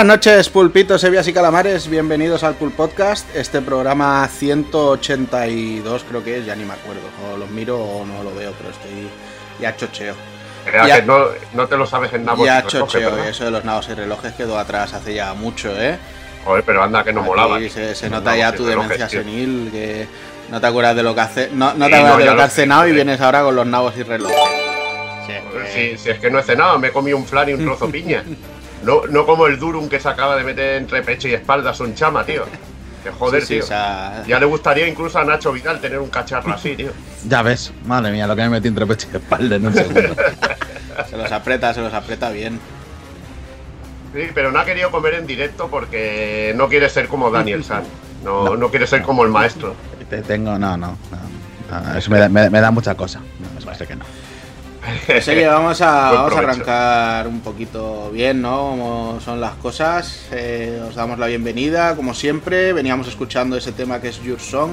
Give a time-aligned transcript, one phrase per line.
[0.00, 1.86] buenas noches, pulpitos, sevias y calamares.
[1.86, 3.36] Bienvenidos al Pulp Podcast.
[3.36, 7.02] Este programa 182, creo que es, ya ni me acuerdo.
[7.30, 9.10] O los miro o no lo veo, pero estoy
[9.60, 10.14] ya chocheo.
[10.86, 13.90] Ya, que no, no, te lo sabes en nabos Ya chocheo, eso de los nabos
[13.90, 15.98] y relojes quedó atrás hace ya mucho, ¿eh?
[16.46, 17.60] Joder, pero anda que no molaba.
[17.68, 20.06] Se, se nota ya tu demencia senil, que
[20.50, 22.54] no te acuerdas de lo que hace, no, no te acuerdas de lo que has
[22.54, 24.38] cenado y vienes ahora con los nabos y relojes.
[25.74, 27.90] Sí, si, es que no he cenado, me he comido un flan y un trozo
[27.90, 28.24] piña.
[28.82, 31.94] No, no como el Durum que se acaba de meter entre pecho y espalda, son
[31.94, 32.44] chama, tío.
[33.02, 33.64] Que joder, tío.
[33.66, 36.90] Ya le gustaría incluso a Nacho Vidal tener un cacharro así, tío.
[37.26, 40.14] Ya ves, madre mía, lo que me metí entre pecho y espalda en un segundo.
[41.08, 42.60] se los aprieta, se los aprieta bien.
[44.14, 47.84] Sí, pero no ha querido comer en directo porque no quiere ser como Daniel San.
[48.24, 49.74] No, no, quiere ser como el maestro.
[50.08, 50.98] Te tengo, no, no.
[51.70, 53.20] no, eso me da, me, da mucha cosa.
[53.38, 54.04] No, me que no.
[55.18, 58.70] Así que vamos a, vamos a arrancar un poquito bien, ¿no?
[58.70, 60.26] Como son las cosas.
[60.32, 62.72] Eh, os damos la bienvenida, como siempre.
[62.72, 64.70] Veníamos escuchando ese tema que es Your Song,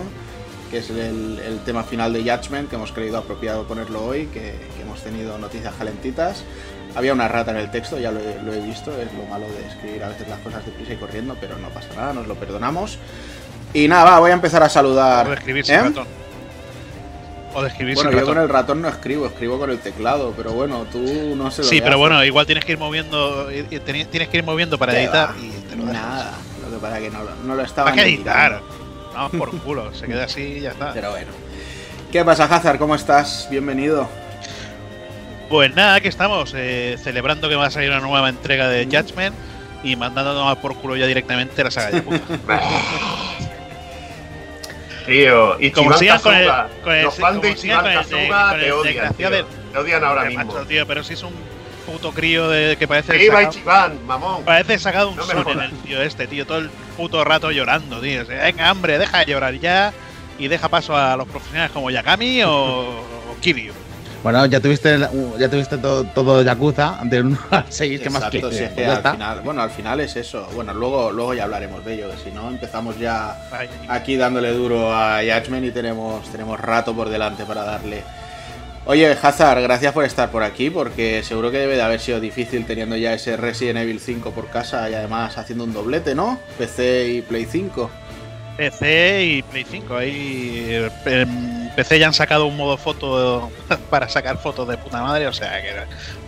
[0.69, 4.55] que es el, el tema final de Judgment, que hemos creído apropiado ponerlo hoy, que,
[4.75, 6.43] que, hemos tenido noticias calentitas.
[6.95, 9.45] Había una rata en el texto, ya lo he, lo he, visto, es lo malo
[9.47, 12.35] de escribir a veces las cosas deprisa y corriendo, pero no pasa nada, nos lo
[12.35, 12.97] perdonamos.
[13.73, 15.31] Y nada, va, voy a empezar a saludar.
[15.33, 15.81] escribir sin ¿Eh?
[15.81, 16.26] ratón.
[17.59, 18.35] O de escribir bueno, sin yo ratón.
[18.35, 20.99] con el ratón no escribo, escribo con el teclado, pero bueno, tú
[21.35, 21.99] no sé lo Sí, que pero haces.
[21.99, 23.47] bueno, igual tienes que ir moviendo,
[23.83, 25.35] tienes que ir moviendo para ¿Qué editar va?
[25.39, 26.03] y te lo dejas.
[26.03, 26.31] Nada,
[26.63, 28.61] lo que pasa es que no, lo- no lo estaba ¿Para qué editar?
[29.11, 30.93] Vamos por culo, se queda así y ya está.
[30.93, 31.31] Pero bueno.
[32.11, 32.77] ¿Qué pasa, Hazard?
[32.77, 33.47] ¿Cómo estás?
[33.49, 34.07] Bienvenido.
[35.49, 39.35] Pues nada, aquí estamos, eh, celebrando que va a salir una nueva entrega de Judgment
[39.83, 42.21] y mandando a tomar por culo ya directamente la saga de puta.
[45.07, 46.51] Tío, y Como sigan con el-
[46.83, 49.29] con el- los fans de Ichiban Kasuga te odian, desgraciado tío.
[49.31, 50.45] de- Te odian ahora mismo.
[50.45, 51.33] macho, tío, pero si es un
[51.85, 54.43] puto crío de, que parece ¡Viva Ichiban, mamón!
[54.43, 58.01] parece sacado un No son en el tío este, tío, todo el puto rato llorando,
[58.01, 58.25] tío.
[58.25, 59.93] Venga, hombre, deja de llorar ya
[60.37, 63.73] y deja paso a los profesionales como Yakami o, o Kiryu.
[64.27, 64.99] Bueno, ya tuviste,
[65.39, 69.05] ya tuviste todo, todo Yakuza del 1 al 6, ¿qué más si es que Pues
[69.05, 70.49] al final, bueno, al final es eso.
[70.53, 73.37] Bueno, luego, luego ya hablaremos de ello, que si no empezamos ya
[73.87, 78.03] aquí dándole duro a Judgment y tenemos, tenemos rato por delante para darle.
[78.83, 82.65] Oye, Hazard, gracias por estar por aquí, porque seguro que debe de haber sido difícil
[82.65, 86.37] teniendo ya ese Resident Evil 5 por casa y además haciendo un doblete, ¿no?
[86.57, 87.89] PC y Play 5.
[88.57, 89.95] PC y Play 5.
[89.95, 93.51] Ahí en PC ya han sacado un modo foto
[93.89, 95.73] para sacar fotos de puta madre, o sea que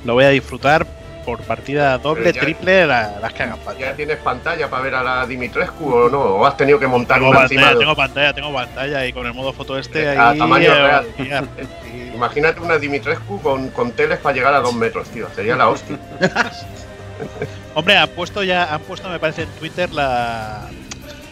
[0.05, 0.85] lo voy a disfrutar
[1.25, 3.81] por partida doble, ya- triple, la- las que hagan falta.
[3.81, 6.19] ¿Ya tienes pantalla para ver a la Dimitrescu o no?
[6.19, 9.25] ¿O has tenido que montar Tengo una pantalla, encima tengo pantalla, tengo pantalla y con
[9.27, 10.37] el modo foto este ahí.
[10.37, 11.07] tamaño eh, real.
[11.17, 15.27] y- Imagínate una Dimitrescu con, con teles para llegar a dos metros, tío.
[15.35, 15.97] Sería la hostia.
[17.75, 20.67] Hombre, han puesto ya, han puesto, me parece, en Twitter la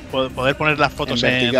[0.07, 1.51] poder poner las fotos en,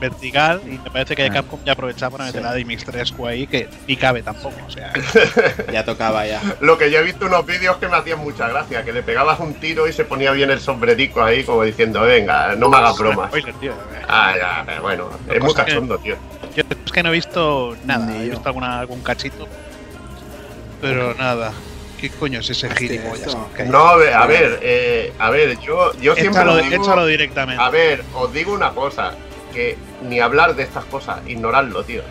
[0.00, 1.30] vertical, y me parece que ah.
[1.30, 4.92] Capcom ya aprovechaba para meter la Dimix 3 ahí que ni cabe tampoco, o sea.
[5.72, 6.40] ya tocaba ya.
[6.60, 9.40] Lo que yo he visto unos vídeos que me hacían mucha gracia, que le pegabas
[9.40, 12.98] un tiro y se ponía bien el sombrerico ahí como diciendo, venga, no me hagas
[12.98, 13.30] bromas.
[14.08, 16.16] ah, ya, bueno, es muy cachondo, tío.
[16.56, 19.46] Yo es que no he visto nada, he visto alguna, algún cachito.
[20.80, 21.52] Pero nada.
[21.98, 23.36] ¿Qué coño es ese gilipollas?
[23.66, 26.42] No, a ver, a ver, eh, a ver yo, yo siempre.
[26.42, 27.62] Échalo, digo, échalo directamente.
[27.62, 29.14] A ver, os digo una cosa:
[29.52, 29.76] que
[30.08, 32.02] ni hablar de estas cosas, ignorarlo, tío.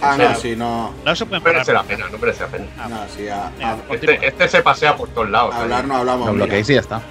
[0.00, 0.92] Ah, no, sí, no.
[1.04, 2.66] No se puede no merece la pena, no merece la pena.
[2.78, 3.52] Ah, no, sí, a,
[3.90, 5.54] este, este, se pasea por todos lados.
[5.54, 6.26] Hablar no hablamos.
[6.26, 7.02] Lo bloqueéis y ya está.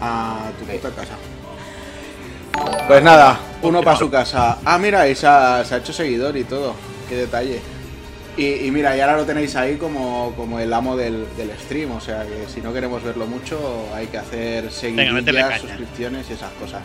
[0.00, 1.14] A tu puta casa.
[2.88, 4.58] Pues nada, uno para su casa.
[4.64, 6.74] Ah, mira, y se ha, se ha hecho seguidor y todo.
[7.08, 7.60] Qué detalle.
[8.36, 12.00] Y, mira, y ahora lo tenéis ahí como, como el amo del, del, stream, o
[12.00, 16.80] sea que si no queremos verlo mucho hay que hacer seguidillas, suscripciones y esas cosas.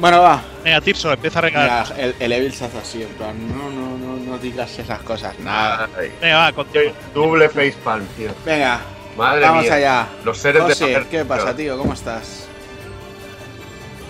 [0.00, 0.42] Bueno, va.
[0.64, 1.94] Venga, Tirso, empieza a regalar.
[1.98, 5.38] el, el, Evil se hace así, en plan, no, no, no, no digas esas cosas,
[5.40, 5.88] nada.
[6.20, 6.92] Venga, va, contigo.
[7.14, 8.30] Doble facepalm, tío.
[8.44, 8.80] Venga,
[9.16, 10.06] Madre vamos allá.
[10.24, 11.76] Los seres de ¿qué pasa, tío?
[11.76, 12.47] ¿Cómo estás?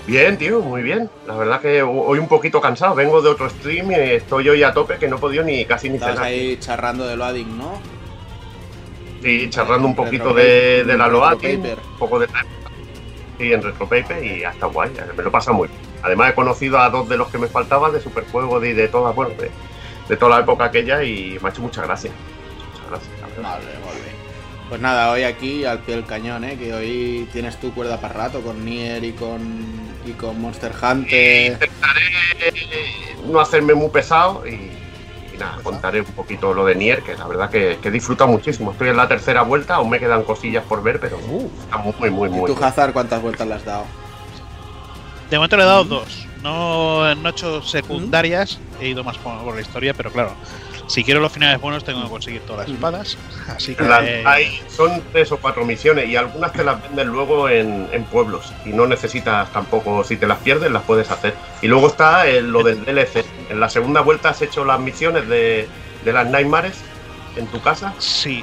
[0.09, 1.11] Bien, tío, muy bien.
[1.27, 2.95] La verdad que hoy un poquito cansado.
[2.95, 5.91] Vengo de otro stream y estoy hoy a tope que no he podido ni casi
[5.91, 7.79] ni Estás ahí charrando de loading, ¿no?
[9.23, 12.27] Sí, charrando un poquito de, la loading, un poco de
[13.37, 14.93] sí, en retropaper y hasta guay.
[15.15, 15.81] Me lo pasa muy bien.
[16.03, 19.15] Además he conocido a dos de los que me faltaban de Superjuego y de todas,
[19.15, 19.33] bueno,
[20.09, 21.61] de, toda la época aquella y me ha hecho.
[21.61, 22.15] Muchas gracias,
[22.91, 23.05] Vale,
[23.43, 23.88] vale.
[24.69, 26.59] Pues nada, hoy aquí al pie del cañón, ¿eh?
[26.59, 29.41] que hoy tienes tu cuerda para rato con Nier y con,
[30.05, 31.53] y con Monster Hunter.
[31.53, 32.03] Intentaré
[33.26, 34.70] no hacerme muy pesado y,
[35.38, 38.73] nada, contaré un poquito lo de Nier, que la verdad que, que disfruta muchísimo.
[38.73, 42.11] Estoy en la tercera vuelta, aún me quedan cosillas por ver, pero uh, está muy,
[42.11, 42.50] muy, muy.
[42.50, 43.85] ¿Y tu Hazard cuántas vueltas le has dado?
[45.31, 46.26] De momento le he dado dos.
[46.43, 50.35] No, no he hecho secundarias, he ido más por la historia, pero claro,
[50.88, 53.19] si quiero los finales buenos, tengo que conseguir todas las espadas.
[53.46, 53.85] Así que.
[53.85, 58.52] hay, son tres o cuatro misiones y algunas te las venden luego en, pueblos.
[58.64, 61.35] Y no necesitas tampoco, si te las pierdes, las puedes hacer.
[61.61, 63.25] Y luego está lo del DLC.
[63.50, 65.69] En la segunda vuelta has hecho las misiones de,
[66.05, 66.81] de las Nightmares
[67.37, 67.93] en tu casa.
[67.99, 68.43] Sí.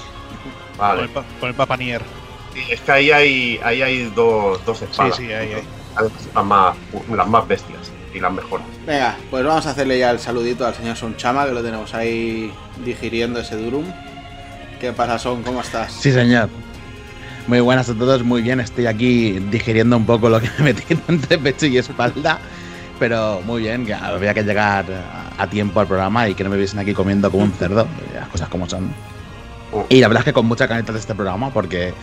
[0.77, 1.09] Vale.
[1.39, 2.03] Con el, Papa Nier.
[2.53, 5.15] Sí, es que ahí hay, ahí hay dos, dos espadas.
[5.15, 5.63] Sí, sí, ahí hay.
[6.35, 6.75] Las más,
[7.09, 8.65] las más bestias y las mejoras.
[8.87, 12.51] Venga, pues vamos a hacerle ya el saludito al señor Sonchama, que lo tenemos ahí
[12.83, 13.85] digiriendo ese Durum.
[14.79, 15.43] ¿Qué pasa, Son?
[15.43, 15.91] ¿Cómo estás?
[15.91, 16.49] Sí, señor.
[17.47, 18.59] Muy buenas a todos, muy bien.
[18.59, 22.39] Estoy aquí digiriendo un poco lo que me metido entre pecho y espalda.
[22.97, 24.85] Pero muy bien, que había que llegar
[25.37, 27.85] a tiempo al programa y que no me viesen aquí comiendo como un cerdo.
[28.13, 28.89] Las cosas como son.
[29.73, 29.85] Oh.
[29.89, 31.93] Y la verdad es que con mucha caneta de este programa, porque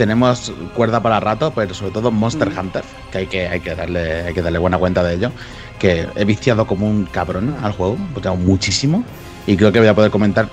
[0.00, 2.58] tenemos cuerda para rato, pero sobre todo Monster mm.
[2.58, 5.30] Hunter, que hay que, hay que, darle, hay que darle buena cuenta de ello.
[5.78, 9.04] Que he viciado como un cabrón al juego, he tengo muchísimo,
[9.46, 10.48] y creo que voy a poder comentar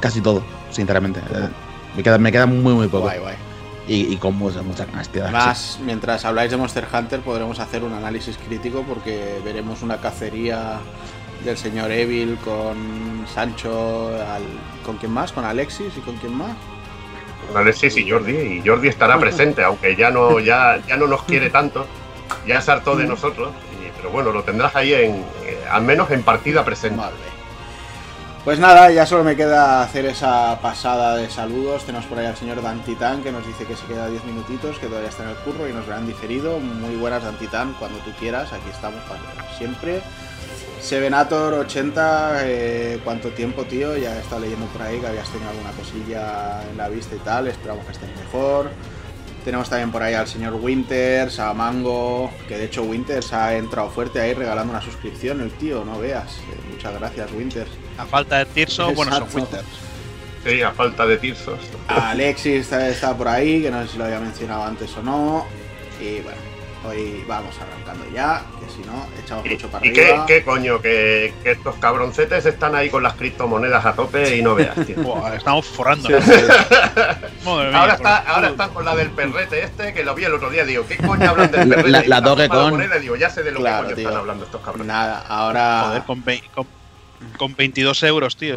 [0.00, 1.20] casi todo, sinceramente.
[1.20, 1.48] Eh,
[1.94, 3.10] me queda, me queda muy, muy poco.
[3.86, 4.86] Y, con mucha, mucha
[5.30, 10.78] Más, mientras habláis de Monster Hunter, podremos hacer un análisis crítico porque veremos una cacería
[11.44, 14.10] del señor Evil con Sancho,
[14.86, 15.32] ¿con quién más?
[15.32, 16.56] ¿Con Alexis y con quién más?
[17.54, 21.50] Alexis y Jordi, y Jordi estará presente, aunque ya no, ya, ya no nos quiere
[21.50, 21.86] tanto,
[22.46, 23.52] ya es harto de nosotros,
[23.96, 27.02] pero bueno, lo tendrás ahí en, eh, al menos en partida presente.
[28.44, 31.84] Pues nada, ya solo me queda hacer esa pasada de saludos.
[31.86, 34.86] Tenemos por ahí al señor Dantitán que nos dice que se queda 10 minutitos, que
[34.88, 36.58] todavía está en el curro y nos verán diferido.
[36.58, 40.02] Muy buenas, Dantitán, cuando tú quieras, aquí estamos para siempre.
[40.84, 43.96] Sevenator 80, eh, ¿cuánto tiempo, tío?
[43.96, 47.20] Ya he estado leyendo por ahí que habías tenido alguna cosilla en la vista y
[47.20, 48.70] tal, esperamos que estés mejor.
[49.46, 53.88] Tenemos también por ahí al señor Winters, a Mango, que de hecho Winters ha entrado
[53.88, 56.36] fuerte ahí regalando una suscripción, el tío, no veas.
[56.36, 57.70] Eh, muchas gracias, Winters.
[57.96, 59.64] A falta de Tirso, bueno, son Winters.
[60.44, 61.60] Sí, a falta de Tirsos.
[61.88, 65.46] Alexis está por ahí, que no sé si lo había mencionado antes o no.
[65.98, 66.54] Y bueno,
[66.86, 70.26] Hoy vamos arrancando ya, que si no, echamos mucho para ¿Y arriba.
[70.26, 70.80] Qué, qué coño?
[70.80, 74.96] Que, estos cabroncetes están ahí con las criptomonedas a tope y no veas, tío.
[75.36, 76.08] estamos forrando.
[77.46, 80.64] ahora, está, ahora están con la del perrete este, que lo vi el otro día.
[80.64, 81.90] Digo, ¿qué coño hablan del perrete?
[81.90, 82.70] La, la con.
[82.70, 84.86] Moneda, digo, ya sé de lo que coño están hablando estos cabrones.
[84.86, 85.84] Nada, ahora.
[85.86, 86.66] Joder, con,
[87.36, 88.56] con, 22 euros, tío.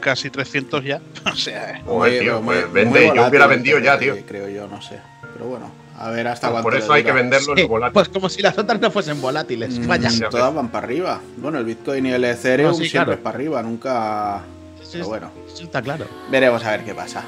[0.00, 1.00] Casi 300 ya.
[1.32, 1.82] o sea.
[2.20, 4.16] Tío, pues vende, yo hubiera vendido ya, tío.
[4.26, 4.98] Creo yo, no sé.
[5.34, 6.62] Pero bueno, A ver hasta cuánto.
[6.62, 7.92] Por eso hay que venderlo en volátiles.
[7.92, 9.78] Pues como si las otras no fuesen volátiles.
[9.78, 10.10] Mm, Vaya.
[10.30, 11.20] Todas van para arriba.
[11.36, 14.42] Bueno, el Bitcoin y el Ethereum siempre es para arriba, nunca.
[14.92, 15.30] Pero bueno.
[15.52, 16.06] Eso está claro.
[16.30, 17.24] Veremos a ver qué pasa.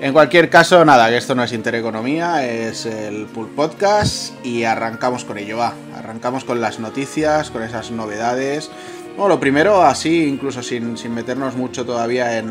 [0.00, 5.24] En cualquier caso, nada, que esto no es Intereconomía, es el Pool Podcast y arrancamos
[5.24, 5.74] con ello, va.
[5.96, 8.70] Arrancamos con las noticias, con esas novedades.
[9.16, 12.46] Bueno, lo primero, así, incluso sin, meternos mucho todavía en,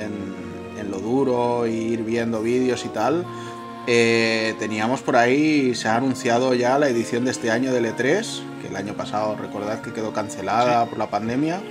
[0.00, 3.26] en, lo duro, e ir viendo vídeos y tal,
[3.90, 8.42] eh, teníamos por ahí, se ha anunciado ya la edición de este año del E3,
[8.60, 11.62] que el año pasado recordad que quedó cancelada por la pandemia.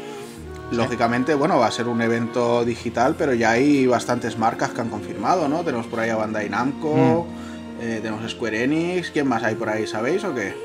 [0.72, 4.90] Lógicamente, bueno, va a ser un evento digital, pero ya hay bastantes marcas que han
[4.90, 5.60] confirmado, ¿no?
[5.64, 7.84] Tenemos por ahí a Bandai Namco, mm.
[7.84, 10.56] eh, tenemos Square Enix, ¿quién más hay por ahí, sabéis o qué?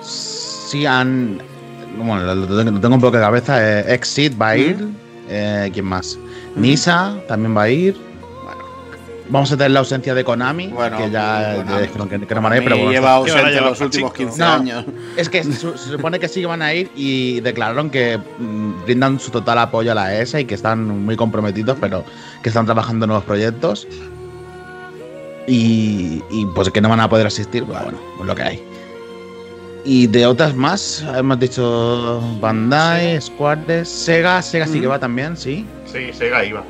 [0.00, 1.42] Sí, han.
[1.98, 3.80] Bueno, lo tengo un poco de cabeza.
[3.80, 4.78] Eh, Exit va a ir.
[4.78, 4.96] Mm.
[5.28, 6.18] Eh, ¿Quién más?
[6.56, 6.60] Mm.
[6.62, 8.07] Nisa también va a ir.
[9.30, 12.64] Vamos a tener la ausencia de Konami, que ya que, que, no van a ir,
[12.64, 12.92] pero bueno.
[12.92, 14.84] Lleva ausente los últimos 15 años.
[15.16, 19.20] Es que se, supone que sí que van a ir y declararon que mm, brindan
[19.20, 22.04] su total apoyo a la ESA y que están muy comprometidos, pero
[22.42, 23.86] que están trabajando en nuevos proyectos.
[25.46, 26.22] Y,
[26.54, 28.62] pues que no van a poder asistir, pues bueno, pues lo que hay.
[29.84, 35.66] Y de otras más, hemos dicho Bandai, Squares, Sega, Sega sí que va también, sí.
[35.86, 36.62] Sí, Sega iba.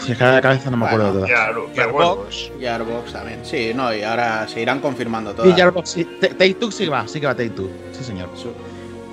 [0.00, 2.50] Si es que de cabeza no me acuerdo de todas.
[2.58, 3.12] Gearbox.
[3.12, 3.44] también.
[3.44, 5.50] Sí, no, y ahora se irán confirmando todas.
[5.50, 6.04] Y Gearbox, sí.
[6.20, 7.70] Take Two sí va, sí que va Take Two.
[7.92, 8.28] Sí, señor.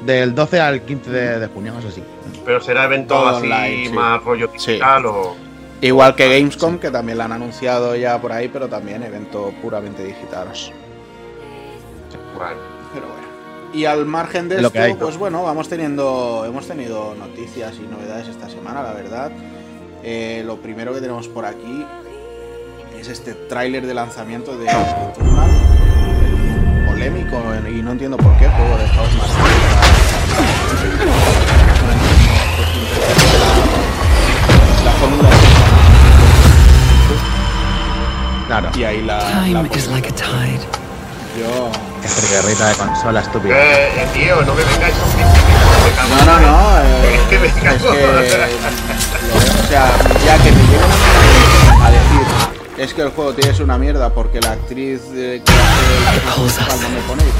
[0.05, 2.03] Del 12 al 15 de, junio, eso sí.
[2.45, 5.35] Pero será evento así más rollo digital o.
[5.81, 10.03] Igual que Gamescom, que también la han anunciado ya por ahí, pero también evento puramente
[10.03, 10.47] digital.
[12.35, 12.61] Bueno.
[12.93, 13.27] Pero bueno.
[13.73, 18.49] Y al margen de esto, pues bueno, vamos teniendo, hemos tenido noticias y novedades esta
[18.49, 19.31] semana, la verdad.
[20.09, 21.85] Eh, lo primero que tenemos por aquí
[22.97, 25.49] es este tráiler de lanzamiento de Returnal,
[26.87, 29.29] polémico y no entiendo por qué, juego de House más
[34.85, 35.29] la, fórmula
[38.47, 38.69] Claro.
[38.77, 39.19] Y ahí la.
[39.43, 40.61] Time is like a tide.
[41.37, 41.69] Yo.
[42.31, 43.55] Guerrita de consola estúpida.
[43.57, 45.09] Eh, eh, tío, no me vengáis con
[46.09, 46.77] No, no, no.
[46.87, 48.96] Eh, es que me es que,
[49.35, 49.91] O sea,
[50.25, 50.91] ya que me llegan
[51.81, 56.91] a decir es que el juego tiene una mierda porque la actriz que hace el
[56.91, 57.33] me ponéis.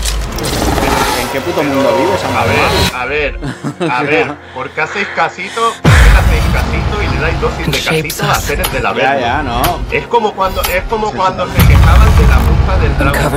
[1.22, 5.74] ¿En qué puto mundo vives, A ver, a ver, a ver, ¿por qué hacéis casito?
[5.82, 9.20] ¿Por qué hacéis casito y le dais dosis de casito a seres de la verga?
[9.20, 9.80] Ya, ya, no.
[9.92, 13.34] Es como cuando, es como cuando se quejaban de la puta del Dragon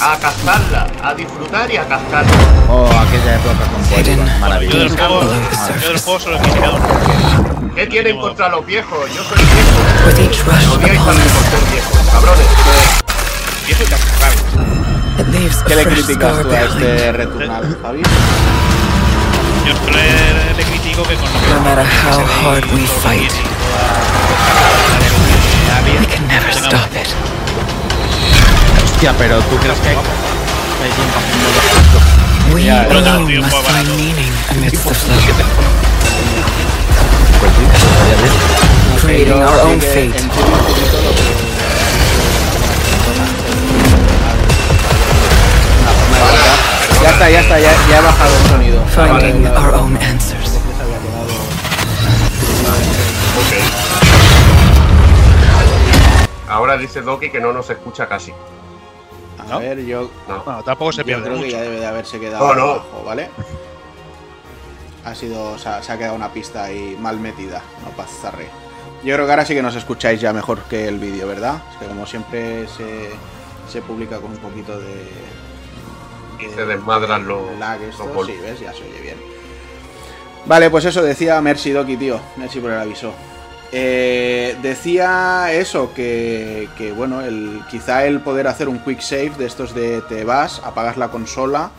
[0.00, 2.32] A cazarla, a disfrutar y a cazarla.
[2.70, 4.78] Oh, aquella época con maravilloso.
[4.78, 8.98] Yo del juego, solo he ¿Qué tienen contra los viejos?
[9.14, 10.66] Yo soy viejo.
[10.66, 12.46] No odiáis a cabrones.
[13.66, 14.36] Viejo y cascarrado.
[15.66, 18.02] ¿Qué le criticas tú a este Returnal, Javi?
[19.64, 23.32] Yo le, le critico que con lo que no matter how hard we fight,
[26.00, 27.08] we can never stop it.
[28.84, 29.96] Hostia, pero tú crees que
[32.52, 36.11] We alone must find meaning amidst the flow.
[39.00, 40.12] Creating our own fate.
[47.02, 48.84] Ya está, ya está, ya, ya he bajado el sonido.
[48.94, 50.58] Finding our own answers.
[56.48, 58.32] Ahora dice Doki que no nos escucha casi.
[59.50, 60.10] A ver, yo.
[60.28, 60.62] No.
[60.62, 61.24] tampoco se pierde.
[61.24, 62.82] Yo creo que ya debe de haberse quedado oh, no.
[63.04, 63.30] ¿vale?
[65.04, 65.58] Ha sido.
[65.58, 67.62] Se ha, quedado una pista ahí mal metida.
[67.84, 68.48] No pasaré.
[69.04, 71.60] Yo creo que ahora sí que nos escucháis ya mejor que el vídeo, ¿verdad?
[71.72, 73.10] Es que como siempre se,
[73.68, 75.08] se publica con un poquito de,
[76.42, 79.16] y se desmadran los, lag esto, sí, ves, ya se oye bien.
[80.46, 82.20] Vale, pues eso decía Mercy Doki, tío.
[82.36, 83.12] Mercy por el aviso.
[83.70, 89.46] Eh, decía eso, que, que, bueno, el, quizá el poder hacer un quick save de
[89.46, 91.70] estos de te vas, apagas la consola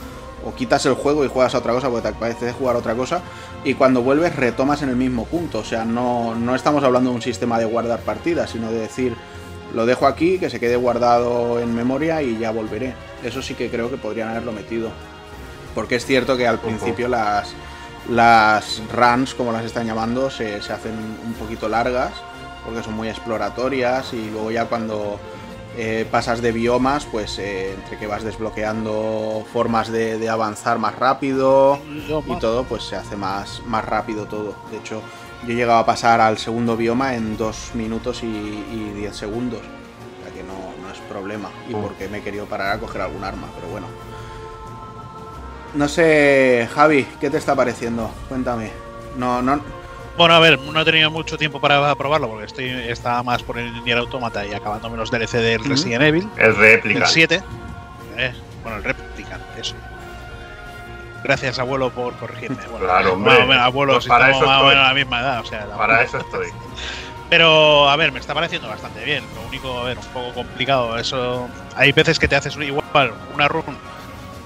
[0.46, 2.80] o quitas el juego y juegas a otra cosa porque te parece de jugar a
[2.80, 3.22] otra cosa
[3.64, 5.60] y cuando vuelves retomas en el mismo punto.
[5.60, 9.16] O sea, no, no estamos hablando de un sistema de guardar partidas, sino de decir,
[9.74, 12.94] lo dejo aquí, que se quede guardado en memoria y ya volveré.
[13.24, 14.90] Eso sí que creo que podrían haberlo metido.
[15.74, 17.54] Porque es cierto que al principio las,
[18.10, 20.94] las runs, como las están llamando, se, hacen
[21.26, 22.12] un poquito largas,
[22.64, 25.20] porque son muy exploratorias y luego ya cuando
[25.76, 30.96] eh, pasas de biomas, pues eh, entre que vas desbloqueando formas de, de, avanzar más
[30.96, 31.80] rápido
[32.28, 34.56] y todo, pues se hace más, más rápido todo.
[34.70, 35.02] De hecho,
[35.48, 39.60] yo llegaba a pasar al segundo bioma en 2 minutos y 10 segundos.
[39.60, 41.50] O sea que no, es problema.
[41.68, 41.82] Y oh.
[41.82, 43.88] porque me he querido parar a coger algún arma, pero bueno.
[45.74, 48.12] No sé, Javi, ¿qué te está pareciendo?
[48.30, 48.72] Cuéntame.
[49.18, 49.60] No, no.
[50.18, 53.58] Bueno, a ver, no he tenido mucho tiempo para probarlo porque estoy estaba más por
[53.58, 56.30] el Nier Automata y acabándome los DLC del Resident Evil.
[56.38, 57.00] El réplica.
[57.00, 57.44] El 7.
[58.18, 59.76] Eh, bueno, el réplica, eso.
[61.24, 62.58] Gracias, abuelo, por corregirme.
[62.70, 63.56] Bueno, claro, hombre.
[63.56, 65.40] abuelo, pues para eso a la misma edad.
[65.40, 66.48] O sea, para eso estoy.
[67.30, 69.24] Pero, a ver, me está pareciendo bastante bien.
[69.34, 70.98] Lo único, a ver, un poco complicado.
[70.98, 71.48] Eso.
[71.76, 73.64] Hay veces que te haces igual una run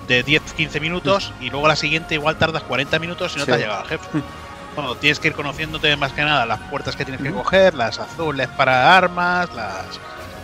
[0.08, 3.58] de 10-15 minutos y luego la siguiente igual tardas 40 minutos y no te ha
[3.58, 4.08] llegado al jefe.
[4.78, 7.98] Bueno, tienes que ir conociéndote más que nada las puertas que tienes que coger, las
[7.98, 10.00] azules para armas, las,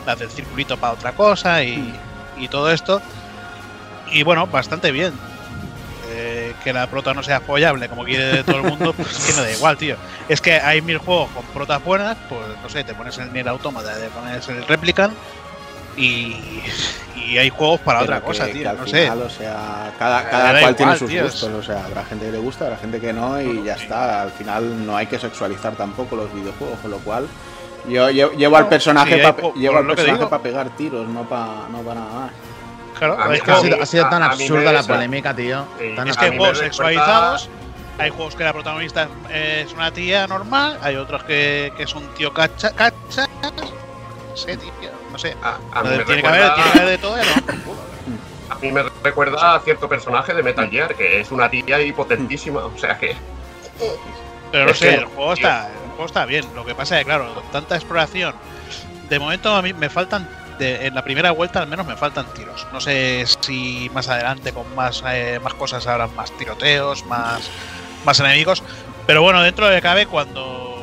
[0.08, 1.94] las del circulito para otra cosa y,
[2.40, 3.00] y todo esto.
[4.12, 5.13] Y bueno, bastante bien.
[6.10, 9.44] Eh, que la prota no sea follable como quiere todo el mundo, pues que no
[9.44, 9.98] da igual, tío.
[10.28, 13.48] Es que hay mil juegos con protas buenas, pues no sé, te pones el Nier
[13.48, 15.13] Automata, te pones el Replicant
[15.98, 16.36] y,
[17.16, 18.72] y hay juegos para otra cosa, tío.
[18.74, 19.10] no sé.
[19.10, 21.44] O sea, cada, cada cual tiene sus gustos.
[21.44, 24.22] O sea, habrá gente que le gusta, habrá gente que no, y ya está.
[24.24, 27.28] Al final no hay que sexualizar tampoco los videojuegos, con lo cual.
[27.88, 32.32] Yo llevo, al personaje para pegar tiros, no para no nada más.
[32.98, 35.66] Claro, es que ha sido, tan absurda la polémica, tío.
[35.80, 37.50] es que hay juegos sexualizados,
[37.98, 42.08] hay juegos que la protagonista es una tía normal, hay otros que, que es un
[42.14, 43.28] tío cacha, cacha.
[43.42, 45.38] No sé, tío no sé.
[45.41, 47.15] A, mí me tiene, que haber, tiene, que haber, de todo.
[48.50, 52.65] A mí me recuerda a cierto personaje de Metal Gear, que es una tía hipotentísima,
[52.65, 53.15] o sea que.
[54.51, 56.46] Pero no sé, el juego, está, el juego está bien.
[56.55, 58.34] Lo que pasa es que, claro, tanta exploración.
[59.08, 60.27] De momento a mí me faltan
[60.60, 62.67] en la primera vuelta al menos me faltan tiros.
[62.72, 67.50] No sé si más adelante con más, eh, más cosas habrán más tiroteos, más,
[68.05, 68.63] más enemigos.
[69.05, 70.83] Pero bueno, dentro de cabe, cuando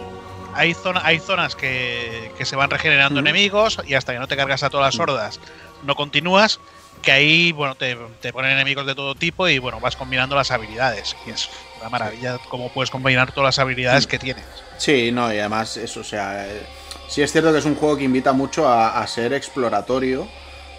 [0.55, 4.63] hay, zona, hay zonas que, se van regenerando enemigos y hasta que no te cargas
[4.63, 5.41] a todas las hordas
[5.83, 6.61] no continúas.
[7.03, 7.97] Que ahí, bueno, te,
[8.31, 11.17] ponen enemigos de todo tipo y bueno, vas combinando las habilidades.
[11.27, 11.49] Y es
[11.81, 14.45] una maravilla cómo puedes combinar todas las habilidades que tienes.
[14.77, 16.61] Sí, no, y además eso, o sea, eh,
[17.09, 20.29] sí es cierto que es un juego que invita mucho a, ser exploratorio,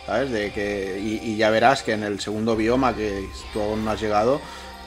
[0.05, 0.29] ¿sabes?
[0.29, 3.99] De que, y, ya verás que en el segundo bioma que tú aún no has
[3.99, 4.39] llegado,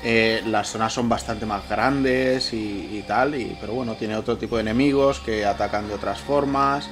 [0.07, 4.57] eh, las zonas son bastante más grandes y, tal, y, pero bueno, tiene otro tipo
[4.57, 6.91] de enemigos que atacan de otras formas.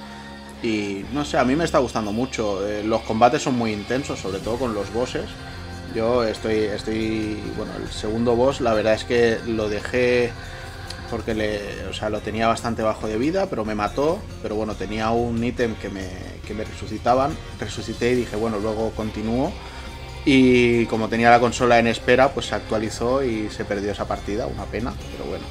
[0.63, 2.67] Y no sé, a mí me está gustando mucho.
[2.67, 5.27] Eh, los combates son muy intensos, sobre todo con los bosses.
[5.95, 10.33] Yo estoy, estoy, bueno, el segundo boss, la verdad es que lo dejé
[11.11, 14.19] porque o sea, lo tenía bastante bajo de vida, pero me mató.
[14.41, 16.09] Pero bueno, tenía un ítem que me,
[16.47, 17.37] que me resucitaban.
[17.61, 19.53] Resucité y dije, bueno, luego continúo.
[20.25, 24.47] Y como tenía la consola en espera, pues se actualizó y se perdió esa partida,
[24.47, 25.45] una pena, pero bueno.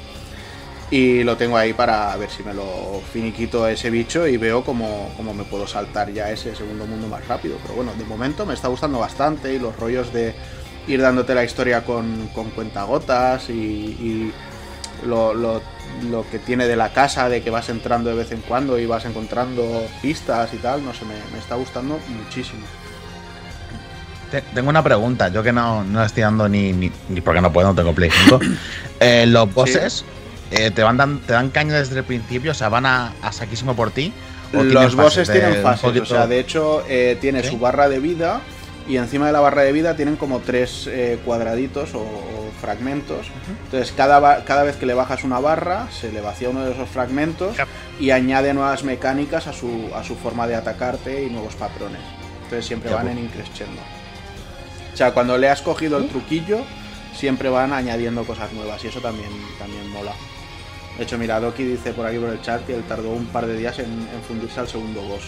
[0.90, 5.10] Y lo tengo ahí para ver si me lo finiquito ese bicho y veo cómo,
[5.34, 7.56] me puedo saltar ya ese segundo mundo más rápido.
[7.62, 10.34] Pero bueno, de momento me está gustando bastante y los rollos de
[10.86, 14.32] ir dándote la historia con, con cuentagotas y,
[15.06, 15.60] lo, lo,
[16.30, 19.04] que tiene de la casa, de que vas entrando de vez en cuando y vas
[19.04, 22.66] encontrando pistas y tal, no sé, me está gustando muchísimo
[24.40, 26.90] tengo una pregunta, yo que no, no estoy dando ni, ni,
[27.20, 28.40] porque no puedo, no tengo Play 5.
[29.04, 30.04] Eh, los bosses
[30.52, 33.90] eh, te, van te dan caña desde el principio, o sea, van a, saquísimo por
[33.90, 34.12] ti.
[34.52, 38.40] los bosses tienen fases, o sea, de hecho, eh, tiene su barra de vida
[38.86, 40.88] y encima de la barra de vida tienen como tres
[41.24, 42.06] cuadraditos o,
[42.60, 43.26] fragmentos.
[43.64, 46.88] Entonces, cada, cada vez que le bajas una barra, se le vacía uno de esos
[46.88, 47.56] fragmentos
[47.98, 52.02] y añade nuevas mecánicas a su, a su forma de atacarte y nuevos patrones.
[52.44, 53.82] Entonces, siempre van en increciendo.
[55.02, 56.60] O sea, cuando le has cogido el truquillo,
[57.12, 60.12] siempre van añadiendo cosas nuevas y eso también, también mola.
[60.96, 63.46] De hecho, mira, Doki dice por aquí por el chat que él tardó un par
[63.46, 65.24] de días en, fundirse al segundo boss.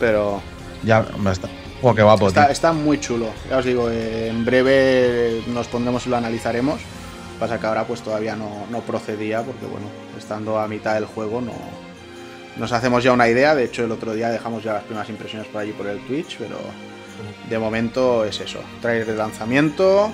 [0.00, 0.40] Pero.
[0.82, 1.50] Ya, está.
[1.82, 3.26] Oh, qué guapo, está, está, muy chulo.
[3.50, 6.80] Ya os digo, eh, en breve nos pondremos y lo analizaremos.
[7.38, 11.42] Pasa que ahora pues todavía no, no procedía porque bueno, estando a mitad del juego
[11.42, 11.52] no,
[12.58, 13.54] nos hacemos ya una idea.
[13.54, 16.36] De hecho, el otro día dejamos ya las primeras impresiones por allí por el Twitch,
[16.38, 16.58] pero
[17.48, 18.60] de momento es eso.
[18.80, 20.10] Trailer de lanzamiento.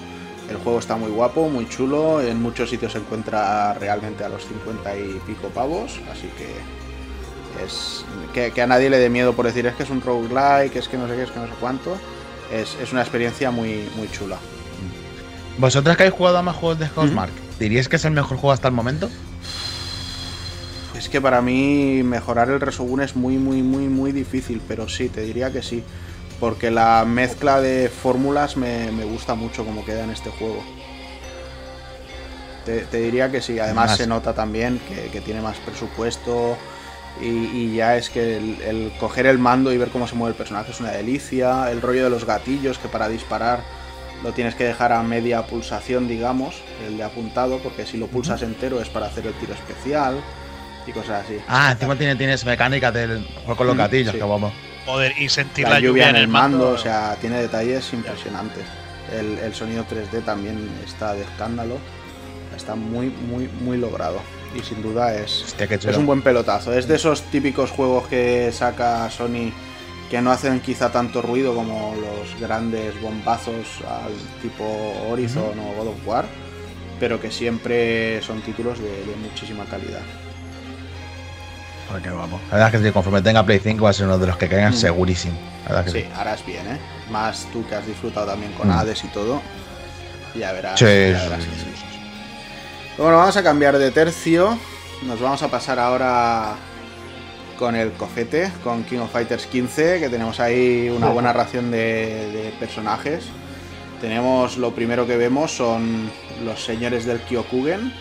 [0.48, 2.20] El juego está muy guapo, muy chulo.
[2.20, 5.98] En muchos sitios se encuentra realmente a los 50 y pico pavos.
[6.12, 8.04] Así que es.
[8.32, 10.98] Que, a nadie le dé miedo por decir es que es un roguelike, es que
[10.98, 11.96] no sé qué, es que no sé cuánto.
[12.52, 14.36] Es, una experiencia muy, muy chula.
[15.56, 18.52] ¿Vosotras que habéis jugado a más juegos de Housemark, ¿diríais que es el mejor juego
[18.52, 19.08] hasta el momento?
[21.04, 25.10] Es que para mí mejorar el Resogun es muy, muy, muy, muy difícil, pero sí,
[25.10, 25.84] te diría que sí.
[26.40, 30.64] Porque la mezcla de fórmulas me, gusta mucho como queda en este juego.
[32.64, 33.58] te, diría que sí.
[33.58, 34.80] Además se nota también
[35.12, 36.56] que, tiene más presupuesto
[37.20, 40.72] y, ya es que el, coger el mando y ver cómo se mueve el personaje
[40.72, 41.70] es una delicia.
[41.70, 43.60] El rollo de los gatillos que para disparar
[44.22, 48.40] lo tienes que dejar a media pulsación, digamos, el de apuntado, porque si lo pulsas
[48.40, 50.22] entero es para hacer el tiro especial
[50.86, 51.38] y cosas así.
[51.48, 54.52] Ah, encima tiene, tienes mecánica del juego con los mm, gatillos, que vamos.
[54.86, 58.64] Poder y sentir la, lluvia, en el mando, o sea, tiene detalles impresionantes.
[59.12, 61.78] El, sonido 3D también está de escándalo.
[62.56, 64.20] Está muy, muy, muy logrado.
[64.54, 66.72] Y sin duda es, es un buen pelotazo.
[66.72, 69.52] Es de esos típicos juegos que saca Sony
[70.10, 74.64] que no hacen quizá tanto ruido como los grandes bombazos al tipo
[75.08, 76.24] Horizon o God of War,
[77.00, 80.02] pero que siempre son títulos de, muchísima calidad.
[81.88, 82.40] Porque vamos.
[82.50, 84.48] La verdad es que conforme tenga Play 5 va a ser uno de los que
[84.48, 84.76] caigan mm.
[84.76, 85.38] segurísimo.
[85.86, 86.78] sí, harás bien, ¿eh?
[87.10, 88.72] Más tú que has disfrutado también con mm.
[88.72, 89.42] Hades y todo.
[90.34, 90.78] Ya verás.
[90.78, 91.12] Sí,
[92.98, 94.58] Bueno, vamos a cambiar de tercio.
[95.02, 96.56] Nos vamos a pasar ahora
[97.58, 102.52] con el cofete, con King of Fighters 15, que tenemos ahí una buena ración de,
[102.58, 103.26] personajes.
[104.00, 106.10] Tenemos lo primero que vemos son
[106.44, 107.92] los señores del Kyokugen,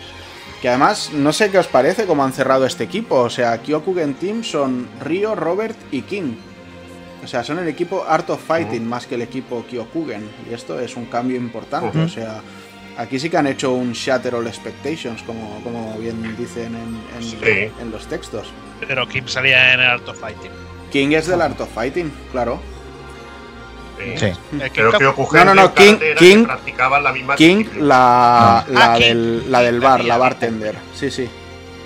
[0.64, 3.16] que además no sé qué os parece cómo han cerrado este equipo.
[3.16, 6.36] O sea, Kyokugen Team son Ryo, Robert y King.
[7.22, 10.26] O sea, son el equipo Art of Fighting más que el equipo Kyokugen.
[10.50, 11.98] Y esto es un cambio importante.
[11.98, 12.40] O sea,
[12.96, 17.90] aquí sí que han hecho un Shatter All Expectations, como, como bien dicen en, en
[17.90, 18.50] los textos.
[18.88, 20.50] Pero King salía en el Art of Fighting.
[20.90, 22.58] King es del Art of Fighting, claro.
[24.16, 24.32] Sí.
[24.72, 26.46] Creo que no, no, no, King, King,
[27.02, 30.76] la misma King, la, la, ah, del, la del bar, la bartender.
[30.94, 31.28] Sí, sí.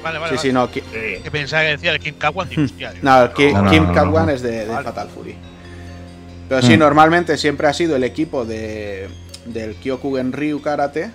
[0.03, 0.37] Vale, vale.
[0.37, 0.71] Sí, sí, no.
[0.71, 0.83] Que
[1.31, 2.49] pensaba que decía el King Katwan.
[3.03, 5.37] no, King, no, es de, de Fatal Fury.
[6.49, 6.79] Pero sí, mm.
[6.79, 9.09] normalmente siempre ha sido el equipo de,
[9.44, 11.11] del Kyokugen Ryu Karate.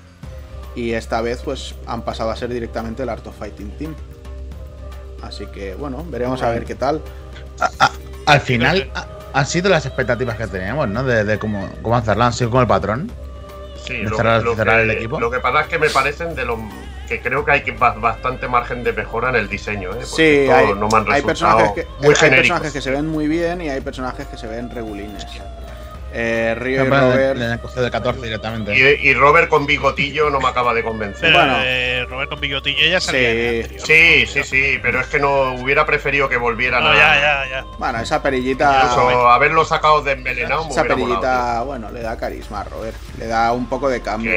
[0.76, 3.96] Y esta vez, pues, han pasado a ser directamente el Art of Fighting Team.
[5.24, 7.02] Así que bueno, veremos a ver qué tal.
[8.26, 8.92] al final
[9.34, 11.04] han sido las expectativas que teníamos, ¿no?
[11.04, 13.12] De, cómo, cómo hacerlo, han sido como el patrón.
[13.84, 15.20] Sí, lo, que, el equipo.
[15.20, 16.58] lo que pasa es que me parecen de los
[17.08, 17.64] que creo que hay
[18.00, 19.92] bastante margen de mejora en el diseño.
[19.94, 20.06] ¿eh?
[20.06, 23.70] sí, hay, no me hay, personajes que, hay personajes que se ven muy bien y
[23.70, 25.26] hay personajes que se ven regulines.
[26.16, 27.38] Eh, Río y Robert.
[27.38, 29.00] de 14 directamente.
[29.02, 31.34] Y, Robert con bigotillo no me acaba de convencer.
[31.34, 33.64] bueno, eh, Robert con bigotillo ya salía.
[33.64, 37.50] Sí, sí, sí, sí, pero es que no hubiera preferido que volvieran no, ya, ya,
[37.50, 37.66] ya.
[37.80, 38.84] Bueno, esa perillita.
[38.84, 40.68] Incluso haberlo sacado de envenenado.
[40.70, 42.96] Esa perillita, bueno, le da carisma a Robert.
[43.18, 44.34] Le da un poco de cambio.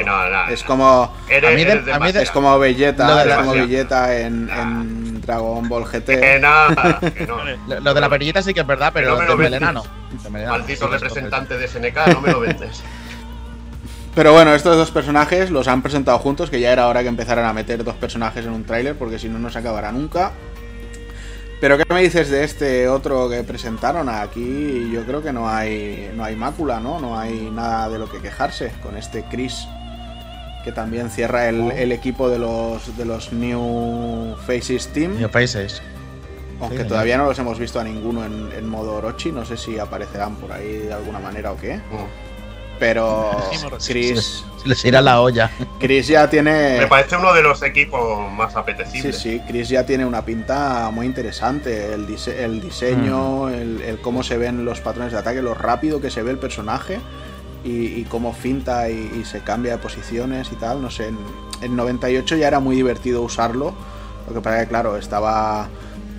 [0.49, 1.13] es como.
[1.29, 6.19] es como Belleta, es como Belleta en, en, Dragon Ball GT.
[6.19, 7.37] Que nada, que no.
[7.79, 10.06] Lo de la perillita sí que es verdad, pero de envenenado no.
[10.29, 12.83] Maldito representante de SNK, no me lo vendes.
[14.17, 17.45] Pero bueno, estos dos personajes los han presentado juntos, que ya era hora que empezaran
[17.45, 20.31] a meter dos personajes en un tráiler, porque si no, no se acabará nunca.
[21.61, 24.09] Pero ¿qué me dices de este otro que presentaron?
[24.09, 26.99] Aquí yo creo que no hay, no hay mácula, ¿no?
[26.99, 29.67] No hay nada de lo que quejarse con este Chris,
[30.63, 31.71] que también cierra el, oh.
[31.71, 35.17] equipo de los, de los New Faces Team.
[35.17, 35.81] New Faces.
[36.59, 40.35] Aunque todavía no los hemos visto a ninguno en, modo Orochi, no sé si aparecerán
[40.35, 41.79] por ahí de alguna manera o qué.
[42.79, 43.31] Pero
[43.87, 44.43] Chris.
[44.65, 45.49] Les irá la olla.
[45.79, 46.79] Chris ya tiene.
[46.79, 49.17] Me parece uno de los equipos más apetecibles.
[49.17, 51.93] Sí, sí, Chris ya tiene una pinta muy interesante.
[51.93, 56.21] El, el diseño, el, cómo se ven los patrones de ataque, lo rápido que se
[56.23, 56.99] ve el personaje
[57.63, 60.81] y, cómo finta y, se cambia de posiciones y tal.
[60.81, 61.17] No sé, en,
[61.61, 63.73] en 98 ya era muy divertido usarlo.
[64.27, 65.69] Lo que pasa que, claro, estaba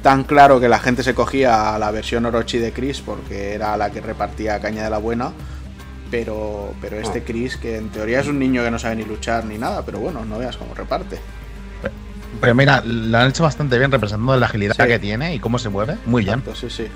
[0.02, 3.76] tan claro que la gente se cogía a la versión Orochi de Chris porque era
[3.76, 5.32] la que repartía caña de la buena.
[6.11, 7.22] Pero, pero este ah.
[7.26, 9.98] Chris, que en teoría es un niño que no sabe ni luchar ni nada, pero
[9.98, 11.18] bueno, no veas cómo reparte.
[12.40, 15.68] Pero mira, lo han hecho bastante bien representando la agilidad que tiene y cómo se
[15.68, 15.96] mueve.
[16.06, 16.42] Muy bien.
[16.54, 16.88] Sí, sí.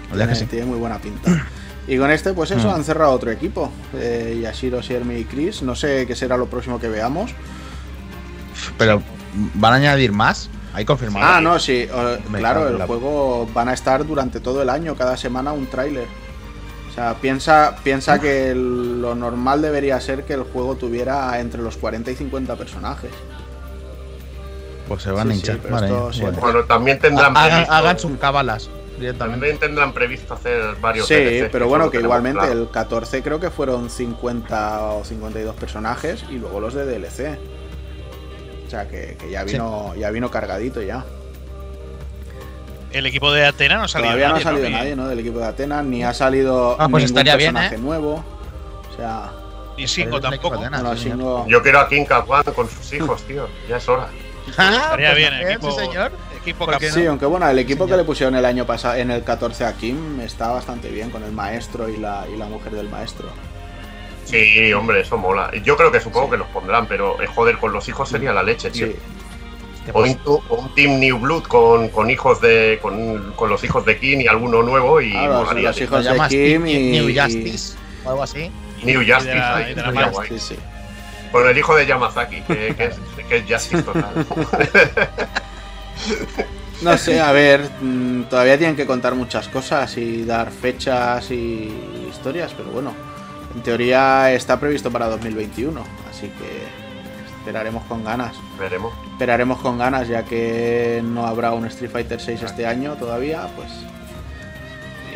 [0.48, 1.46] Tiene, muy buena pinta.
[1.88, 2.74] Y con este, pues eso, mm.
[2.74, 3.72] han cerrado otro equipo.
[3.94, 5.62] Eh, Yashiro, Shermi y Chris.
[5.62, 7.32] No sé qué será lo próximo que veamos.
[8.78, 9.02] Pero,
[9.54, 10.48] ¿van a añadir más?
[10.74, 11.26] ¿Hay confirmado?
[11.26, 11.86] Ah, no, sí.
[12.32, 16.06] claro, el juego van a estar durante todo el año, cada semana un tráiler.
[16.90, 21.76] O sea, piensa, piensa que lo normal debería ser que el juego tuviera entre los
[21.78, 23.10] 40 y 50 personajes.
[24.88, 25.58] Pues se van a hinchar.
[25.60, 26.64] bueno.
[26.64, 28.68] también tendrán previsto, hagan, sus cabalas.
[29.18, 31.06] También tendrán previsto hacer varios.
[31.06, 36.34] Sí, pero bueno, que, igualmente el 14 creo que fueron 50 o 52 personajes y
[36.34, 37.38] luego los de DLC.
[38.72, 41.04] O sea que, ya vino ya vino cargadito ya.
[42.90, 45.08] El equipo de Atena no ha salido Todavía no ha salido nadie, ¿no?
[45.08, 47.76] Del equipo de Atenas, ni ha salido ah, pues ningún personaje bien, ¿eh?
[47.76, 48.24] nuevo.
[48.90, 49.30] O sea.
[49.76, 50.58] Y Singo tampoco.
[51.48, 53.46] Yo quiero a King Kwan con sus hijos, tío.
[53.68, 54.08] Ya es hora.
[54.56, 56.12] Ah, Estaría pues bien, equipo, señor.
[56.40, 59.66] Equipo sí, aunque bueno, el equipo que le pusieron el año pasado, en el 14
[59.66, 63.28] a Kim, está bastante bien con el maestro y la, y la mujer del maestro.
[64.24, 65.50] Sí, hombre, eso mola.
[65.62, 68.42] Yo creo que supongo que los pondrán, pero eh, joder, con los hijos sería la
[68.42, 68.88] leche, tío.
[69.92, 72.78] O un, Team New Blood con, con hijos de.
[72.80, 75.70] Con, con, los hijos de Kim y alguno nuevo y molaría.
[75.70, 76.90] Los hijos de Kim y.
[76.92, 78.50] New Justice o algo así.
[78.84, 79.74] New Justice, ahí,
[80.38, 80.56] sí,
[81.48, 82.96] el hijo de Yamazaki, que, que, es,
[83.28, 84.12] que es Justice total.
[86.82, 91.72] No sé, a ver, mm, todavía tienen que contar muchas cosas y dar fechas y
[92.10, 92.92] historias, pero bueno,
[93.54, 96.66] en teoría está previsto para 2021, así que
[97.38, 98.34] esperaremos con ganas.
[98.58, 98.92] Veremos.
[99.12, 103.68] Esperaremos con ganas, ya que no habrá un Street Fighter 6 este año todavía, pues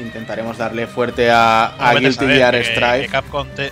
[0.01, 3.03] intentaremos darle fuerte a, a Guilty Gear Strive.
[3.03, 3.71] Que Capcom te,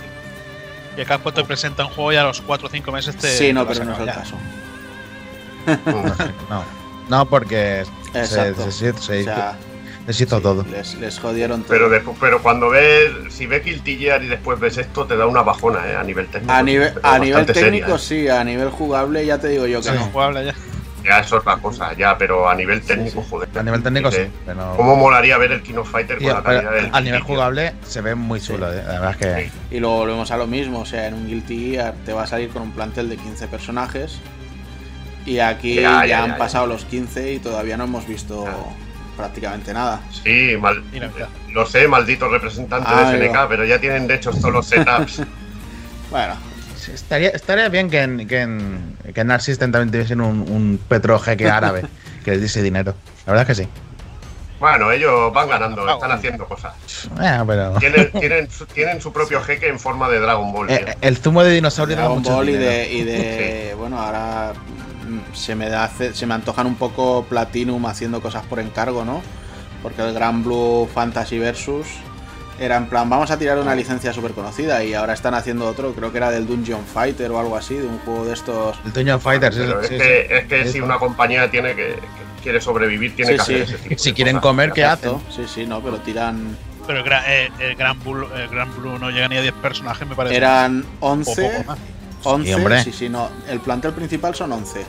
[0.95, 3.27] que Capcom te presenta un juego y a los 4 o 5 meses te.
[3.27, 4.37] Sí, no, pero no es el caso.
[6.49, 6.63] no.
[7.07, 9.25] No, porque se, se,
[10.41, 10.65] todo.
[10.99, 11.69] Les, jodieron todo.
[11.69, 15.25] Pero, después, pero cuando ves, si ves Guilty Gear y después ves esto, te da
[15.25, 15.95] una bajona, ¿eh?
[15.95, 16.53] A nivel técnico.
[16.53, 17.99] A nivel, a nivel técnico, ¿eh?
[17.99, 20.05] sí, a nivel jugable, ya te digo yo que no.
[20.05, 20.55] Jugable ya.
[21.03, 23.47] Ya es otra cosa, ya, pero a nivel técnico, joder.
[23.55, 24.23] A nivel técnico sí.
[24.43, 24.73] Pero...
[24.75, 26.89] ¿Cómo molaría ver el Kino Fighter con la calidad del.
[26.91, 28.81] A nivel jugable se ve muy chulo, ¿eh?
[28.85, 29.51] la verdad es que.
[29.75, 32.27] Y luego volvemos a lo mismo, o sea, en un Guilty Gear te va a
[32.27, 34.19] salir con un plantel de 15 personajes
[35.25, 38.45] y aquí ya, han pasado los 15 y todavía no hemos visto
[39.15, 40.01] prácticamente nada.
[40.23, 40.83] Sí, mal,
[41.51, 45.21] lo sé, maldito representante de SNK, pero ya tienen de hecho todos los setups.
[46.11, 46.35] bueno.
[46.93, 51.49] Estaría, estaría bien que en, que en, que en System también tuviesen un, un petrojeque
[51.49, 51.83] árabe
[52.23, 52.93] que les diese dinero.
[53.25, 53.69] La verdad es que sí.
[54.59, 56.73] Bueno, ellos van ganando, están haciendo cosas.
[57.45, 57.73] pero...
[57.73, 60.69] tienen, tienen, tienen, su propio jeque en forma de Dragon Ball.
[60.69, 64.53] Eh, el zumo de dinosaurio Dragon Ball y de, y de bueno, ahora
[65.33, 69.21] se me, da, se me antojan un poco Platinum haciendo cosas por encargo, ¿no?
[69.81, 71.87] Porque el Gran Blue Fantasy Versus
[72.59, 75.93] era en plan, vamos a tirar una licencia súper conocida y ahora están haciendo otro,
[75.93, 78.77] creo que era del Dungeon Fighter o algo así, de un juego de estos.
[78.85, 81.95] El Dungeon Fighter, sí, es, que, es, que, si una compañía tiene que,
[82.41, 85.17] quiere sobrevivir, tiene que hacer ese tipo Si quieren comer, ¿qué hacen?
[85.29, 86.57] Sí, sí, no, pero tiran.
[86.87, 90.07] Pero el, eh, el, Gran Blue, el Gran Blue no llega ni a 10 personajes,
[90.07, 90.37] me parece.
[90.37, 91.65] Eran 11.
[92.25, 93.29] 11, sí, sí, no.
[93.47, 94.85] El plantel principal son 11.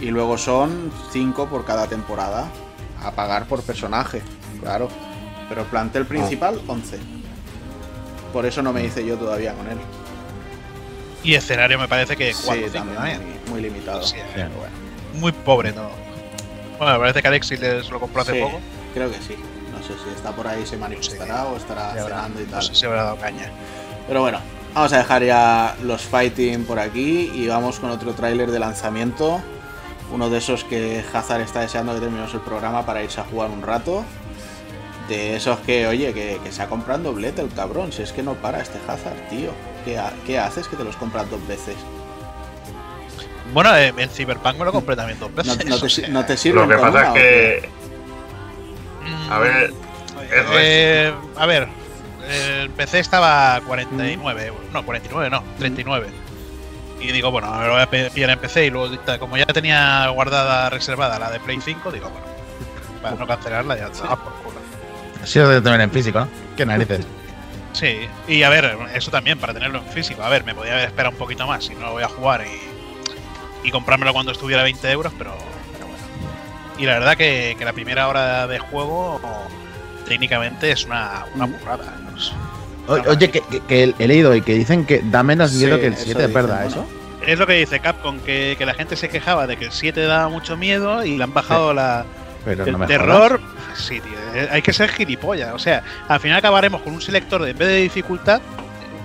[0.00, 2.48] Y luego son 5 por cada temporada.
[3.02, 4.22] A pagar por personaje,
[4.60, 4.88] claro.
[5.48, 6.98] Pero el plantel principal, 11.
[8.32, 9.78] Por eso no me hice yo todavía con él.
[11.22, 14.00] Y escenario me parece que 4 sí, también muy, limitado.
[15.14, 15.90] Muy pobre todo.
[16.78, 18.60] Bueno, me parece que Alexis les lo compró hace poco.
[18.94, 19.36] Creo que sí.
[19.72, 22.56] No sé si está por ahí, se manifestará o estará cenando y tal.
[22.56, 23.50] No sé si habrá dado caña.
[24.06, 24.40] Pero bueno,
[24.74, 29.42] Vamos a dejar ya los fighting por aquí y vamos con otro tráiler de lanzamiento.
[30.12, 33.50] Uno de esos que Hazard está deseando que terminemos el programa para irse a jugar
[33.50, 34.04] un rato.
[35.08, 37.92] De esos que, oye, que, se ha comprado doblete el cabrón.
[37.92, 39.50] Si es que no para este Hazard, tío.
[39.84, 41.74] ¿Qué, haces que te los compras dos veces?
[43.52, 45.66] Bueno, eh, en Cyberpunk me lo compré también dos veces.
[46.10, 46.60] No, te, sirve.
[46.60, 47.68] Lo que pasa es que.
[49.30, 49.72] A ver.
[50.32, 51.68] Eh, a ver,
[52.30, 54.62] el PC estaba a 49 euros.
[54.72, 56.08] No, 49 no, 39.
[57.00, 60.06] Y digo, bueno, me lo voy a pillar en PC y luego, como ya tenía
[60.08, 62.26] guardada, reservada la de Play 5, digo, bueno,
[63.02, 64.60] para no cancelarla ya está por culo.
[65.22, 66.28] Así lo de tener en físico, ¿no?
[66.56, 67.06] Qué narices.
[67.72, 70.24] Sí, y a ver, eso también, para tenerlo en físico.
[70.24, 72.44] A ver, me podía haber esperado un poquito más si no lo voy a jugar
[72.44, 75.36] y, y comprármelo cuando estuviera a 20 euros, pero,
[75.72, 76.02] pero bueno.
[76.78, 79.20] Y la verdad que, que la primera hora de juego
[80.10, 81.84] técnicamente es una, una burrada.
[82.88, 86.32] oye, que, he leído y que dicen que da menos miedo que el 7, ¿es
[86.32, 86.84] verdad eso?
[87.24, 90.28] Es lo que dice Capcom, que, la gente se quejaba de que el 7 daba
[90.28, 92.04] mucho miedo y le han bajado la,
[92.44, 93.40] el terror.
[93.76, 95.54] Sí, tío, eh, hay que ser gilipollas.
[95.54, 98.40] O sea, al final acabaremos con un selector de, en vez de dificultad,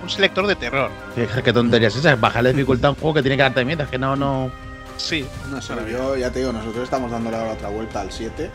[0.02, 0.90] un selector de terror.
[1.14, 3.84] qué tonterías es esa, bajar la dificultad a un juego que tiene que darte miedo,
[3.84, 4.50] es que no, no.
[4.96, 5.24] Sí.
[5.50, 8.50] No sé, yo ya te digo, nosotros estamos dándole la otra vuelta al 7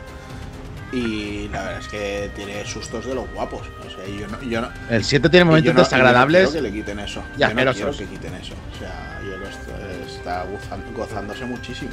[0.92, 3.62] y la verdad es que tiene sustos de los guapos.
[3.86, 6.42] O sea, yo no, yo no, el 7 tiene momentos desagradables.
[6.42, 7.24] Yo no quiero que le quiten eso.
[7.38, 8.54] Ya, yo no quiero que quiten eso.
[8.76, 9.48] O sea, yo lo
[10.06, 10.46] está
[10.96, 11.92] gozándose muchísimo.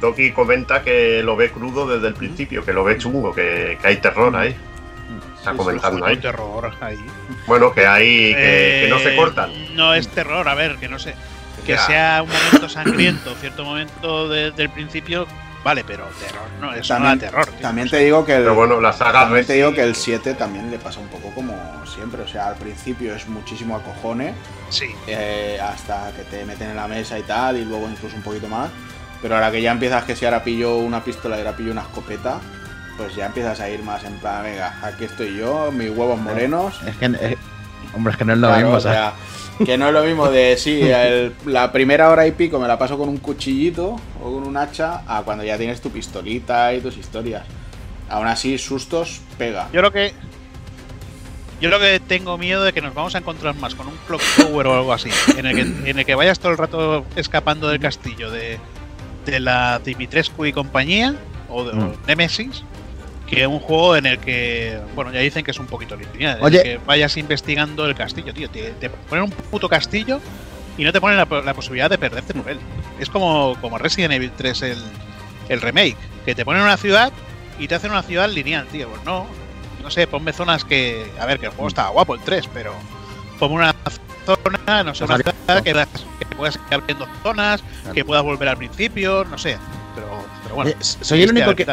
[0.00, 3.88] Doki comenta que lo ve crudo desde el principio, que lo ve chungo, que, que
[3.88, 4.54] hay terror ahí.
[5.36, 6.14] Está comentando ahí.
[6.14, 6.98] Hay terror ahí.
[7.46, 8.34] Bueno, que hay.
[8.34, 9.50] Que, no se eh, cortan.
[9.74, 11.14] No es terror, a ver, que no sé.
[11.66, 15.26] Que sea un momento sangriento, cierto momento del principio,
[15.64, 17.46] vale, pero terror no, es también, terror.
[17.60, 20.70] también te digo que el, bueno, la saga también te digo que el 7 también
[20.70, 21.54] le pasa un poco como
[21.86, 24.34] siempre, o sea, al principio es muchísimo acojone,
[24.70, 24.86] sí.
[25.06, 28.48] Eh, hasta que te meten en la mesa y tal, y luego incluso un poquito
[28.48, 28.70] más.
[29.20, 31.82] Pero ahora que ya empiezas que si ahora pillo una pistola y ahora pillo una
[31.82, 32.38] escopeta,
[32.96, 36.80] pues ya empiezas a ir más en plan, venga, aquí estoy yo, mis huevos morenos.
[36.86, 37.38] Es que, eh,
[37.94, 39.12] hombre, es que no es lo mismo, o sea,
[39.64, 40.82] que no es lo mismo de, sí,
[41.46, 45.02] la primera hora y pico me la paso con un cuchillito o con un hacha,
[45.06, 47.44] a cuando ya tienes tu pistolita y tus historias.
[48.08, 49.68] Aún así, sustos, pega.
[49.72, 50.12] Yo creo que.
[51.60, 54.22] Yo lo que tengo miedo de que nos vamos a encontrar más con un clock
[54.36, 57.68] tower o algo así, en el que, en el que vayas todo el rato escapando
[57.68, 58.60] del castillo de,
[59.26, 61.16] de la Dimitrescu y compañía,
[61.48, 61.92] o de mm.
[62.06, 62.62] Nemesis,
[63.28, 66.54] que un juego en el que, bueno, ya dicen que es un poquito lineal, en
[66.54, 68.48] el que vayas investigando el castillo, tío.
[68.50, 70.20] Te, ponen un puto castillo
[70.78, 72.58] y no te ponen la, posibilidad de perderte por él.
[72.98, 74.78] Es como, como Resident Evil 3, el,
[75.50, 77.12] el remake, que te ponen una ciudad
[77.58, 78.88] y te hacen una ciudad lineal, tío.
[78.88, 79.26] Pues no,
[79.82, 81.06] no sé, ponme zonas que.
[81.20, 82.72] A ver, que el juego está guapo el 3, pero
[83.38, 83.74] ponme una
[84.24, 85.74] zona, no sé, una ciudad que,
[86.18, 87.62] que puedas ir viendo zonas,
[87.92, 89.58] que puedas volver al principio, no sé.
[89.94, 90.72] Pero, pero bueno.
[90.80, 91.66] soy el único que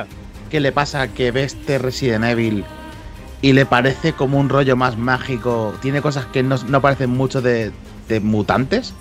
[0.49, 2.63] que le pasa que ve este Resident Evil
[3.41, 5.73] y le parece como un rollo más mágico?
[5.81, 7.71] ¿Tiene cosas que no, no parecen mucho de,
[8.21, 8.93] mutantes?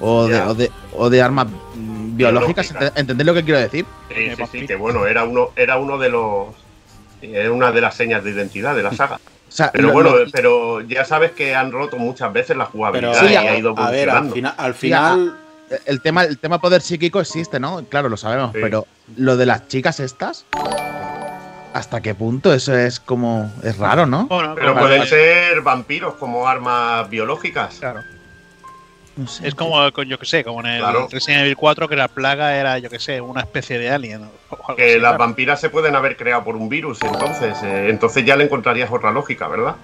[0.00, 2.74] O, de, o, de, armas biológicas?
[2.94, 3.86] ¿Entendés lo que quiero decir?
[4.14, 6.48] Sí, sí, sí, que bueno, era uno, era uno de los.
[7.22, 9.18] Era una de las señas de identidad de la saga.
[9.72, 13.74] pero bueno, pero ya sabes que han roto muchas veces la jugabilidad y ha ido
[13.78, 15.34] A ver, al, final
[15.86, 17.84] el tema, el tema poder psíquico existe, ¿no?
[17.84, 20.46] Claro, lo sabemos, pero lo de las chicas estas,
[21.72, 22.52] ¿hasta qué punto?
[22.52, 23.52] Eso es como.
[23.62, 24.28] es raro, ¿no?
[24.54, 27.76] pero pueden ser vampiros como armas biológicas.
[27.80, 28.02] Claro.
[29.16, 32.08] No sé, es como, yo que sé, como en el Resident Evil 4 que la
[32.08, 34.28] plaga era, yo que sé, una especie de alien.
[34.76, 38.44] que las vampiras se pueden haber creado por un virus, entonces, eh, entonces ya le
[38.44, 39.76] encontrarías otra lógica, ¿verdad?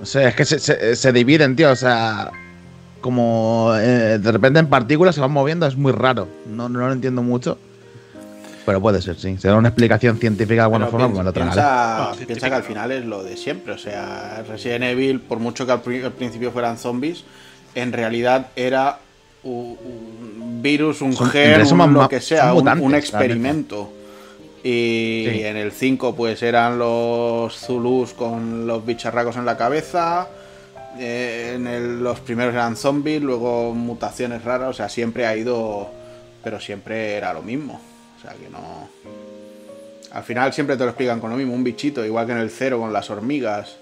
[0.00, 2.30] O sea, es que se, se dividen, tío, o sea,
[3.06, 6.26] como eh, de repente en partículas se van moviendo, es muy raro.
[6.44, 7.56] No, no lo entiendo mucho.
[8.64, 9.36] Pero puede ser, sí.
[9.38, 11.44] Será una explicación científica de alguna forma como la otra.
[11.44, 13.74] Piensa, piensa que al final es lo de siempre.
[13.74, 17.22] O sea, Resident Evil, por mucho que al, principio fueran zombies,
[17.76, 18.98] en realidad era
[19.44, 23.92] un, virus, un gen, lo que sea, un, experimento.
[24.64, 30.26] Y en el 5 pues eran los Zulus con los bicharracos en la cabeza.
[30.98, 35.90] Eh, en los primeros eran zombies, luego mutaciones raras, o sea, siempre ha ido,
[36.42, 37.80] pero siempre era lo mismo.
[38.16, 38.88] O sea, que no...
[40.12, 42.50] Al final siempre te lo explican con lo mismo, un bichito, igual que en el
[42.50, 43.76] cero con las hormigas.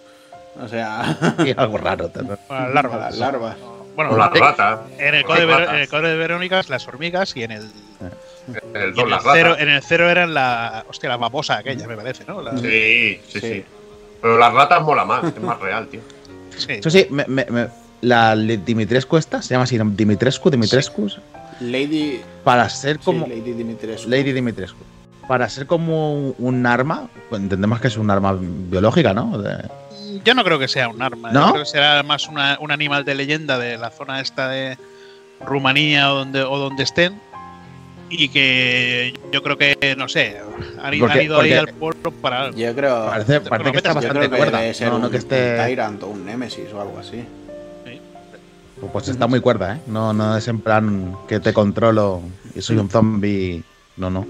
[0.60, 1.16] O sea...
[1.56, 2.38] algo raro también.
[2.48, 3.00] Las larvas.
[3.00, 3.56] Las larvas.
[3.94, 4.80] Bueno, las ratas.
[4.98, 5.46] En el, código
[6.08, 7.70] de, Verónicas, las hormigas y en el...
[8.48, 8.94] En el,
[9.32, 10.84] cero, en el cero eran la.
[10.86, 12.42] Hostia, la babosa aquella, me parece, ¿no?
[12.58, 13.64] Sí, sí, sí,
[14.20, 16.02] Pero las ratas mola más, es más real, tío.
[16.68, 17.68] Eso sí, me, me,
[18.00, 21.08] la Dimitrescu esta, se llama así, Dimitrescu, Dimitrescu.
[21.60, 22.20] Lady.
[22.42, 23.26] Para ser como.
[23.26, 24.08] Lady Dimitrescu.
[24.08, 24.78] Lady Dimitrescu.
[25.26, 29.42] Para ser como un, arma, entendemos que es un arma biológica, ¿no?
[30.22, 31.32] Yo no creo que sea un arma.
[31.32, 31.46] ¿No?
[31.46, 34.76] Yo creo que será más un animal de leyenda de la zona esta de
[35.40, 37.18] Rumanía o donde, o donde estén
[38.10, 40.40] y que yo creo que, no sé,
[40.82, 44.60] han, ido ahí al pueblo para Yo creo, parece, parece que está bastante cuerda.
[44.60, 45.56] Debe ser no, un, que esté...
[45.64, 47.24] Tyrant o un Nemesis o algo así.
[48.80, 49.80] Pues, pues está muy cuerda, ¿eh?
[49.86, 52.22] No, no es en plan que te controlo
[52.54, 53.62] y soy un zombie.
[53.96, 54.26] No, no.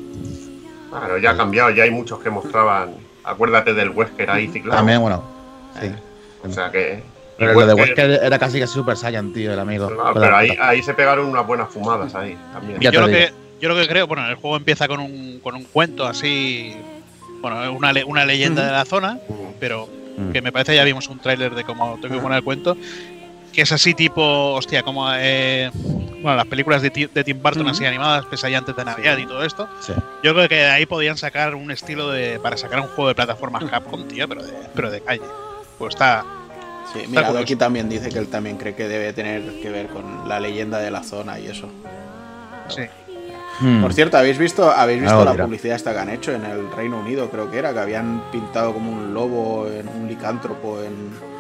[0.91, 2.95] Claro, ya ha cambiado, ya hay muchos que mostraban.
[3.25, 4.77] Acuérdate del Wesker ahí ciclado.
[4.77, 5.25] También, bueno.
[5.81, 5.91] Sí.
[6.47, 7.03] O sea que.
[7.39, 9.91] Pero lo de Wesker era casi que Super Saiyan, tío, el amigo.
[10.15, 12.79] pero ahí, ahí se pegaron unas buenas fumadas ahí también.
[12.79, 15.65] yo lo que, yo lo que creo, bueno, el juego empieza con un, con un
[15.65, 16.75] cuento así,
[17.41, 19.19] bueno, una, una leyenda de la zona,
[19.61, 19.89] pero
[20.33, 22.77] que me parece ya vimos un tráiler de cómo tengo que poner el cuento,
[23.53, 28.27] que es así tipo, hostia, como eh, bueno, las películas de, Tim Burton así animadas,
[28.27, 29.69] pesadillantes de Navidad y todo esto.
[30.23, 33.15] Yo creo que de ahí podían sacar un estilo de para sacar un juego de
[33.15, 35.23] plataformas Capcom, tío, pero de, pero de calle.
[35.79, 36.25] Pues está
[36.93, 40.29] Sí, mira, aquí también dice que él también cree que debe tener que ver con
[40.29, 41.69] la leyenda de la zona y eso.
[42.69, 42.83] Sí.
[43.61, 43.83] Hmm.
[43.83, 46.99] Por cierto, ¿habéis visto, ¿habéis visto la publicidad esta que han hecho en el Reino
[46.99, 47.31] Unido?
[47.31, 51.35] Creo que era, que habían pintado como un lobo, en un licántropo en,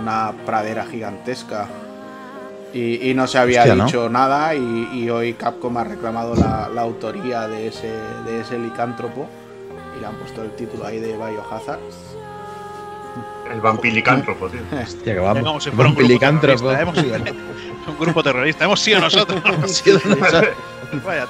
[0.00, 1.68] una pradera gigantesca.
[2.72, 7.90] Y, no se había dicho nada y, hoy Capcom ha reclamado la, autoría de ese,
[8.26, 9.26] de ese licántropo
[9.96, 11.78] y le han puesto el título ahí de Biohazard.
[13.50, 14.60] El vampilicántropo, tío.
[14.82, 15.66] Hostia, que vamos.
[15.66, 16.68] un vampilicántropo.
[16.68, 18.64] un grupo terrorista.
[18.64, 19.42] Hemos sido nosotros.
[19.46, 20.54] Hemos sido nosotros.
[21.04, 21.26] Vaya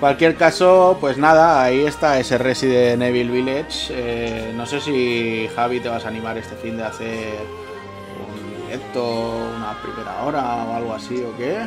[0.00, 3.88] Cualquier caso, pues nada, ahí está ese Resident Evil Village.
[3.90, 7.34] Eh, no sé si Javi te vas a animar este fin de hacer
[8.28, 11.66] un directo, una primera hora o algo así o qué.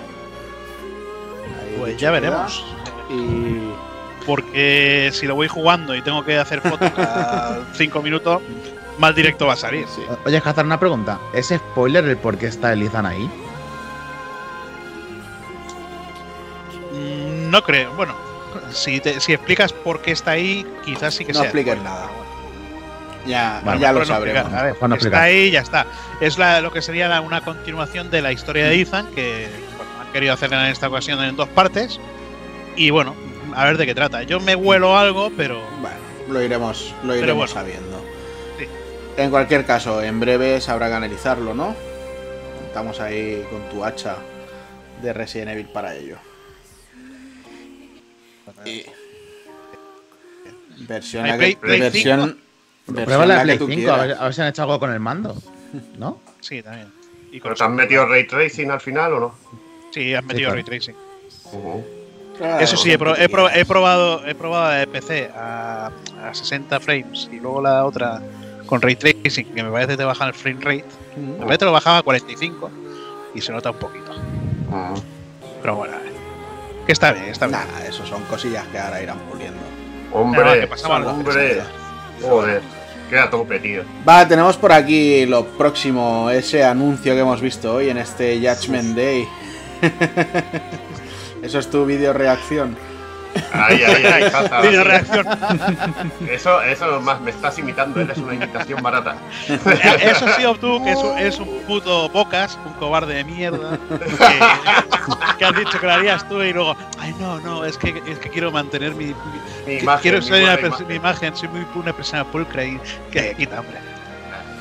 [1.77, 2.63] pues ya veremos.
[3.09, 3.73] Y
[4.25, 8.41] porque si lo voy jugando y tengo que hacer fotos cada 5 minutos,
[9.01, 9.85] más directo va a salir.
[10.25, 11.19] Oye, Hazard, una pregunta.
[11.33, 13.29] ¿Es spoiler el por qué está Elizan ahí?
[16.93, 17.93] Mm, no creo.
[17.95, 18.15] Bueno,
[18.69, 21.41] si, si explicas por qué está ahí, quizás sí que sea.
[21.41, 22.09] No expliques nada.
[23.25, 24.51] Ya, ya lo sabremos.
[24.53, 25.85] A ver, está ahí, ya está.
[26.21, 29.47] Es lo que sería una continuación de la historia de Ethan, que
[29.99, 31.99] han querido hacer en esta ocasión en dos partes.
[32.75, 33.15] Y bueno,
[33.55, 34.23] a ver de qué trata.
[34.23, 35.61] Yo me huelo algo, pero.
[35.81, 35.97] Bueno,
[36.29, 37.90] lo iremos, lo iremos sabiendo.
[39.17, 41.75] En cualquier caso, en breve sabrá analizarlo, ¿no?
[42.67, 44.15] Estamos ahí con tu hacha
[45.01, 46.17] de Resident Evil para ello.
[50.87, 52.39] Versión, a versión,
[52.85, 55.35] Prueba la Play 5, a ver, si han hecho algo con el mando,
[55.97, 56.21] ¿no?
[56.39, 56.91] Sí, también.
[57.31, 59.35] ¿Y ¿Pero te han metido Ray Tracing al final o no?
[59.91, 60.95] Sí, han metido Ray Tracing.
[62.59, 65.91] Eso sí, he, probado he probado de PC a,
[66.33, 68.21] 60 frames y luego la otra
[68.71, 70.85] con ray tracing, que me parece que te baja el frame rate.
[71.17, 72.71] Me parece que lo bajaba a 45
[73.35, 74.13] y se nota un poquito.
[74.71, 74.93] Ah.
[75.61, 75.97] Pero bueno,
[76.85, 77.59] que está bien, está bien.
[77.85, 79.59] eso son cosillas que ahora irán puliendo.
[80.13, 80.69] Hombre,
[81.05, 81.61] hombre.
[82.21, 82.61] Joder,
[83.09, 83.83] queda tope, tío.
[84.07, 88.95] Va, tenemos por aquí lo próximo, ese anuncio que hemos visto hoy en este Judgment
[88.95, 89.27] Day.
[91.43, 92.77] Eso es tu video reacción.
[93.53, 94.05] Ay, ay,
[94.51, 95.25] ay, reacción.
[96.29, 99.15] Eso, eso más me estás imitando, eres una imitación barata.
[99.47, 103.77] Eso sí, tú, que es un, puto bocas, un cobarde de mierda,
[105.37, 108.19] que, has dicho que lo harías tú y luego, ay, no, no, es que, es
[108.19, 109.13] que quiero mantener mi,
[109.65, 110.01] mi imagen.
[110.01, 111.35] Quiero ser mi imagen.
[111.35, 112.79] soy muy una persona pulcra y
[113.11, 113.77] que quita, hombre.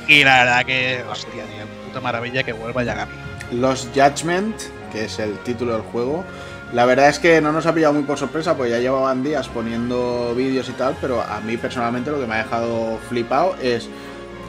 [0.08, 3.12] Y la verdad que, hostia, tío, puta maravilla que vuelva Yagami.
[3.52, 4.56] Los Judgment,
[4.92, 6.24] que es el título del juego,
[6.72, 9.48] la verdad es que no nos ha pillado muy por sorpresa, porque ya llevaban días
[9.48, 13.88] poniendo vídeos y tal, pero a mí personalmente lo que me ha dejado flipado es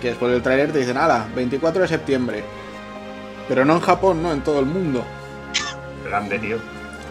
[0.02, 2.44] que después del tráiler te dicen, ala, 24 de septiembre.
[3.48, 5.04] Pero no en Japón, no, en todo el mundo.
[6.06, 6.58] Grande, tío.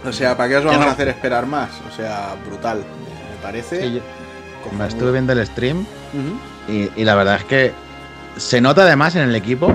[0.07, 1.71] O sea, ¿para qué os vamos a hacer esperar más?
[1.91, 4.01] O sea, brutal, me parece.
[4.63, 5.85] Como estuve viendo el stream
[6.69, 7.73] y la verdad es que
[8.37, 9.75] se nota además en el equipo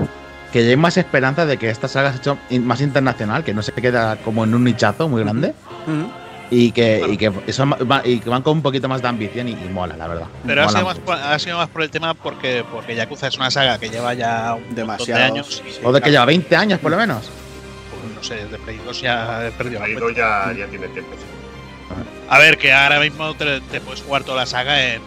[0.52, 3.62] que ya hay más esperanza de que esta saga se hecho más internacional, que no
[3.62, 5.54] se queda como en un nichazo muy grande.
[6.48, 7.66] Y que, que eso,
[8.04, 10.26] y que van con un poquito más de ambición y, mola, la verdad.
[10.46, 13.36] Pero ha sido, más por, ha sido, más por, el tema porque, porque Yakuza es
[13.36, 15.62] una saga que lleva ya demasiados años.
[15.82, 17.28] o de que lleva 20 años por lo menos.
[17.90, 21.10] Pues no sé, desde Play 2 ya he perdido Play 2 ya, ya tiene tiempo.
[22.28, 25.02] A ver, que ahora mismo te, te puedes jugar toda la saga en,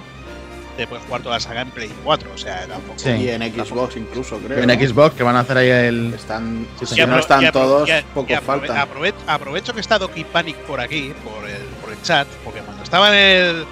[0.88, 2.98] puedes jugar toda la saga en Play 4, o sea, tampoco.
[2.98, 3.10] Sí.
[3.10, 4.60] Y en Xbox incluso, creo.
[4.60, 6.14] En Xbox, que van a hacer ahí el.
[6.14, 8.88] Están, si no están todos, poco falta.
[9.28, 13.10] aprovecho que está Doki Panic por aquí, por el, por el chat, porque cuando estaba
[13.10, 13.66] en el.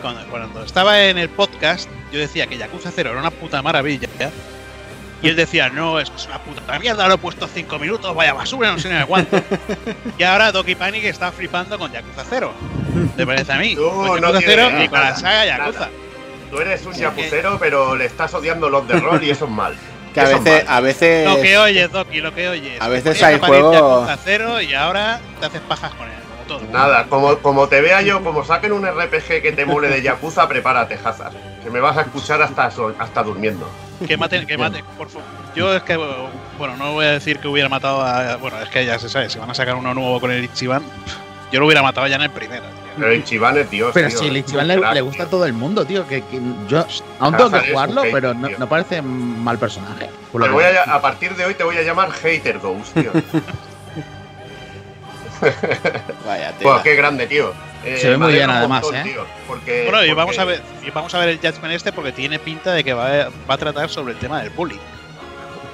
[0.00, 4.08] Cuando, estaba en el podcast, yo decía que Yakuza 0 era una puta maravilla.
[5.22, 8.72] Y él decía, no, es una puta mierda, lo he puesto 5 minutos, vaya basura,
[8.72, 9.40] no sé ni me aguanto.
[10.18, 12.52] y ahora Doki Panic está flipando con Yakuza 0.
[13.16, 13.76] ¿Te parece a mí?
[13.76, 15.88] con Yakuza 0 y con la saga Yakuza.
[16.52, 19.74] Tú eres un yapucero, pero le estás odiando los de rol y eso es mal.
[20.12, 21.26] Que a veces, a veces.
[21.26, 22.78] Lo que oyes, Doki, lo que oyes.
[22.78, 24.10] A veces hay juegos.
[24.22, 26.70] cero y ahora te haces pajas con él, como todo.
[26.70, 30.46] Nada, como, como te vea yo, como saquen un RPG que te mole de Yakuza,
[30.46, 31.32] prepárate, Hazard.
[31.64, 33.66] Que me vas a escuchar hasta, hasta durmiendo.
[34.06, 35.26] Que maten, que maten, por favor.
[35.56, 38.36] Yo es que, bueno, no voy a decir que hubiera matado a.
[38.36, 40.82] Bueno, es que ya se sabe, si van a sacar uno nuevo con el Ichiban,
[41.50, 42.81] yo lo hubiera matado ya en el primero.
[42.96, 43.90] Pero el Ichiban es Dios.
[43.94, 46.06] Pero si el Ichiban le, gusta a todo el mundo, tío.
[46.06, 46.22] Que,
[46.68, 46.86] yo
[47.18, 50.10] aún tengo que jugarlo, pero no, parece mal personaje.
[50.32, 53.12] voy a, partir de hoy te voy a llamar Hater Ghost, tío.
[56.26, 56.82] Vaya, tío.
[56.82, 57.52] qué grande, tío.
[57.84, 59.16] Eh, Se ve muy bien, además, ¿eh?
[59.48, 62.38] porque, bueno, y vamos a ver, y vamos a ver el Judgment este porque tiene
[62.38, 64.78] pinta de que va a, va a tratar sobre el tema del bullying.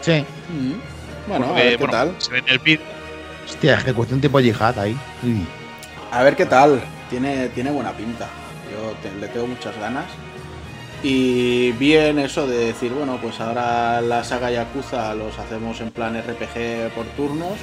[0.01, 0.25] Sí.
[0.49, 1.29] Mm.
[1.29, 2.15] Bueno, a ver qué tal.
[2.17, 2.81] Se ve en el pit.
[3.45, 4.97] Hostia, ejecución tipo yihad ahí.
[6.11, 6.81] A ver qué tal
[7.11, 8.29] tiene, tiene buena pinta.
[8.71, 10.07] Yo le tengo muchas ganas.
[11.03, 16.21] Y bien eso de decir, bueno, pues ahora la saga Yakuza los hacemos en plan
[16.21, 17.55] RPG por turnos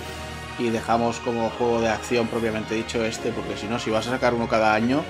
[0.57, 4.11] y dejamos como juego de acción propiamente dicho este, porque si no, si vas a
[4.11, 5.03] sacar uno cada año,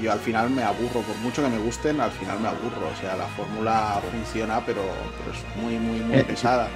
[0.00, 2.88] yo al final me aburro, por mucho que me gusten, al final me aburro.
[2.92, 6.68] O sea, la fórmula funciona, pero, es muy, muy, muy eh, pesada.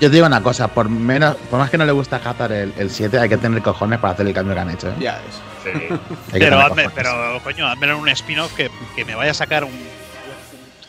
[0.00, 2.90] Yo te digo una cosa, por menos, por más que no le gusta Hazard el,
[2.90, 4.88] 7, hay que tener cojones para hacer el cambio que han hecho.
[4.88, 4.94] ¿eh?
[5.00, 5.47] Ya es.
[5.72, 5.88] Sí.
[6.32, 9.72] pero, pero, coño, hazme un spin-off que, que, me vaya a sacar un,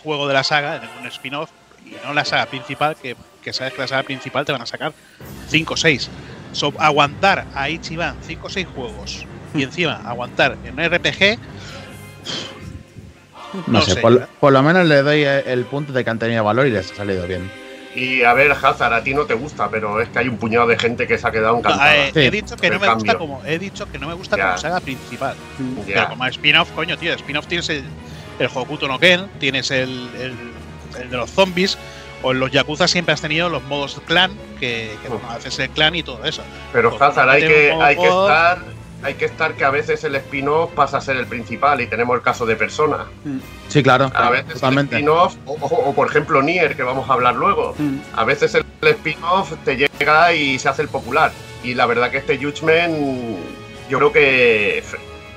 [0.03, 1.49] juego de la saga, un spin-off,
[1.85, 4.65] y no la saga principal, que, que, sabes que la saga principal te van a
[4.65, 4.93] sacar
[5.49, 6.09] 5 o 6.
[6.77, 11.39] aguantar a Ichiban 5 o 6 juegos y encima aguantar en un RPG.
[13.65, 16.71] No, sé, por, lo menos le doy el punto de que han tenido valor y
[16.71, 17.49] les ha salido bien.
[17.95, 20.67] Y a ver, Hazard, a ti no te gusta, pero es que hay un puñado
[20.67, 21.95] de gente que se ha quedado encantada.
[21.95, 24.57] Eh, he dicho que no me gusta como he dicho que no me gusta como
[24.57, 25.35] saga principal.
[25.85, 27.83] Pero como spin-off, coño, tío, spin-off tienes el,
[28.37, 31.77] el Hokuto no Ken, tienes el, el, de los zombies,
[32.21, 35.95] o en los Yakuza siempre has tenido los modos clan, que, que haces el clan
[35.95, 36.43] y todo eso.
[36.71, 38.59] Pero pues Hazard, hay que, hay que estar
[39.03, 42.15] hay que estar que a veces el spin-off pasa a ser el principal y tenemos
[42.15, 43.05] el caso de Persona.
[43.67, 44.11] Sí, claro.
[44.13, 47.97] A veces el spin-off, o, por ejemplo Nier, que vamos a hablar luego, mm.
[48.13, 51.31] a veces el, spin-off te llega y se hace el popular.
[51.63, 53.37] Y la verdad que este Judgment
[53.89, 54.83] yo creo que,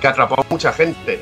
[0.01, 1.21] que atrapó a mucha gente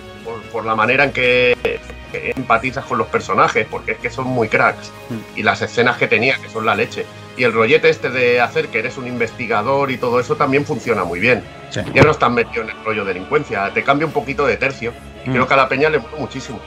[0.52, 1.80] por, la manera en que,
[2.12, 4.92] empatizas con los personajes, porque es que son muy cracks.
[5.08, 5.38] Mm.
[5.38, 7.06] Y las escenas que tenía, que son la leche.
[7.36, 11.04] Y el rollete este de hacer que eres un investigador y todo eso también funciona
[11.04, 11.42] muy bien.
[11.94, 14.92] Ya no están metido en el rollo de delincuencia, te cambia un poquito de tercio.
[15.24, 15.32] Y mm.
[15.32, 16.60] creo que a la peña le gusta muchísimo.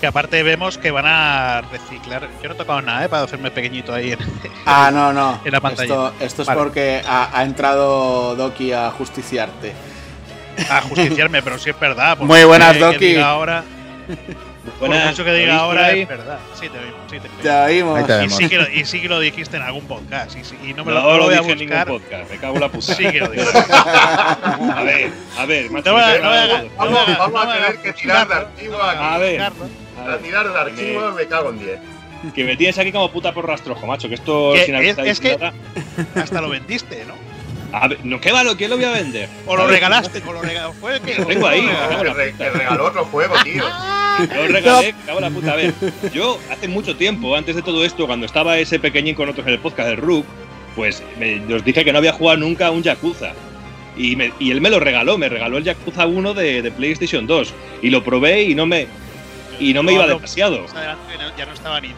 [0.00, 2.28] Que aparte vemos que van a reciclar.
[2.42, 3.08] Yo no he tocado nada, ¿eh?
[3.08, 4.18] Para hacerme pequeñito ahí en,
[4.66, 5.40] ah, no, no.
[5.44, 6.12] en la pantalla.
[6.20, 9.72] Esto, es porque ha, entrado Doki a justiciarte.
[10.70, 12.18] A justiciarme, pero sí es verdad.
[12.20, 13.16] Muy buenas, Doki.
[13.16, 13.64] ahora.
[14.78, 16.38] Buenas, mucho que diga ahora es verdad.
[16.54, 17.00] Sí, te vimos.
[17.10, 18.00] Sí, te, te vimos.
[18.24, 20.36] Y, sí que lo, y sí que lo dijiste en algún podcast.
[20.36, 21.58] Y, y no me lo, no lo voy a buscar.
[21.58, 22.30] En ningún podcast.
[22.30, 22.94] Me cago en la puta.
[22.94, 23.58] Sí que lo dijiste.
[23.58, 25.70] a ver, a ver.
[26.76, 29.00] Vamos, vamos a tener que tirar de archivo aquí.
[29.00, 29.40] A ver.
[29.42, 31.80] A tirar de archivo me cago en 10.
[32.34, 34.08] Que me tienes aquí como puta por rastrojo, macho.
[34.08, 35.38] Que esto sin es, es que
[36.14, 37.27] hasta lo vendiste, ¿no?
[37.72, 38.56] A ver, no, ¿qué valo?
[38.56, 39.28] ¿Quién lo voy a vender?
[39.46, 40.78] O lo regalaste, o lo regalaste.
[40.80, 41.16] Fue que.
[41.16, 41.68] Lo tengo ahí.
[42.38, 43.64] Que, regaló otro juego, tío.
[44.34, 45.52] Lo regalé, cago la puta.
[45.52, 45.72] A ver,
[46.12, 49.52] yo hace mucho tiempo, antes de todo esto, cuando estaba ese pequeñín con otros en
[49.52, 50.24] el podcast del Rook,
[50.74, 53.32] pues me, os dije que no había jugado nunca a un Yakuza.
[53.96, 57.26] Y, me, y, él me lo regaló, me regaló el Yakuza 1 de, de PlayStation
[57.26, 57.54] 2.
[57.82, 58.88] Y lo probé y no me,
[59.60, 60.66] y no me iba demasiado.
[61.36, 61.94] Ya no estaba ni.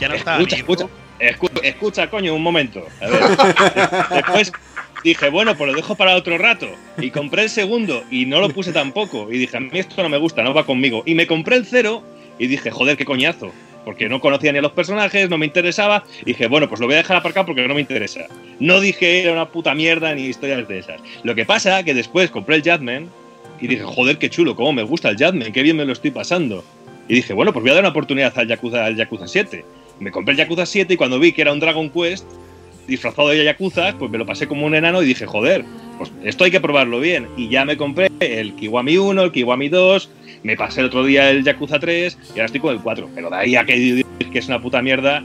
[0.00, 0.86] Ya no estaba escucha, escucha,
[1.18, 2.86] escucha, escucha, coño, un momento.
[3.00, 3.22] A ver.
[4.10, 4.52] Después
[5.10, 6.66] dije, bueno, pues lo dejo para otro rato.
[6.98, 9.30] Y compré el segundo y no lo puse tampoco.
[9.30, 11.02] Y dije, a mí esto no me gusta, no va conmigo.
[11.06, 12.02] Y me compré el cero
[12.38, 13.52] y dije, joder, qué coñazo.
[13.84, 16.04] Porque no conocía ni a los personajes, no me interesaba.
[16.22, 18.26] Y dije, bueno, pues lo voy a dejar aparcado porque no me interesa.
[18.58, 21.00] No dije era una puta mierda ni historias de esas.
[21.22, 23.10] Lo que pasa que después compré el Jadman
[23.60, 26.12] y dije, joder, qué chulo, cómo me gusta el Jadman, qué bien me lo estoy
[26.12, 26.64] pasando.
[27.08, 29.64] Y dije, bueno, pues voy a dar una oportunidad al Yakuza, al Yakuza 7.
[30.00, 32.24] Me compré el Yakuza 7 y cuando vi que era un Dragon Quest,
[32.86, 35.64] disfrazado de Yakuza, pues me lo pasé como un enano y dije, joder,
[35.98, 37.28] pues esto hay que probarlo bien.
[37.36, 40.10] Y ya me compré el Kiwami 1, el Kiwami 2,
[40.42, 43.08] me pasé el otro día el Yakuza 3 y ahora estoy con el 4.
[43.14, 45.22] Pero de ahí a que, que es una puta mierda,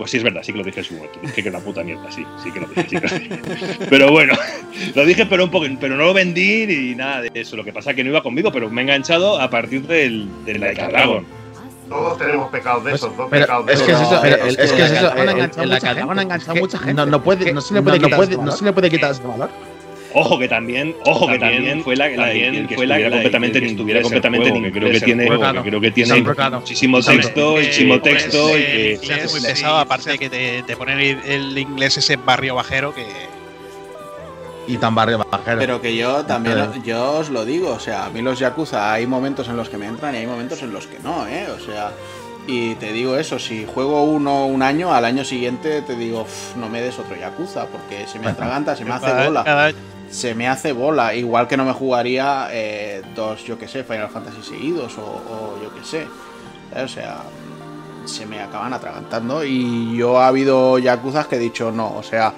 [0.00, 1.18] pues sí es verdad, sí que lo dije en su momento.
[1.20, 2.86] Dije que es una puta mierda, sí, sí que lo dije.
[2.88, 3.40] Sí que lo dije.
[3.90, 4.34] pero bueno,
[4.94, 7.56] lo dije pero un poco, pero no lo vendí ni nada de eso.
[7.56, 10.28] Lo que pasa es que no iba conmigo, pero me he enganchado a partir del,
[10.44, 11.39] del Dragon.
[11.90, 14.90] Todos tenemos pecados de esos, dos pecados de es que es eso, es que es
[14.92, 15.12] eso.
[15.16, 16.94] En la Catagon ha enganchado mucha gente.
[16.94, 19.50] No, no, puede, no se le puede quitar, no se le puede quitar ese valor.
[20.14, 23.64] Ojo que también, ojo que también fue la, la que fue la que completamente en
[23.64, 29.00] estuviera completamente en creo que tiene creo que tiene muchísimo texto, muchísimo texto y que
[29.02, 32.92] se hace muy pesado aparte de que te, te ponen el inglés ese barrio bajero
[32.92, 33.06] que
[34.70, 35.58] y tan barrio bajero.
[35.58, 39.06] Pero que yo también, yo os lo digo, o sea, a mí los Yakuza hay
[39.06, 41.48] momentos en los que me entran y hay momentos en los que no, ¿eh?
[41.50, 41.92] O sea,
[42.46, 46.68] y te digo eso, si juego uno un año, al año siguiente te digo, no
[46.68, 49.72] me des otro Yakuza, porque se me atraganta, se me hace bola.
[50.10, 54.08] Se me hace bola, igual que no me jugaría eh, dos, yo que sé, Final
[54.08, 56.06] Fantasy seguidos o, o yo que sé.
[56.82, 57.22] O sea,
[58.06, 62.34] se me acaban atragantando y yo ha habido Yakuzas que he dicho no, o sea,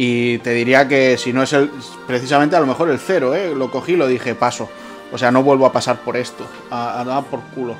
[0.00, 1.68] y te diría que si no es el.
[2.06, 3.52] Precisamente a lo mejor el cero, ¿eh?
[3.52, 4.70] Lo cogí y lo dije, paso.
[5.10, 6.46] O sea, no vuelvo a pasar por esto.
[6.70, 7.74] A, dar por culo.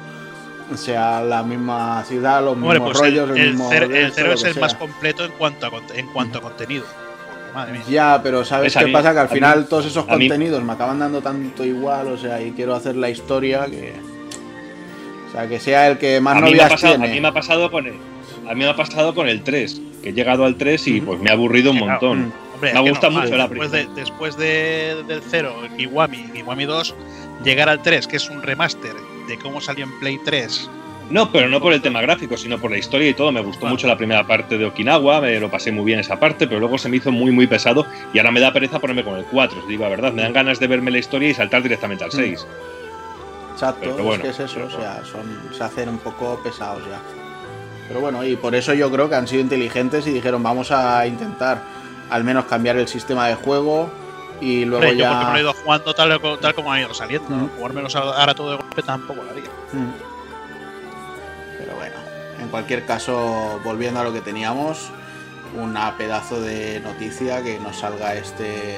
[0.73, 3.39] O sea, la misma ciudad, los mismos pues rollos, el,
[3.95, 6.85] el, cero es el más completo en cuanto a, en cuanto a contenido.
[7.55, 7.83] Madre mía.
[7.89, 9.13] Ya, pero ¿sabes qué pasa?
[9.13, 12.75] Que al final todos esos contenidos me acaban dando tanto igual, o sea, y quiero
[12.75, 13.95] hacer la historia que.
[15.29, 17.07] O sea, que sea el que más novias tiene.
[17.07, 17.95] A mí me ha pasado con el,
[18.49, 21.21] a mí me ha pasado con el 3 que he llegado al 3 y pues
[21.21, 22.33] me ha aburrido un montón.
[22.61, 26.95] me gusta mucho la después de, después de, del 0, el Kiwami, Kiwami 2,
[27.45, 28.95] llegar al 3, que es un remaster
[29.27, 30.71] de cómo salió en Play 3,
[31.11, 33.33] No, pero no por el tema gráfico, sino por la historia y todo.
[33.33, 36.47] Me gustó mucho la primera parte de Okinawa, me lo pasé muy bien esa parte,
[36.47, 39.17] pero luego se me hizo muy, muy pesado y ahora me da pereza ponerme con
[39.19, 40.13] el 4, os digo la verdad.
[40.13, 42.47] Me dan ganas de verme la historia y saltar directamente al 6.
[42.47, 43.53] Mm.
[43.53, 47.28] Exacto, es que es eso, o sea, son, se hacen un poco pesados ya.
[47.89, 51.07] Pero bueno, y por eso yo creo que han sido inteligentes y dijeron vamos a
[51.07, 51.63] intentar
[52.11, 53.91] al menos cambiar el sistema de juego
[54.41, 54.93] y luego ya...
[54.93, 57.49] Yo porque no he ido jugando tal, tal como ha ido saliendo, mm.
[57.57, 59.49] jugármelos ahora todo de golpe tampoco lo haría.
[59.73, 59.93] Mm.
[61.59, 61.97] Pero bueno,
[62.41, 64.91] en cualquier caso, volviendo a lo que teníamos,
[65.57, 68.77] una pedazo de noticia que nos salga este...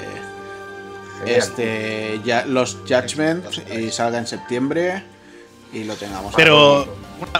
[1.26, 5.02] Este, ya, los Judgment y salga en septiembre
[5.72, 6.34] y lo tengamos.
[6.34, 6.86] Pero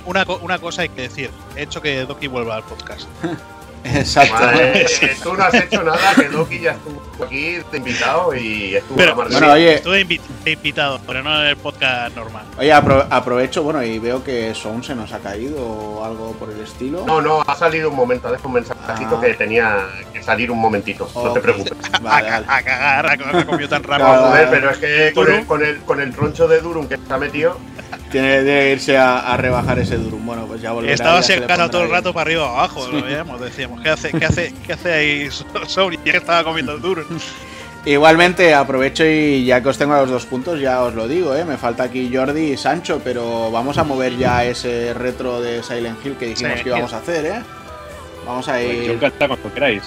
[0.07, 3.09] una, una, cosa hay que decir, he hecho que Doki vuelva al podcast.
[3.85, 4.37] Exacto.
[4.71, 8.97] Eh, tú no has hecho nada, que Doki ya estuvo aquí de invitado y estuvo
[8.97, 10.01] pero, bueno, oye, Estuve
[10.47, 12.45] invitado, pero no en el podcast normal.
[12.59, 16.61] Oye, aprovecho, bueno, y veo que Sound se nos ha caído o algo por el
[16.61, 17.05] estilo.
[17.07, 19.21] No, no, ha salido un momento, ha dejado un mensajito ah.
[19.21, 21.73] que tenía que salir un momentito, no te preocupes.
[22.11, 24.33] A, cagar, a, comido tan rápido.
[24.51, 27.57] pero es que con el, con el, con el troncho de Durum que está metido
[28.11, 30.25] tiene que irse a, rebajar ese Durum.
[30.25, 30.95] Bueno, pues ya volverá.
[30.95, 34.25] Estaba secando todo el rato para arriba o abajo, lo veíamos, decíamos, ¿qué hace, qué
[34.25, 35.29] hace, qué hace ahí
[35.67, 35.99] Souri?
[36.05, 37.07] Ya estaba comiendo el Durum.
[37.85, 41.35] Igualmente aprovecho y ya que os tengo a los dos puntos, ya os lo digo,
[41.35, 41.47] ¿eh?
[41.47, 46.05] me falta aquí Jordi y Sancho, pero vamos a mover ya ese retro de Silent
[46.05, 47.43] Hill que dijimos que íbamos a hacer, ¿eh?
[48.27, 49.01] Vamos a pues ir.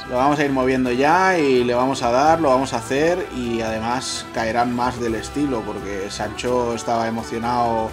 [0.10, 3.28] Lo vamos a ir moviendo ya y le vamos a dar, lo vamos a hacer
[3.36, 7.90] y además caerán más del estilo porque Sancho estaba emocionado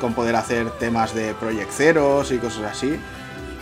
[0.00, 2.98] con poder hacer temas de proyecceros y cosas así.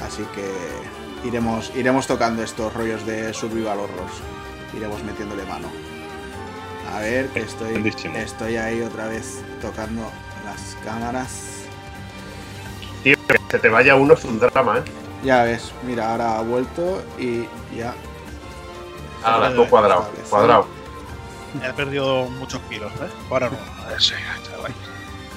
[0.00, 4.14] Así que iremos, iremos tocando estos rollos de survival horrors.
[4.76, 5.68] Iremos metiéndole mano.
[6.94, 10.02] A ver, que estoy, estoy ahí otra vez tocando
[10.44, 11.64] las cámaras.
[13.02, 15.01] Tío, que se te vaya uno es un drama, ¿eh?
[15.22, 17.46] Ya ves, mira, ahora ha vuelto y
[17.76, 17.94] ya.
[19.22, 20.66] Ahora todo cuadrado, cuadrado.
[21.62, 23.08] He perdido muchos kilos, ¿eh?
[23.30, 23.58] Ahora no,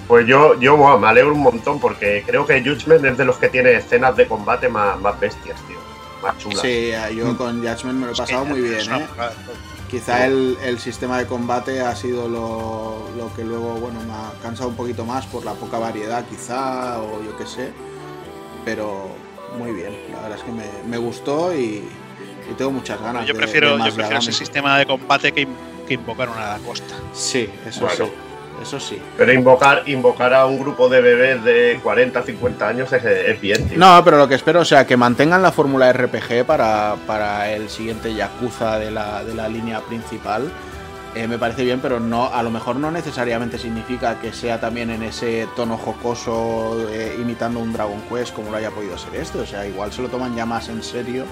[0.07, 3.49] Pues yo, yo me alegro un montón porque creo que Judgment es de los que
[3.49, 5.77] tiene escenas de combate más, más bestias, tío.
[6.23, 6.61] Más chulas.
[6.61, 9.07] Sí, yo con Judgment me lo he pasado muy bien, ¿eh?
[9.89, 14.31] Quizá el, el, sistema de combate ha sido lo, lo, que luego, bueno, me ha
[14.41, 17.71] cansado un poquito más por la poca variedad, quizá, o yo qué sé.
[18.65, 19.09] Pero,
[19.55, 19.93] muy bien.
[20.11, 20.51] La verdad es que
[20.87, 21.83] me, gustó y,
[22.57, 23.25] tengo muchas ganas.
[23.25, 25.47] Yo prefiero, yo prefiero ese sistema de combate que,
[25.89, 26.95] invocar una la costa.
[27.13, 28.03] Sí, eso sí.
[28.61, 28.99] Eso sí.
[29.17, 34.01] Pero invocar, invocar a un grupo de bebés de 40, 50 años es, bien, No,
[34.03, 38.13] pero lo que espero, o sea, que mantengan la fórmula RPG para, para el siguiente
[38.13, 40.49] Yakuza de la, de la línea principal
[41.15, 44.89] eh, me parece bien, pero no, a lo mejor no necesariamente significa que sea también
[44.89, 49.39] en ese tono jocoso, eh, imitando un Dragon Quest como lo haya podido ser este.
[49.39, 51.23] O sea, igual se lo toman ya más en serio.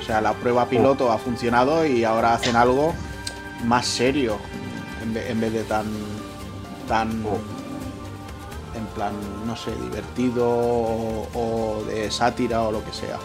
[0.00, 2.94] O sea, la prueba piloto ha funcionado y ahora hacen algo
[3.64, 4.38] más serio
[5.02, 5.86] en vez, de tan.
[6.86, 7.10] tan.
[7.10, 9.12] en plan,
[9.44, 13.18] no sé, divertido o de sátira o lo que sea.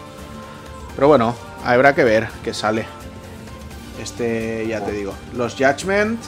[0.96, 3.01] Pero bueno, habrá que ver qué sale.
[4.02, 5.14] Este, ya te digo.
[5.36, 6.20] Los Judgment,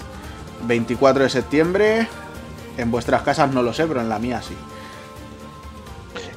[0.63, 2.07] 24 de septiembre.
[2.78, 4.55] En vuestras casas no lo sé, pero en la mía sí.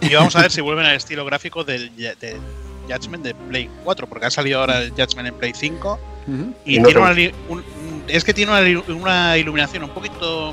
[0.01, 1.91] Y vamos a ver si vuelven al estilo gráfico del,
[2.89, 6.01] Judgment de Play 4, porque ha salido ahora el Judgment en Play 5.
[6.65, 7.33] Y, tiene
[8.09, 8.53] es que tiene
[8.89, 10.53] una, iluminación un poquito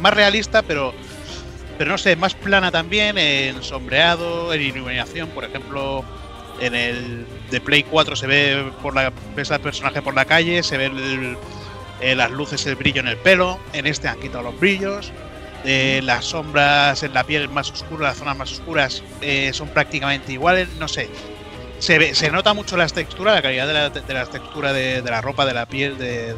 [0.00, 0.92] más realista, pero,
[1.78, 6.04] pero no sé, más plana también, en sombreado, en iluminación, por ejemplo
[6.60, 10.62] en el de Play 4 se ve por la ves al personaje por la calle,
[10.62, 11.36] se ve
[12.00, 13.58] eh, las luces, el brillo en el pelo.
[13.72, 15.12] En este han quitado los brillos.
[15.64, 20.32] Eh, las sombras en la piel más oscura, las zonas más oscuras eh, son prácticamente
[20.32, 20.68] iguales.
[20.78, 21.08] No sé.
[21.78, 25.02] Se, ve, se nota mucho las texturas, la calidad de la, de la textura de,
[25.02, 26.34] la ropa, de la piel, de,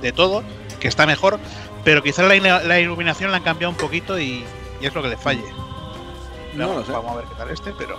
[0.00, 0.44] de, todo,
[0.78, 1.40] que está mejor.
[1.84, 4.44] Pero quizás la, la, iluminación la han cambiado un poquito y,
[4.80, 5.44] y es lo que le falle.
[6.54, 6.68] No.
[6.68, 7.98] Vamos a ver qué tal este, pero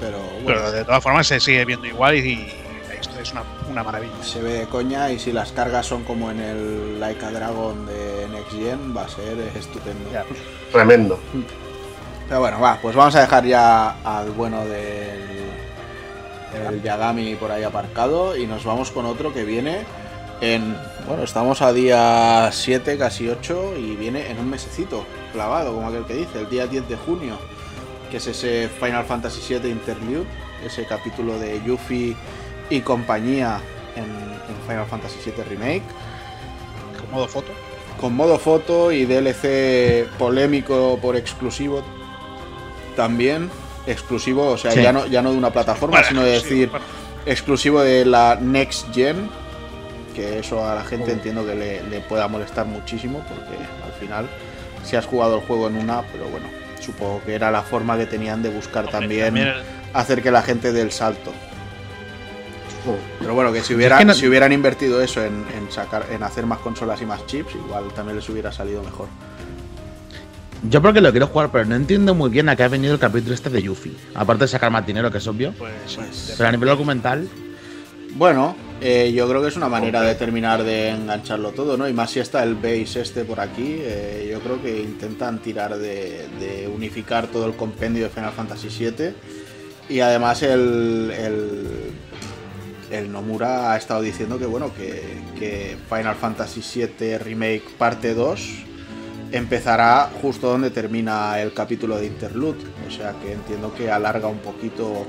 [0.00, 2.50] pero, de todas formas se sigue viendo igual y,
[2.98, 4.12] esto es una, maravilla.
[4.22, 8.28] Se ve de coña y si las cargas son como en el Laika Dragon de
[8.28, 10.10] Next Gen, va a ser estupendo.
[10.72, 11.18] Tremendo.
[12.28, 15.50] Pero bueno, va, pues vamos a dejar ya al bueno del
[16.68, 19.84] el Yagami por ahí aparcado y nos vamos con otro que viene
[20.40, 20.76] en.
[21.06, 26.04] Bueno, estamos a día 7, casi 8 y viene en un mesecito, clavado, como aquel
[26.04, 27.38] que dice, el día 10 de junio
[28.10, 30.26] que es ese Final Fantasy VII Interlude,
[30.64, 32.16] ese capítulo de Yuffie
[32.68, 33.60] y compañía
[33.96, 34.30] en,
[34.66, 35.82] Final Fantasy VII Remake.
[37.00, 37.52] Con modo foto.
[38.00, 41.82] Con modo foto y DLC polémico por exclusivo
[42.96, 43.50] también,
[43.86, 46.70] exclusivo, o sea, ya, no, ya no de una plataforma, sino de decir
[47.26, 49.28] exclusivo de la Next Gen,
[50.14, 54.28] que eso a la gente entiendo que le, pueda molestar muchísimo, porque al final,
[54.84, 56.46] si has jugado el juego en una, pero bueno,
[56.80, 59.34] supongo que era la forma que tenían de buscar también,
[59.92, 61.32] hacer que la gente dé el salto.
[63.18, 67.00] Pero bueno, que si hubieran, si hubieran invertido eso en, sacar, en hacer más consolas
[67.02, 69.08] y más chips, igual también les hubiera salido mejor.
[70.68, 73.00] Yo porque lo quiero jugar, pero no entiendo muy bien a qué ha venido el
[73.00, 73.96] capítulo este de Yuffie.
[74.14, 75.52] Aparte de sacar más dinero, que es obvio.
[75.56, 77.28] Pues, pues, pero a nivel documental.
[78.14, 81.86] Bueno, eh, yo creo que es una manera de terminar de engancharlo todo, ¿no?
[81.86, 85.76] Y más si está el base este por aquí, eh, yo creo que intentan tirar
[85.76, 89.14] de, unificar todo el compendio de Final Fantasy VII.
[89.90, 91.12] Y además el,
[92.90, 95.02] el, Nomura ha estado diciendo que, bueno, que,
[95.38, 96.62] que Final Fantasy
[96.98, 98.64] VII Remake parte 2
[99.32, 102.64] empezará justo donde termina el capítulo de Interlude.
[102.88, 105.06] O sea que entiendo que alarga un poquito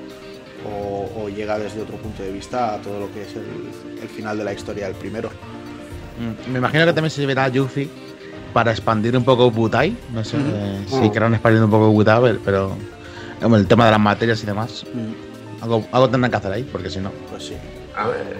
[0.66, 4.43] o, llega desde otro punto de vista a todo lo que es el, final de
[4.43, 5.30] la historia del primero.
[6.20, 7.89] Mm, me imagino que también se llevará a Yuffie
[8.53, 9.95] para expandir un poco Butai.
[10.14, 10.38] No sé
[10.88, 12.76] si querrán expandir un poco Butai, pero
[13.41, 14.86] el tema de las materias y demás.
[15.62, 17.12] Algo, algo tendrán que hacer ahí, porque si no.
[17.30, 17.55] Pues sí.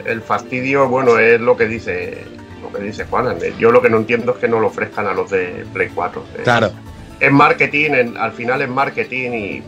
[0.06, 2.26] el fastidio, bueno, es lo que dice
[2.62, 3.38] lo que dice Juan.
[3.58, 6.24] Yo lo que no entiendo es que no lo ofrezcan a los de Play 4.
[6.44, 6.72] Claro.
[7.20, 9.64] Es marketing, al final es marketing y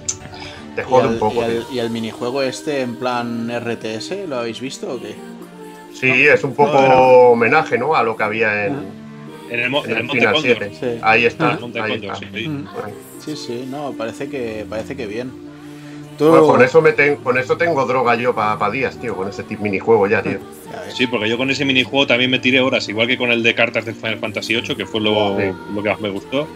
[0.76, 1.44] te jode un poco.
[1.72, 5.16] Y el, minijuego este en plan RTS, ¿lo habéis visto o qué?
[5.94, 7.96] Sí, es un poco homenaje, ¿no?
[7.96, 8.76] A lo que había en,
[9.50, 11.00] en el, Final 7.
[11.02, 11.58] Ahí está.
[13.20, 13.36] Sí.
[13.36, 13.68] sí.
[13.70, 15.32] no, parece que, parece que bien.
[16.18, 20.22] con, eso me con eso tengo droga yo para días, tío, con ese minijuego ya,
[20.22, 20.40] tío.
[20.94, 23.54] Sí, porque yo con ese minijuego también me tiré horas, igual que con el de
[23.54, 26.48] cartas de Final Fantasy VIII, que fue lo, lo que más me gustó.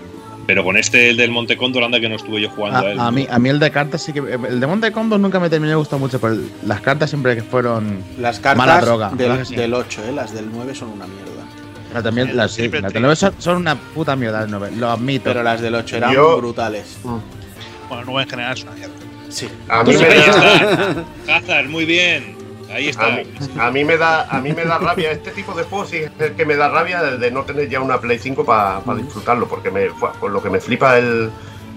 [0.48, 3.00] Pero con este, el del Monte Condor, anda que no estuve yo jugando a, él.
[3.00, 4.20] A mí, a mí el de cartas sí que.
[4.20, 7.44] El de Monte Condor nunca me terminó de gustar mucho, pero las cartas siempre que
[7.44, 8.02] fueron.
[8.18, 10.12] Las cartas mala droga, del, 8, ¿eh?
[10.14, 12.02] las del 9 son una mierda.
[12.02, 15.26] también, las, sí, las del 9 son, una puta mierda, del 9, lo admito.
[15.26, 16.98] Pero las del 8 eran brutales.
[17.04, 18.94] Bueno, 9 en general es una mierda.
[19.28, 19.50] Sí.
[19.68, 20.08] A mí me
[21.28, 21.36] da.
[21.36, 22.37] Hazard, muy bien.
[22.72, 23.22] Ahí está.
[23.60, 26.12] A, mí me da, a mí me da rabia este tipo de juegos, sí, es
[26.20, 29.72] el que me da rabia de no tener ya una Play 5 para disfrutarlo, porque
[29.72, 29.88] me,
[30.20, 31.30] con lo que me flipa el,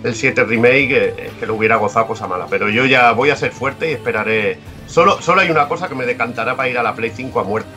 [0.03, 2.47] el 7 Remake eh, es que lo hubiera gozado cosa mala.
[2.49, 4.59] Pero yo ya voy a ser fuerte y esperaré.
[4.87, 7.45] Solo, solo hay una cosa que me decantará para ir a la Play 5 a
[7.45, 7.71] muerte.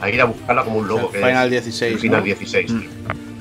[0.00, 1.10] A ir a buscarla como un lobo.
[1.10, 2.00] que Final 16.
[2.00, 2.72] Final 16.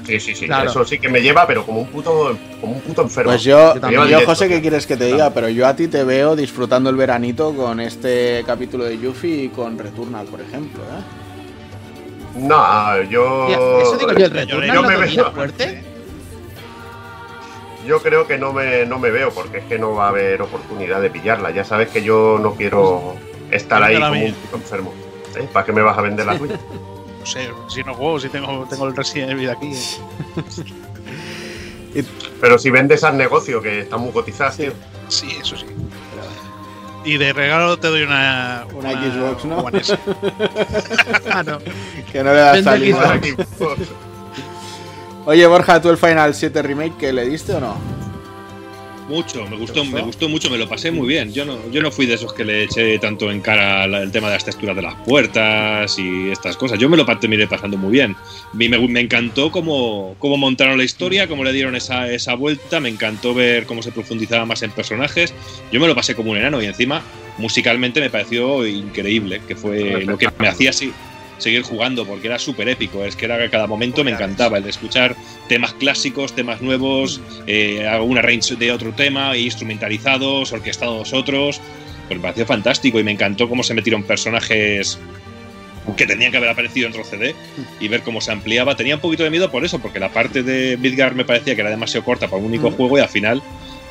[0.10, 0.48] Sí, sí, sí.
[0.66, 3.32] Eso sí que me lleva, pero como un puto, como un puto enfermo.
[3.32, 5.32] Pues yo, yo, José, ¿qué quieres que te diga?
[5.32, 9.50] Pero yo a ti te veo disfrutando el veranito con este capítulo de Yuffie y
[9.50, 12.40] con Returnal, por ejemplo, ¿eh?
[12.40, 13.50] No, yo.
[13.82, 15.84] Eso digo yo, el Returnal yo, me veo fuerte.
[17.86, 20.42] Yo creo que no me, no me veo, porque es que no va a haber
[20.42, 21.52] oportunidad de pillarla.
[21.52, 23.16] Ya sabes que yo no quiero
[23.52, 24.94] estar ahí como un puto enfermo.
[25.36, 25.48] ¿Eh?
[25.54, 26.60] ¿Para qué me vas a vender la tuya?
[27.30, 29.74] no sé, si no juego, si tengo, tengo el Resident Evil aquí.
[32.42, 34.72] Pero si vendes al negocio, que está muy cotizado, tío.
[35.10, 35.66] Sí, eso sí.
[37.06, 39.60] Y de regalo te doy una, una, Xbox, ¿no?
[39.60, 39.98] One S.
[41.32, 41.60] ah, no.
[42.12, 43.20] Que no le das salida.
[45.26, 47.99] Oye, Borja, ¿tú el Final 7 Remake que le diste o no?
[49.10, 51.34] Mucho, me gustó, me gustó mucho, me lo pasé muy bien.
[51.34, 54.28] Yo no, yo no fui de esos que le eché tanto en cara el tema
[54.28, 56.78] de las texturas de las puertas y estas cosas.
[56.78, 58.16] Yo me lo terminé pasando muy bien.
[58.54, 62.80] Me, me encantó cómo, cómo, montaron la historia, cómo le dieron esa, esa vuelta.
[62.80, 65.34] Me encantó ver cómo se profundizaba más en personajes.
[65.72, 67.02] Yo me lo pasé como un enano y encima
[67.40, 70.94] musicalmente me pareció increíble, que fue lo que me hacía así
[71.40, 73.04] seguir jugando porque era súper épico.
[73.04, 75.16] Es que era cada momento me encantaba el de escuchar
[75.48, 81.60] temas clásicos, temas nuevos, eh, alguna range de otro tema, instrumentalizados, orquestados otros.
[82.08, 85.00] Pues me pareció fantástico y me encantó cómo se metieron personajes
[85.96, 87.36] que tenían que haber aparecido en otro CD
[87.80, 88.76] y ver cómo se ampliaba.
[88.76, 91.62] Tenía un poquito de miedo por eso, porque la parte de Midgar me parecía que
[91.62, 93.42] era demasiado corta para un único juego y al final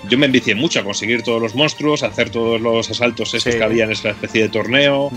[0.06, 3.54] yo me envicié mucho a conseguir todos los monstruos, a hacer todos los asaltos estos
[3.54, 5.10] que había en esta especie de torneo.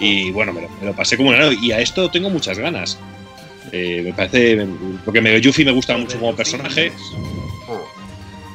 [0.00, 1.36] Y bueno, me lo, pasé como un.
[1.62, 2.98] Y a esto tengo muchas ganas.
[3.70, 4.66] Eh, me parece.
[5.04, 6.92] Porque me, Yuffie me gusta mucho como personaje.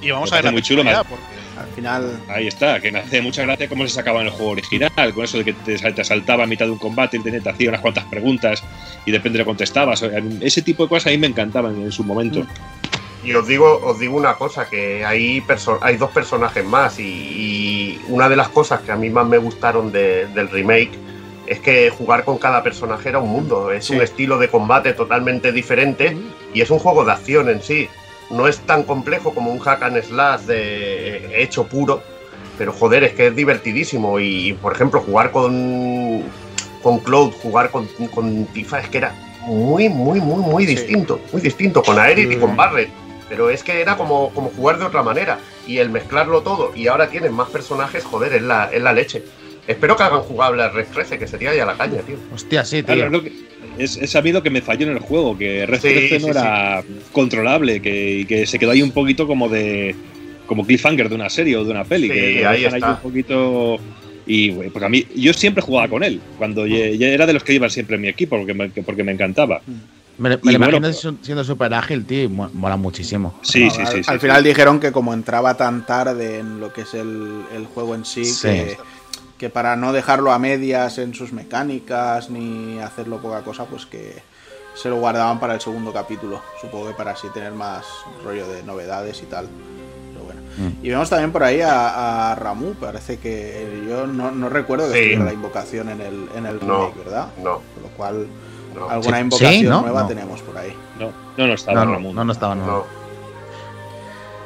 [0.01, 0.81] Y vamos a ver muy chulo.
[0.81, 2.19] al final.
[2.27, 5.13] Ahí está, que me hace mucha gracia cómo se sacaba en el juego original.
[5.13, 7.81] Con eso de que te, te asaltaba a mitad de un combate, te hacía unas
[7.81, 8.63] cuantas preguntas
[9.05, 10.03] y depende de lo contestabas.
[10.41, 12.45] Ese tipo de cosas a mí me encantaban en su momento.
[13.23, 15.43] Y os digo, os digo una cosa, que hay,
[15.81, 19.91] hay dos personajes más y, una de las cosas que a mí más me gustaron
[19.91, 20.91] del remake
[21.47, 25.51] es que jugar con cada personaje era un mundo, es un estilo de combate totalmente
[25.51, 26.15] diferente
[26.53, 27.89] y es un juego de acción en sí.
[28.29, 32.03] no es tan complejo como un hack and slash de hecho puro,
[32.59, 34.19] pero joder, es que es divertidísimo.
[34.19, 36.21] Y, por ejemplo, jugar con,
[36.83, 39.15] con Cloud, jugar con, con Tifa, es que era
[39.45, 41.21] muy, muy, muy, muy distinto.
[41.31, 42.57] Muy distinto, con Aerith y con mm.
[42.57, 42.89] Barret.
[43.29, 45.39] Pero es que era como, como jugar de otra manera.
[45.67, 49.23] Y el mezclarlo todo, y ahora tienen más personajes, joder, es la, es la leche.
[49.69, 52.15] Espero que hagan jugable a Red 13, que sería ya la caña, tío.
[52.33, 53.07] Hostia, sí, tío.
[53.77, 58.25] he sabido que me falló en el juego, que Red 13 no era controlable, que,
[58.27, 59.95] que se quedó ahí un poquito como de.
[60.47, 62.09] como cliffhanger de una serie o de una peli.
[62.09, 62.93] que ahí está.
[62.93, 63.77] un poquito.
[64.25, 67.53] Y porque a mí, yo siempre jugaba con él, cuando ya, era de los que
[67.53, 69.61] iban siempre en mi equipo, porque me, porque me encantaba.
[70.19, 73.39] Me, me lo imagino siendo súper ágil, tío, y mola muchísimo.
[73.41, 74.01] Sí, sí, sí.
[74.05, 77.95] Al, final dijeron que como entraba tan tarde en lo que es el, el juego
[77.95, 78.77] en sí, que
[79.39, 84.21] que para no dejarlo a medias en sus mecánicas ni hacerlo poca cosa, pues que
[84.75, 86.41] se lo guardaban para el segundo capítulo.
[86.61, 87.85] Supongo que para así tener más
[88.23, 89.47] rollo de novedades y tal.
[90.11, 90.41] Pero bueno.
[90.57, 90.85] Mm.
[90.85, 95.33] Y vemos también por ahí a, Ramu, parece que yo no, recuerdo que estuviera la
[95.33, 97.29] invocación en el, en el remake, ¿verdad?
[97.41, 97.61] No.
[97.73, 98.27] Con lo cual,
[98.89, 100.75] alguna invocación nueva tenemos por ahí.
[100.99, 102.13] No, no, no estaba Ramu.
[102.13, 102.99] No, no estaba, no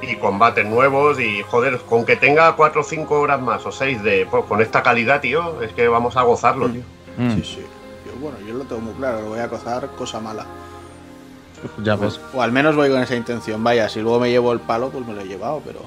[0.08, 4.04] y combates nuevos y joder, con que tenga 4 o 5 horas más o 6
[4.04, 6.82] de pues, con esta calidad, tío, es que vamos a gozarlo, tío.
[7.18, 7.36] Mm.
[7.36, 7.66] Sí, sí.
[8.06, 10.46] Yo, bueno, yo lo tengo muy claro, lo voy a gozar cosa mala.
[11.82, 12.20] Ya ves.
[12.34, 13.64] O, al menos voy con esa intención.
[13.64, 15.80] Vaya, si luego me llevo el palo, pues me lo he llevado, pero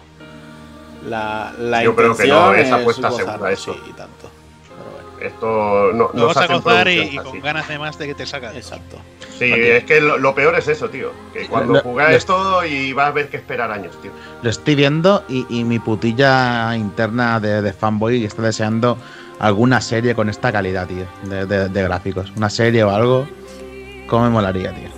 [1.06, 3.74] la, la yo creo que no, esa apuesta segura eso.
[3.74, 4.30] Sí, y tanto.
[5.20, 8.54] Esto no, lo vas a gozar y, con ganas de más de que te sacas.
[8.54, 8.98] Exacto.
[9.38, 11.10] Sí, es que lo, peor es eso, tío.
[11.32, 14.10] Que cuando jugáis todo y vas a ver que esperar años, tío.
[14.42, 18.98] Lo estoy viendo y, mi putilla interna de, fanboy está deseando
[19.38, 22.32] alguna serie con esta calidad, tío, de, gráficos.
[22.36, 23.26] Una serie o algo.
[24.08, 24.88] ¿Cómo me molaría, tío?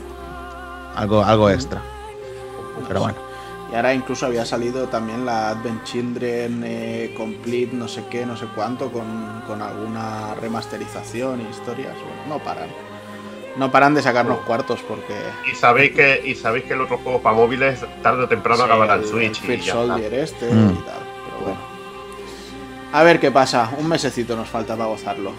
[0.94, 1.80] Algo, algo extra.
[2.86, 3.27] Pero bueno.
[3.78, 8.36] Y ahora incluso había salido también la Advent Children eh, Complete, no sé qué, no
[8.36, 11.94] sé cuánto, con, con alguna remasterización y historias.
[11.94, 12.68] Bueno, no paran.
[13.56, 15.14] No paran de sacarnos cuartos porque.
[15.48, 18.94] Y sabéis que, y sabéis que el otro juego para móviles tarde o temprano acabará
[18.94, 19.44] el Switch.
[19.48, 20.84] y Soldier este y mm.
[20.84, 20.98] tal.
[21.24, 21.60] Pero bueno.
[22.92, 23.70] A ver qué pasa.
[23.78, 25.34] Un mesecito nos falta para gozarlo.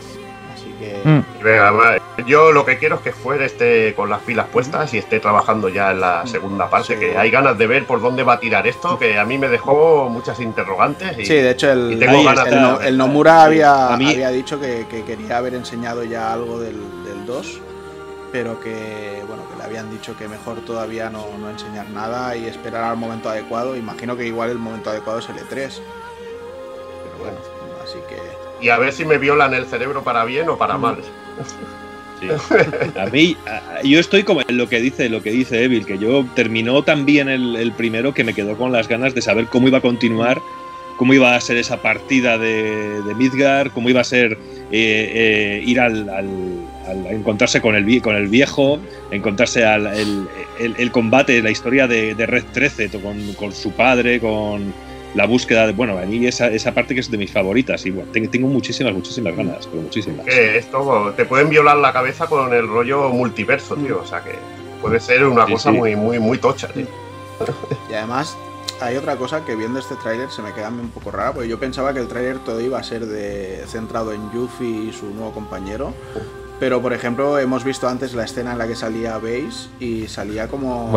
[0.80, 1.02] Que.
[1.04, 1.44] Mm.
[1.44, 5.20] Venga, yo lo que quiero es que fuera esté con las pilas puestas y esté
[5.20, 6.98] trabajando ya en la segunda parte.
[6.98, 9.50] Que hay ganas de ver por dónde va a tirar esto, que a mí me
[9.50, 11.18] dejó muchas interrogantes.
[11.20, 16.34] Y, sí, de hecho, el, el, Nomura había, había dicho que, quería haber enseñado ya
[16.34, 17.62] algo del, del 2
[18.32, 22.84] pero que bueno que le habían dicho que mejor todavía no, enseñar nada y esperar
[22.84, 23.76] al momento adecuado.
[23.76, 25.80] Imagino que igual el momento adecuado es el E3.
[27.04, 27.38] Pero bueno,
[27.84, 28.49] así que.
[28.62, 30.98] Y a ver si me violan el cerebro para bien o para mal.
[33.00, 33.38] A mí,
[33.84, 37.06] yo estoy como en lo que dice, lo que dice Evil, que yo terminó tan
[37.06, 40.42] bien el, primero que me quedó con las ganas de saber cómo iba a continuar,
[40.98, 44.38] cómo iba a ser esa partida de, de Midgar, cómo iba a ser
[44.72, 45.12] eh,
[45.62, 46.08] eh, ir al
[47.10, 48.80] encontrarse con el, con el viejo,
[49.12, 49.88] encontrarse al
[50.60, 52.90] el, combate, la historia de, Red 13
[53.36, 54.74] con, su padre, con
[55.16, 55.74] la búsqueda de.
[55.74, 57.86] Bueno, a mí esa, esa parte que es de mis favoritas.
[57.86, 60.26] Y bueno, tengo muchísimas, muchísimas ganas, pero muchísimas.
[60.26, 64.02] Que esto te pueden violar la cabeza con el rollo multiverso, tío.
[64.02, 64.36] O sea que
[64.82, 66.88] puede ser una cosa muy, muy, muy tocha, tío.
[67.90, 68.38] Y además,
[68.82, 71.60] hay otra cosa que viendo este tráiler se me queda un poco rara, porque yo
[71.60, 75.32] pensaba que el tráiler todo iba a ser de, centrado en Yuffie y su nuevo
[75.32, 75.94] compañero,
[76.60, 80.48] pero por ejemplo, hemos visto antes la escena en la que salía Base y salía
[80.48, 80.92] como,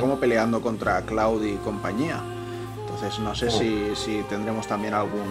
[0.00, 2.22] como peleando contra Cloud y compañía.
[2.96, 5.28] Entonces no sé si, si, tendremos también algún,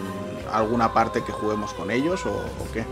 [0.52, 2.86] alguna parte que juguemos con ellos o, qué.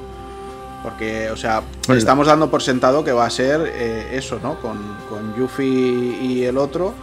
[0.82, 4.60] Porque, o sea, estamos dando por sentado que va a ser eh, eso, ¿no?
[4.60, 4.78] Con,
[5.10, 6.94] con Yuffie y el otro.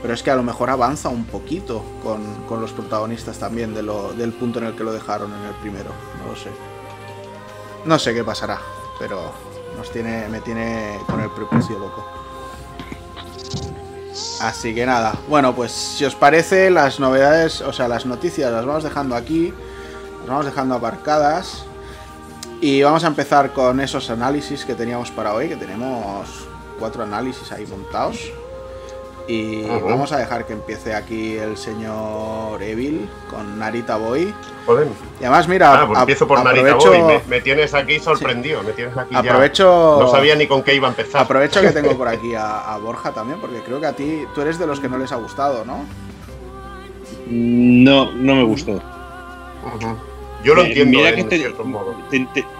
[0.00, 3.82] Pero es que a lo mejor avanza un poquito con, con los protagonistas también de
[3.82, 5.90] lo, del punto en el que lo dejaron en el primero.
[6.22, 6.50] No lo sé.
[7.84, 8.60] No sé qué pasará
[8.98, 9.32] pero
[9.76, 12.04] nos tiene, me tiene con el prepucio loco.
[14.40, 18.64] Así que nada, bueno, pues si os parece, las novedades, o sea, las noticias las
[18.64, 19.52] vamos dejando aquí,
[20.20, 21.64] las vamos dejando aparcadas.
[22.60, 26.28] Y vamos a empezar con esos análisis que teníamos para hoy, que tenemos
[26.78, 28.32] cuatro análisis ahí montados.
[29.28, 34.32] Y vamos a dejar que empiece aquí el señor Evil con Narita Boy.
[34.64, 34.88] Joder.
[35.20, 37.20] Y además, mira, ah, pues empiezo por Narita Boy.
[37.28, 38.62] Me, tienes aquí sorprendido.
[38.62, 41.20] Me tienes aquí aprovecho, No sabía ni con qué iba a empezar.
[41.20, 44.58] Aprovecho que tengo por aquí a, Borja también, porque creo que a ti, tú eres
[44.58, 45.84] de los que no les ha gustado, ¿no?
[47.26, 48.80] No, no me gustó.
[50.44, 51.96] Yo lo entiendo, en cierto modo.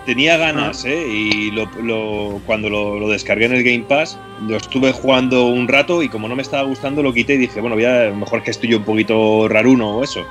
[0.05, 1.07] tenía ganas, ¿eh?
[1.07, 6.09] Y lo, cuando lo, descargué en el Game Pass, lo estuve jugando un rato y
[6.09, 8.71] como no me estaba gustando, lo quité y dije, bueno, voy a, mejor que estoy
[8.71, 10.27] yo un poquito raruno o eso.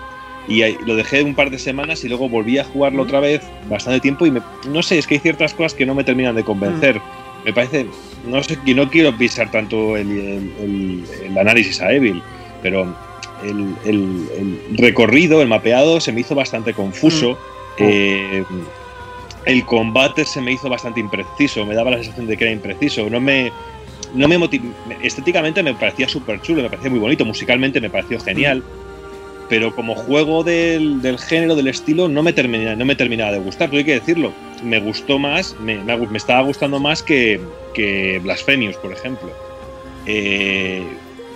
[0.50, 4.00] Y lo dejé un par de semanas y luego volví a jugarlo otra vez bastante
[4.00, 4.34] tiempo y
[4.70, 7.02] no sé, es que hay ciertas cosas que no me terminan de convencer.
[7.46, 7.86] Me parece,
[8.26, 10.52] no sé, que no quiero pisar tanto el,
[11.24, 12.22] el análisis a Evil,
[12.62, 12.94] pero
[13.44, 17.34] el, recorrido, el mapeado se me hizo bastante confuso.
[17.80, 17.84] Mm.
[17.84, 18.44] Eh,
[19.46, 23.10] el combate se me hizo bastante impreciso, me daba la sensación de que era impreciso.
[23.10, 23.52] No me,
[24.14, 24.38] no me
[25.02, 28.64] Estéticamente me parecía súper chulo, me parecía muy bonito, musicalmente me pareció genial.
[29.50, 33.70] Pero como juego del, género, del estilo, no me, termina, no me terminaba de gustar,
[33.70, 34.34] pero hay que decirlo.
[34.62, 37.40] Me gustó más, me, me estaba gustando más que,
[37.74, 39.30] que Blasphemous, por ejemplo.
[40.06, 40.84] Eh,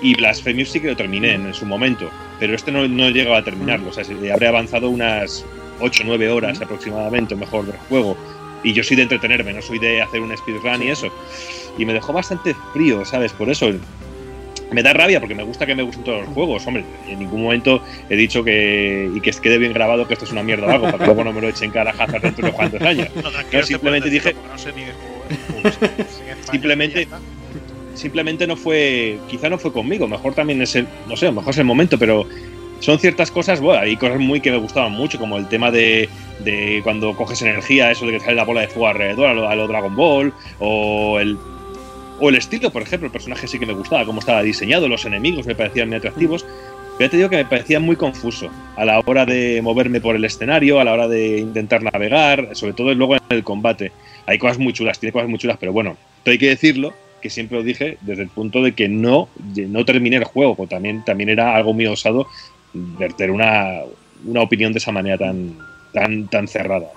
[0.02, 3.44] y Blasphemous sí que lo terminé en, su momento, pero este no, no llegaba a
[3.44, 3.90] terminarlo.
[3.90, 5.46] O sea, habré avanzado unas
[5.80, 8.18] 8 o 9 horas aproximadamente, mejor, del juego.
[8.64, 11.08] Y yo soy de entretenerme, no soy de hacer un speedrun y eso.
[11.78, 13.34] Y me dejó bastante frío, ¿sabes?
[13.34, 13.72] Por eso
[14.72, 16.66] me da rabia porque me gusta que me gusten todos los juegos.
[16.66, 20.32] Hombre, en ningún momento he dicho que y que quede bien grabado que esto es
[20.32, 22.54] una mierda o algo, para que luego no me lo echen cara a dentro de
[22.54, 23.10] cuantos años.
[23.16, 24.36] No, simplemente dije.
[24.50, 24.84] No sé ni
[26.52, 27.08] simplemente
[28.02, 31.60] simplemente no fue, quizá no fue conmigo, mejor también es el, no sé, mejor es
[31.60, 32.26] el momento, pero
[32.80, 36.10] son ciertas cosas, bueno, hay cosas muy que me gustaban mucho, como el tema de,
[36.44, 39.68] de cuando coges energía, eso de que sale la bola de fuego alrededor, a lo,
[39.68, 41.38] Dragon Ball, o el,
[42.20, 45.06] o el estilo, por ejemplo, el personaje sí que me gustaba, cómo estaba diseñado, los
[45.06, 46.44] enemigos me parecían muy atractivos,
[46.98, 50.16] pero ya te digo que me parecía muy confuso a la hora de moverme por
[50.16, 53.92] el escenario, a la hora de intentar navegar, sobre todo luego en el combate.
[54.26, 57.58] Hay cosas muy chulas, tiene cosas muy chulas, pero bueno, hay que decirlo, que siempre
[57.58, 61.56] lo dije desde el punto de que no, no terminé el juego, también, también era
[61.56, 62.28] algo muy osado
[62.74, 63.82] verter una,
[64.26, 65.58] una opinión de esa manera tan,
[65.94, 66.92] tan, tan cerrada.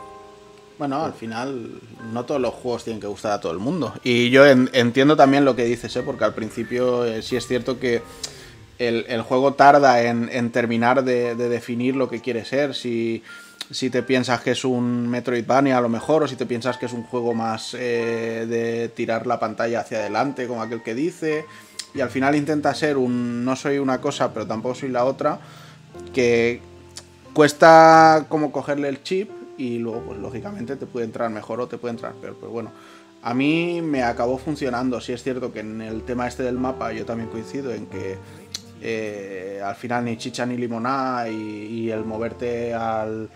[0.78, 1.80] Bueno, al final
[2.12, 3.94] no todos los juegos tienen que gustar a todo el mundo.
[4.02, 6.02] Y yo entiendo también lo que dices, ¿eh?
[6.04, 8.02] porque al principio eh, sí es cierto que
[8.78, 12.74] el, el juego tarda en, terminar de, de, definir lo que quiere ser.
[12.74, 13.22] Si,
[13.70, 16.86] si te piensas que es un Metroidvania a lo mejor, o si te piensas que
[16.86, 21.44] es un juego más eh, de tirar la pantalla hacia adelante, como aquel que dice,
[21.94, 25.38] y al final intenta ser un no soy una cosa, pero tampoco soy la otra,
[26.12, 26.60] que
[27.32, 31.78] cuesta como cogerle el chip y luego pues lógicamente te puede entrar mejor o te
[31.78, 32.72] puede entrar peor, pero bueno.
[33.22, 36.92] A mí me acabó funcionando, si es cierto que en el tema este del mapa
[36.92, 38.18] yo también coincido en que
[38.82, 43.30] eh, al final ni chicha ni limonada y el moverte al,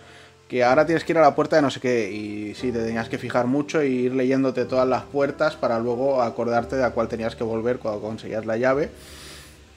[0.49, 2.79] que ahora tienes que ir a la puerta de no sé qué y sí, te
[2.79, 6.91] tenías que fijar mucho e ir leyéndote todas las puertas para luego acordarte de a
[6.91, 8.89] cuál tenías que volver cuando conseguías la llave.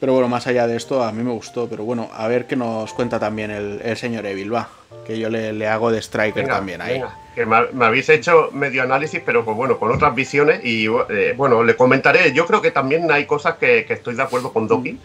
[0.02, 1.70] Pero bueno, más allá de esto, a mí me gustó.
[1.70, 4.68] Pero bueno, a ver qué nos cuenta también el, señor Evil, va.
[5.06, 7.04] Que yo le, hago de Striker también ahí.
[7.36, 10.66] Que me, habéis hecho medio análisis, pero pues bueno, con otras visiones.
[10.66, 12.34] Y eh, bueno, le comentaré.
[12.34, 14.98] Yo creo que también hay cosas que, estoy de acuerdo con Doki.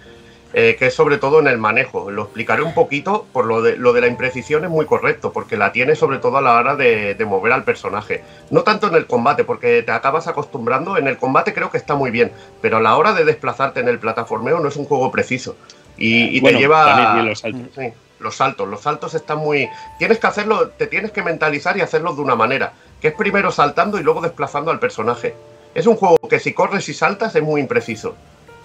[0.58, 2.10] Eh, que es sobre todo en el manejo.
[2.10, 5.58] Lo explicaré un poquito, por lo de, lo de la imprecisión es muy correcto, porque
[5.58, 8.24] la tiene sobre todo a la hora de, mover al personaje.
[8.50, 11.94] No tanto en el combate, porque te acabas acostumbrando, en el combate creo que está
[11.94, 12.32] muy bien,
[12.62, 15.56] pero a la hora de desplazarte en el plataformeo no es un juego preciso.
[15.98, 17.22] Y, te lleva...
[17.22, 17.92] los saltos.
[18.18, 19.68] los saltos, los saltos están muy...
[19.98, 23.52] Tienes que hacerlo, te tienes que mentalizar y hacerlo de una manera, que es primero
[23.52, 25.34] saltando y luego desplazando al personaje.
[25.74, 28.16] Es un juego que si corres y saltas es muy impreciso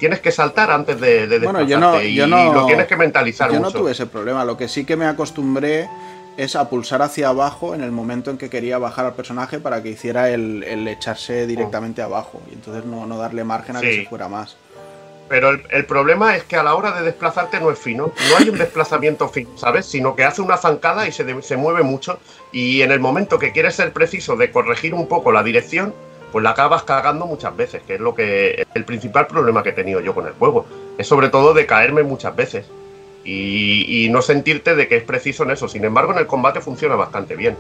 [0.02, 3.60] tienes que saltar antes de, de bueno, yo no, y, lo tienes que mentalizar Yo
[3.60, 5.88] no tuve ese problema, lo que sí que me acostumbré
[6.38, 9.84] es a pulsar hacia abajo en el momento en que quería bajar al personaje para
[9.84, 14.28] que hiciera el, echarse directamente abajo y entonces no, darle margen a que se fuera
[14.28, 14.58] más.
[15.30, 18.50] Pero el, problema es que a la hora de desplazarte no es fino, no hay
[18.50, 19.86] un desplazamiento fino, ¿sabes?
[19.86, 22.20] Sino que hace una zancada y se, se mueve mucho
[22.52, 25.94] y en el momento que quieres ser preciso de corregir un poco la dirección,
[26.32, 29.74] pues la acabas cagando muchas veces, que es lo que el principal problema que he
[29.74, 30.66] tenido yo con el juego.
[30.98, 32.66] Es sobre todo de caerme muchas veces
[33.24, 35.68] y, no sentirte de que es preciso en eso.
[35.68, 37.56] Sin embargo, en el combate funciona bastante bien.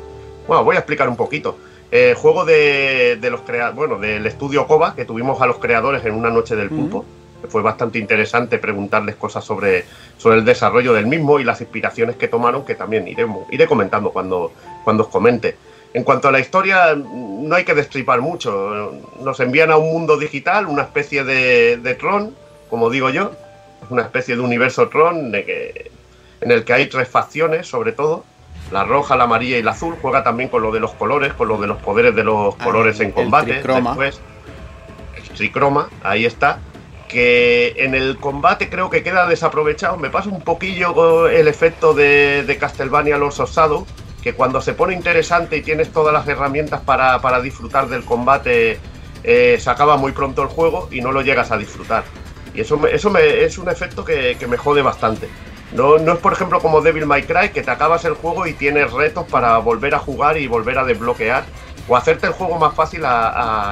[0.47, 1.57] Bueno, voy a explicar un poquito.
[1.91, 3.41] El juego de, los
[3.75, 7.05] bueno, del estudio Koba, que tuvimos a los creadores en una noche del pulpo,
[7.49, 9.85] fue bastante interesante preguntarles cosas sobre,
[10.17, 14.11] sobre el desarrollo del mismo y las inspiraciones que tomaron, que también iremos, iré comentando
[14.11, 14.51] cuando,
[14.83, 15.55] cuando os comente.
[15.93, 18.93] En cuanto a la historia, no hay que destripar mucho.
[19.19, 22.33] Nos envían a un mundo digital, una especie de, Tron,
[22.69, 23.31] como digo yo,
[23.89, 25.91] una especie de universo Tron que,
[26.39, 28.23] en el que hay tres facciones, sobre todo.
[28.71, 29.97] La roja, la amarilla y la azul.
[30.01, 32.63] Juega también con lo de los colores, con lo de los poderes de los ah,
[32.63, 33.61] colores en combate.
[33.61, 34.21] Después,
[35.17, 36.59] el tricroma, ahí está.
[37.09, 39.97] Que en el combate creo que queda desaprovechado.
[39.97, 43.51] Me pasa un poquillo el efecto de, de Castlevania Lords of
[44.21, 48.79] que cuando se pone interesante y tienes todas las herramientas para, disfrutar del combate,
[49.23, 52.03] eh, se acaba muy pronto el juego y no lo llegas a disfrutar.
[52.53, 55.29] Y eso, eso es un efecto que, me jode bastante.
[55.73, 58.53] No, no, es, por ejemplo, como Devil May Cry, que te acabas el juego y
[58.53, 61.45] tienes retos para volver a jugar y volver a desbloquear.
[61.87, 63.03] O hacerte el juego más fácil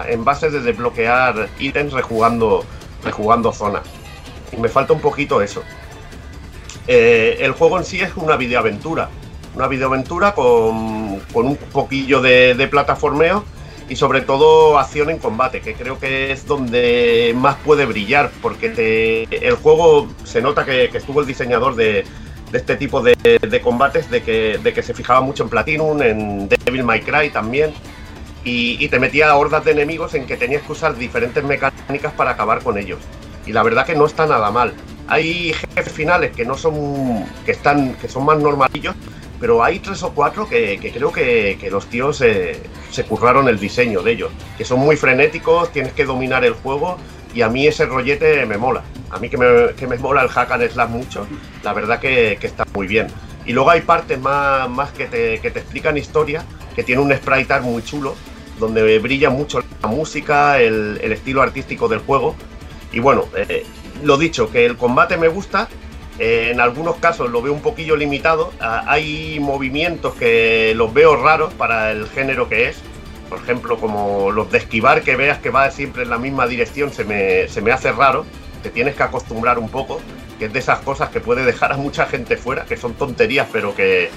[0.08, 2.66] en base de desbloquear ítems rejugando,
[3.04, 3.84] rejugando zonas.
[4.52, 5.62] Y me falta un poquito eso.
[6.88, 9.10] Eh, el juego en sí es una videoaventura.
[9.56, 13.44] Una videoaventura con, con un poquillo de, plataformeo
[13.90, 19.28] y sobre todo acción en combate, que creo que es donde más puede brillar, porque
[19.32, 22.06] el juego se nota que, estuvo el diseñador de,
[22.54, 23.16] este tipo de,
[23.64, 27.74] combates, de que, de que, se fijaba mucho en Platinum, en Devil May Cry también,
[28.44, 32.64] y, te metía hordas de enemigos en que tenías que usar diferentes mecánicas para acabar
[32.64, 33.00] con ellos.
[33.46, 34.74] Y la verdad que no está nada mal.
[35.08, 37.26] Hay jefes finales que no son.
[37.46, 37.96] que están.
[37.96, 38.96] que son más normalillos,
[39.40, 44.12] pero hay tres o cuatro que, creo que, los tíos se curraron el diseño de
[44.12, 46.98] ellos, que son muy frenéticos, tienes que dominar el juego
[47.34, 48.84] y a mí ese rollete me mola.
[49.12, 51.28] A mí que me, que me mola el hack and slash mucho,
[51.64, 53.08] la verdad que, está muy bien.
[53.46, 56.44] Y luego hay partes más, más que, te, que te explican historia,
[56.76, 58.16] que tiene un sprite art muy chulo,
[58.60, 62.36] donde brilla mucho la música, el, estilo artístico del juego.
[62.92, 63.66] Y bueno, eh,
[64.04, 65.68] lo dicho, que el combate me gusta,
[66.20, 68.52] en algunos casos lo veo un poquillo limitado.
[68.60, 72.78] Ah, hay movimientos que los veo raros para el género que es.
[73.30, 76.92] Por ejemplo, como los de esquivar, que veas que va siempre en la misma dirección,
[76.92, 78.26] se me, se me hace raro.
[78.64, 80.02] Te tienes que acostumbrar un poco,
[80.38, 83.48] que es de esas cosas que puede dejar a mucha gente fuera, que son tonterías,
[83.54, 84.10] pero que,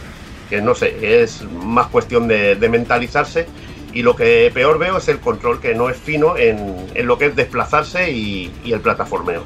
[0.62, 3.46] no sé, es más cuestión de, mentalizarse.
[3.92, 7.26] Y lo que peor veo es el control, que no es fino en, lo que
[7.26, 9.44] es desplazarse y, y el plataformeo.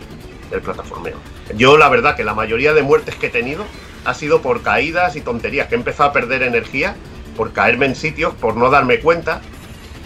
[0.53, 1.36] El plataformeo.
[1.55, 3.65] Yo la verdad que la mayoría de muertes que he tenido
[4.05, 6.97] ha sido por caídas y tonterías, que he empezado a perder energía
[7.37, 9.41] por caerme en sitios, por no darme cuenta.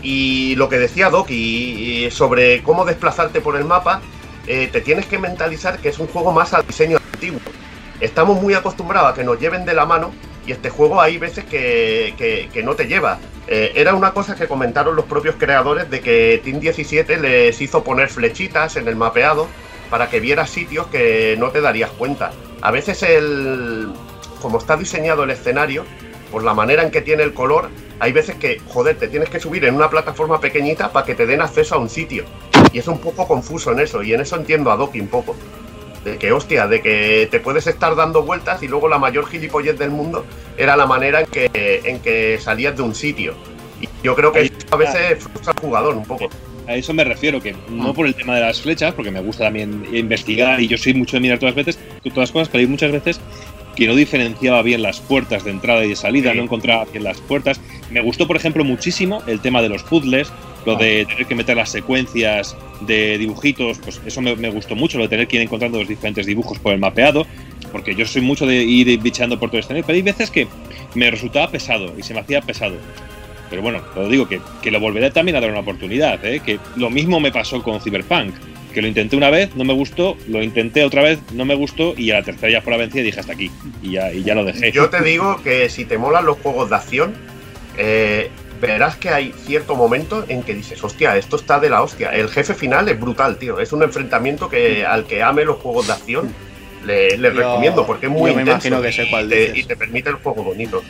[0.02, 4.00] Y lo que decía Doc y, sobre cómo desplazarte por el mapa,
[4.46, 7.40] eh, te tienes que mentalizar que es un juego más al diseño antiguo.
[8.00, 10.12] Estamos muy acostumbrados a que nos lleven de la mano
[10.46, 13.18] y este juego hay veces que, no te lleva.
[13.46, 17.84] Eh, era una cosa que comentaron los propios creadores de que Team 17 les hizo
[17.84, 19.48] poner flechitas en el mapeado
[19.90, 22.30] para que vieras sitios que no te darías cuenta.
[22.62, 23.92] A veces el
[24.40, 25.84] como está diseñado el escenario,
[26.30, 27.68] por la manera en que tiene el color,
[27.98, 31.26] hay veces que, joder, te tienes que subir en una plataforma pequeñita para que te
[31.26, 32.24] den acceso a un sitio.
[32.72, 35.36] Y es un poco confuso en eso, y en eso entiendo a Doki un poco.
[36.04, 39.78] De que, hostia, de que te puedes estar dando vueltas y luego la mayor gilipollez
[39.78, 40.24] del mundo
[40.56, 41.50] era la manera en que,
[41.84, 43.34] en que salías de un sitio.
[43.82, 46.30] Y yo creo que a veces frustra al jugador un poco
[46.66, 49.44] a eso me refiero, que no por el tema de las flechas, porque me gusta
[49.44, 52.60] también investigar y yo soy mucho de mirar todas las veces, todas las cosas, pero
[52.60, 53.20] hay muchas veces
[53.76, 57.20] que no diferenciaba bien las puertas de entrada y de salida, no encontraba bien las
[57.20, 57.60] puertas.
[57.90, 60.32] Me gustó, por ejemplo, muchísimo el tema de los puzzles,
[60.66, 65.04] lo de tener que meter las secuencias de dibujitos, pues eso me, gustó mucho, lo
[65.04, 67.26] de tener que ir encontrando los diferentes dibujos por el mapeado,
[67.72, 70.46] porque yo soy mucho de ir bicheando por todo el escenario, pero hay veces que
[70.94, 72.76] me resultaba pesado y se me hacía pesado.
[73.50, 76.40] Pero bueno, lo digo que, que, lo volveré también a dar una oportunidad, ¿eh?
[76.40, 78.32] que lo mismo me pasó con Cyberpunk,
[78.72, 81.94] que lo intenté una vez, no me gustó, lo intenté otra vez, no me gustó
[81.96, 83.50] y a la tercera ya fue la vencida y dije hasta aquí
[83.82, 84.70] y ya, y ya lo dejé.
[84.70, 87.14] Yo te digo que si te molan los juegos de acción,
[87.76, 88.30] eh,
[88.60, 92.10] verás que hay cierto momento en que dices, hostia, esto está de la hostia.
[92.10, 93.58] El jefe final es brutal, tío.
[93.58, 96.34] Es un enfrentamiento que al que ame los juegos de acción
[96.84, 100.82] le, recomiendo porque es muy intenso que sé cuál y te permite el juego bonito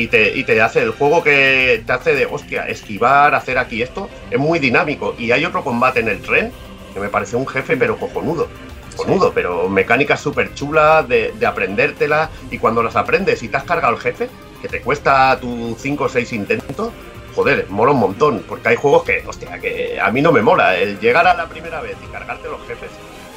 [0.00, 3.82] y te, y te hace el juego que te hace de, hostia, esquivar, hacer aquí
[3.82, 5.14] esto, es muy dinámico.
[5.18, 6.50] Y hay otro combate en el tren
[6.94, 8.48] que me pareció un jefe, pero cojonudo.
[8.96, 12.30] Cojonudo, pero mecánicas súper chulas de, de aprendértela.
[12.50, 14.30] Y cuando las aprendes y te has cargado el jefe,
[14.62, 16.92] que te cuesta tus 5 o 6 intentos,
[17.34, 18.42] joder, mola un montón.
[18.48, 20.78] Porque hay juegos que, hostia, que a mí no me mola.
[20.78, 22.90] El llegar a la primera vez y cargarte los jefes,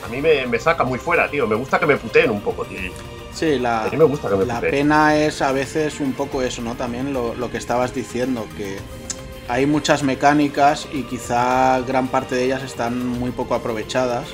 [0.05, 1.45] a mí me, me saca muy fuera, tío.
[1.45, 2.79] Me gusta que me puteen un poco, tío.
[3.33, 3.89] Sí, la,
[4.45, 6.75] la pena es a veces un poco eso, ¿no?
[6.75, 8.77] También lo, que estabas diciendo, que
[9.47, 14.27] hay muchas mecánicas y quizá gran parte de ellas están muy poco aprovechadas.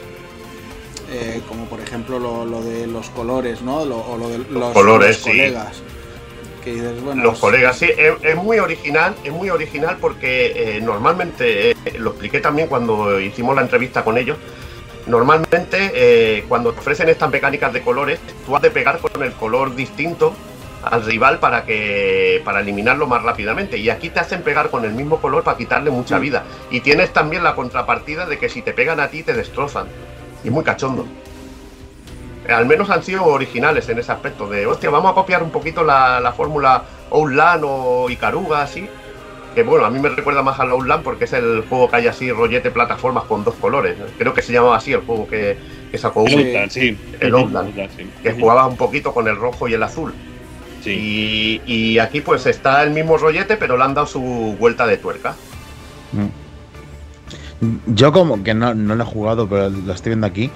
[1.11, 3.77] Eh, como por ejemplo lo, de los colores, ¿no?
[3.77, 5.81] o lo de los, colores, colegas.
[7.15, 7.89] los colegas, sí,
[8.21, 13.55] es, muy original, es muy original porque eh, normalmente, eh, lo expliqué también cuando hicimos
[13.55, 14.37] la entrevista con ellos,
[15.09, 19.33] Normalmente, eh, cuando te ofrecen estas mecánicas de colores, tú has de pegar con el
[19.33, 20.35] color distinto
[20.83, 23.77] al rival para que para eliminarlo más rápidamente.
[23.77, 26.21] Y aquí te hacen pegar con el mismo color para quitarle mucha mm.
[26.21, 26.43] vida.
[26.69, 29.87] Y tienes también la contrapartida de que si te pegan a ti te destrozan.
[30.43, 31.07] Y es muy cachondo.
[32.47, 35.83] al menos han sido originales en ese aspecto de, hostia, vamos a copiar un poquito
[35.83, 38.87] la, la fórmula Outland o Icaruga, así.
[39.55, 42.07] Que bueno, a mí me recuerda más al Outland porque es el juego que hay
[42.07, 43.97] así, rollete plataformas con dos colores.
[44.17, 45.57] Creo que se llamaba así el juego que,
[45.95, 46.97] sacó el Outland, sí.
[47.19, 47.73] El Outland,
[48.21, 50.13] que jugaba un poquito con el rojo y el azul.
[50.83, 51.61] Sí.
[51.65, 54.21] Y, aquí pues está el mismo rollete, pero le han dado su
[54.59, 55.35] vuelta de tuerca.
[56.13, 57.93] Mm.
[57.93, 60.49] Yo como que no, no lo he jugado, pero lo estoy viendo aquí.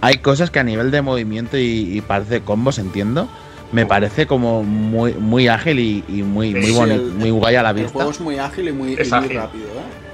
[0.00, 3.28] Hay cosas que a nivel de movimiento y, y parece combos, entiendo,
[3.72, 7.88] me parece como muy, muy ágil y, muy, muy, bonito, muy guay a la vista.
[7.88, 10.08] El juego es muy ágil y muy, rápido, ¿eh?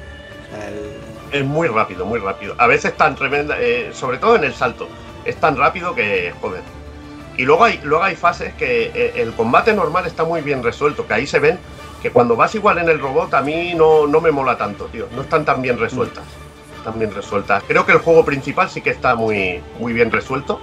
[1.33, 2.55] Es muy rápido, muy rápido.
[2.59, 4.89] A veces tan tremenda, eh, sobre todo en el salto,
[5.25, 6.63] es tan rápido que, joder.
[7.37, 11.07] Y luego hay, luego hay fases que eh, el combate normal está muy bien resuelto,
[11.07, 11.59] que ahí se ven
[12.01, 15.09] que cuando vas igual en el robot a mí no, no me mola tanto, tío.
[15.17, 16.25] No están tan bien resueltas.
[16.85, 17.65] Tan bien resueltas.
[17.67, 20.61] Creo que el juego principal sí que está muy, muy bien resuelto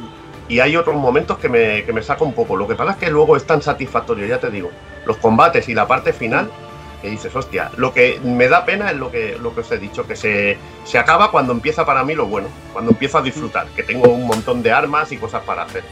[0.52, 2.58] y hay otros momentos que me, que me saca un poco.
[2.58, 4.70] Lo que pasa es que luego es tan satisfactorio, ya te digo,
[5.06, 6.52] los combates y la parte final,
[7.02, 9.78] que dices, hostia, lo que me da pena es lo que, lo que os he
[9.78, 13.68] dicho, que se, se acaba cuando empieza para mí lo bueno, cuando empiezo a disfrutar,
[13.78, 15.86] que tengo un montón de armas y cosas para hacer.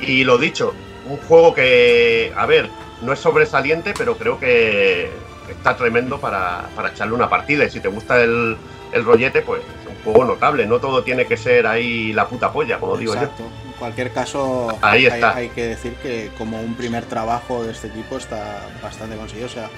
[0.00, 0.72] Y lo dicho,
[1.06, 2.70] un juego que, a ver,
[3.02, 5.10] no es sobresaliente, pero creo que
[5.50, 7.66] está tremendo para, para echarle una partida.
[7.66, 8.56] Y si te gusta el,
[8.92, 10.64] el rollete, pues es un juego notable.
[10.64, 13.28] No todo tiene que ser ahí la puta polla, como digo yo
[13.82, 15.34] cualquier caso, Ahí está.
[15.34, 19.46] Hay, que decir que como un primer trabajo de este tipo está bastante conseguido.
[19.46, 19.70] O sea,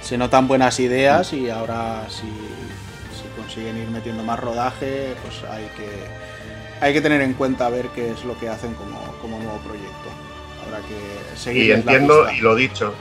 [0.00, 2.24] se notan buenas ideas y ahora si,
[3.36, 5.90] consiguen ir metiendo más rodaje, pues hay que,
[6.80, 10.08] hay que tener en cuenta ver qué es lo que hacen como, nuevo proyecto.
[10.64, 11.64] Habrá que seguir.
[11.66, 12.94] Y entiendo, y lo dicho,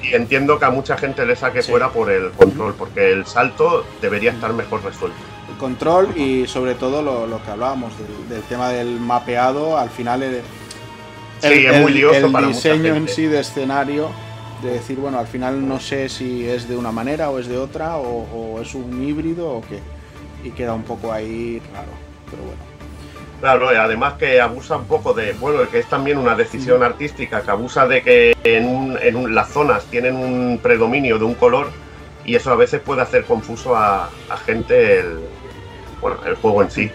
[0.00, 3.84] y entiendo que a mucha gente le saque fuera por el control, porque el salto
[4.00, 5.31] debería estar mejor resuelto
[5.62, 7.92] control y sobre todo lo, que hablábamos
[8.28, 10.42] del, tema del mapeado, al final el,
[12.48, 14.10] diseño en sí de escenario,
[14.60, 17.58] de decir, bueno, al final no sé si es de una manera o es de
[17.58, 19.78] otra, o, es un híbrido o qué,
[20.42, 21.92] y queda un poco ahí raro,
[22.28, 22.62] pero bueno.
[23.40, 26.84] Claro, y además que abusa un poco de, bueno, que es también una decisión mm.
[26.84, 31.70] artística, que abusa de que en, en las zonas tienen un predominio de un color
[32.24, 35.20] y eso a veces puede hacer confuso a, a gente el,
[36.02, 36.90] bueno, el juego en sí.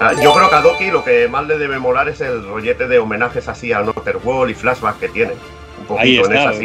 [0.00, 2.86] Ah, yo creo que a Doki lo que más le debe molar es el rollete
[2.86, 5.32] de homenajes así a Another Wall y flashback que tiene.
[5.80, 6.56] Un poquito en esas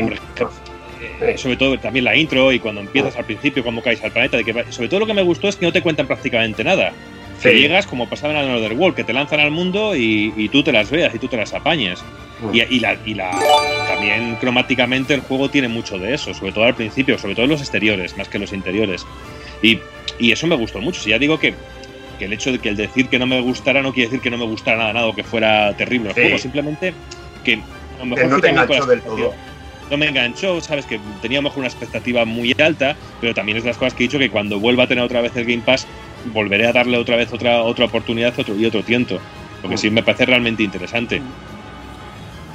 [1.22, 4.38] eh, sobre todo también la intro y cuando empiezas al principio, cuando caes al planeta.
[4.38, 6.94] De que, sobre todo lo que me gustó es que no te cuentan prácticamente nada.
[7.42, 10.72] Que llegas como pasaba en Another World, que te lanzan al mundo y, tú te
[10.72, 12.04] las veas y tú te las apañes.
[12.42, 12.56] Mm.
[12.56, 13.32] Y, la, y la,
[13.88, 17.52] también cromáticamente el juego tiene mucho de eso, sobre todo al principio, sobre todo en
[17.52, 19.06] los exteriores, más que los interiores.
[19.62, 19.80] Y,
[20.18, 21.00] y eso me gustó mucho.
[21.00, 21.54] Si ya digo que
[22.18, 24.30] que el hecho de que el decir que no me gustara no quiere decir que
[24.30, 26.94] no me gustara nada, nada o que fuera terrible el juego, simplemente
[27.44, 29.34] que a lo mejor no te enganchó del todo.
[29.90, 33.58] No me enganchó, sabes que tenía a lo mejor una expectativa muy alta, pero también
[33.58, 35.46] es de las cosas que he dicho que cuando vuelva a tener otra vez el
[35.46, 35.88] Game Pass,
[36.34, 39.20] volveré a darle otra vez otra, otra oportunidad otro, y otro tiento.
[39.62, 39.80] Porque mm.
[39.80, 41.22] sí me parece realmente interesante.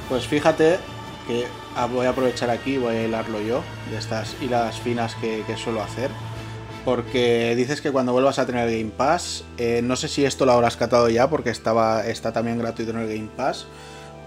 [0.09, 0.77] Pues fíjate
[1.27, 1.47] que
[1.91, 5.81] voy a aprovechar aquí, voy a hilarlo yo, de estas hilas finas que, que suelo
[5.81, 6.11] hacer
[6.85, 10.51] porque dices que cuando vuelvas a tener Game Pass, eh, no sé si esto lo
[10.51, 13.67] habrás catado ya porque estaba, está también gratuito en el Game Pass,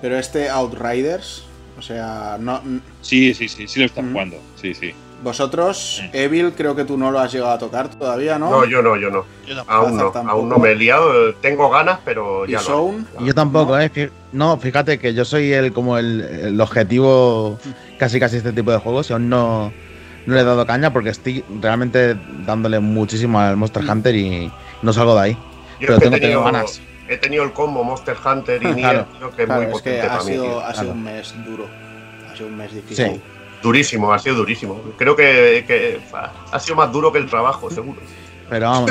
[0.01, 1.45] pero este Outriders,
[1.78, 2.61] o sea, no...
[3.03, 4.95] Sí, sí, sí, sí lo están jugando, sí, sí.
[5.23, 8.51] Vosotros, Evil, creo que tú no lo has llegado a tocar todavía, ¿no?
[8.51, 9.24] No, yo no, yo no.
[9.66, 12.95] aún no, aún no me he liado, tengo ganas, pero ya no.
[13.20, 14.11] Yo tampoco, ¿eh?
[14.33, 17.59] No, fíjate que yo soy el como el, el objetivo
[17.99, 19.73] casi casi este tipo de juegos y aún no
[20.27, 23.89] no le he dado caña porque estoy realmente dándole muchísimo al Monster.
[23.89, 24.51] Hunter y
[24.82, 25.39] no salgo de ahí.
[25.78, 26.81] pero tengo, he tenido, ganas.
[27.09, 30.74] He tenido el combo Monster Hunter y Nier, que es muy potente ha sido, Ha
[30.74, 31.69] sido un mes duro,
[32.31, 33.20] ha sido un mes difícil.
[33.62, 34.81] Durísimo, ha sido durísimo.
[34.98, 36.01] Creo que,
[36.53, 38.01] ha sido más duro que el trabajo, seguro.
[38.51, 38.90] Pero vamos,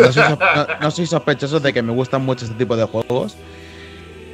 [0.82, 3.38] no soy, sospechoso de que me gustan mucho este tipo de juegos.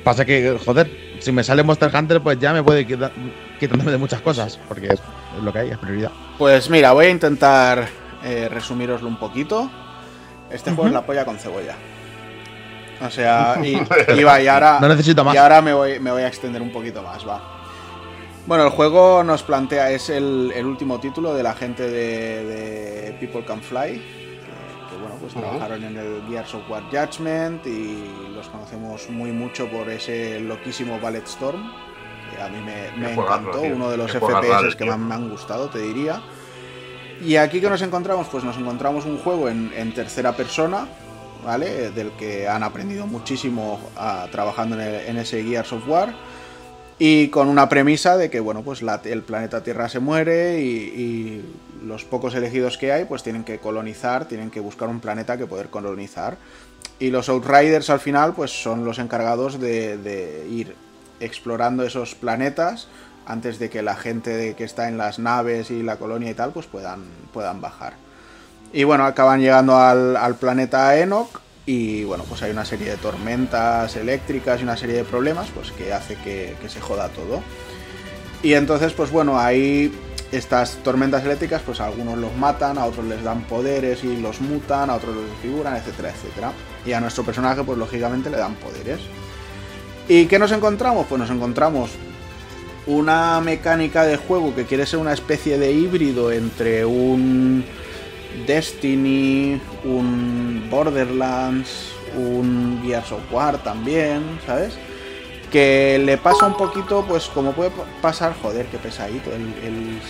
[0.03, 3.11] Pasa que, joder, si me sale Monster Hunter, pues ya me puede quitar,
[3.59, 5.01] quitándome de muchas cosas, porque es,
[5.41, 6.11] lo que hay, es prioridad.
[6.37, 7.87] Pues mira, voy a intentar
[8.23, 9.69] eh, resumiroslo un poquito.
[10.49, 11.75] Este juego es la polla con cebolla.
[13.05, 13.73] O sea, y,
[14.15, 15.33] y, ahora, no necesito más.
[15.33, 17.61] Y ahora me voy, me voy a extender un poquito más, va.
[18.47, 23.61] Bueno, el juego nos plantea, es el, último título de la gente de, People Can
[23.61, 24.01] Fly,
[24.89, 29.67] que, bueno, pues trabajaron en el Gears of War Judgment y los conocemos muy mucho
[29.69, 31.71] por ese loquísimo Ballet Storm,
[32.41, 36.21] a mí me, encantó, uno de los FPS que más me han gustado, te diría.
[37.23, 40.87] Y aquí que nos encontramos, pues nos encontramos un juego en, tercera persona,
[41.45, 41.91] ¿vale?
[41.91, 43.79] Del que han aprendido muchísimo
[44.31, 46.09] trabajando en, ese Gear Software.
[46.97, 51.43] Y con una premisa de que, bueno, pues el planeta Tierra se muere y,
[51.83, 55.47] los pocos elegidos que hay, pues tienen que colonizar, tienen que buscar un planeta que
[55.47, 56.37] poder colonizar.
[56.99, 60.75] Y los Outriders al final, pues son los encargados de, ir
[61.21, 62.87] explorando esos planetas
[63.25, 66.51] antes de que la gente que está en las naves y la colonia y tal,
[66.51, 67.93] pues puedan, puedan bajar.
[68.73, 73.95] Y bueno, acaban llegando al, planeta Enoch y bueno, pues hay una serie de tormentas
[73.95, 77.41] eléctricas y una serie de problemas pues que hace que, se joda todo.
[78.41, 79.93] Y entonces pues bueno, ahí
[80.31, 84.39] estas tormentas eléctricas pues a algunos los matan, a otros les dan poderes y los
[84.39, 86.53] mutan, a otros los desfiguran, etcétera, etcétera.
[86.85, 89.01] Y a nuestro personaje pues lógicamente le dan poderes.
[90.11, 91.05] ¿Y qué nos encontramos?
[91.07, 91.91] Pues nos encontramos
[92.85, 97.63] una mecánica de juego que quiere ser una especie de híbrido entre un
[98.45, 104.73] Destiny, un Borderlands, un Gears of War también, ¿sabes?
[105.49, 107.71] Que le pasa un poquito, pues como puede
[108.01, 110.01] pasar, joder, qué pesadito el, el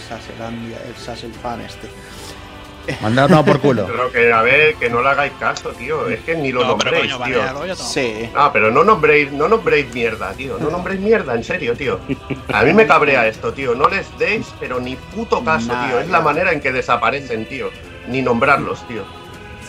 [1.24, 1.88] el fan este.
[3.02, 3.88] Mandadlo por culo.
[3.88, 6.08] Pero que a ver, que no le hagáis caso, tío.
[6.10, 7.76] Es que ni lo nombréis, tío.
[7.76, 8.30] Sí.
[8.36, 10.58] Ah, pero no nombréis, no nombréis mierda, tío.
[10.60, 12.00] No nombréis mierda, en serio, tío.
[12.54, 13.76] A mí me cabrea esto, tío.
[13.76, 16.00] No les deis, pero ni puto caso, tío.
[16.00, 17.70] Es la manera en que desaparecen, tío
[18.08, 19.04] ni nombrarlos, tío.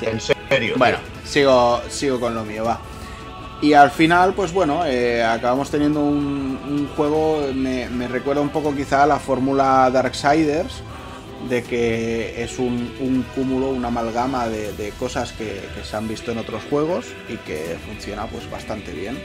[0.02, 0.74] En serio.
[0.76, 2.80] Bueno, sigo, sigo con lo mío, va.
[3.60, 9.04] Y al final, pues bueno, eh, acabamos teniendo un, juego, me, recuerda un poco quizá
[9.04, 10.82] a la fórmula Darksiders,
[11.48, 16.62] de que es un, cúmulo, una amalgama de, cosas que, se han visto en otros
[16.70, 19.18] juegos y que funciona pues bastante bien.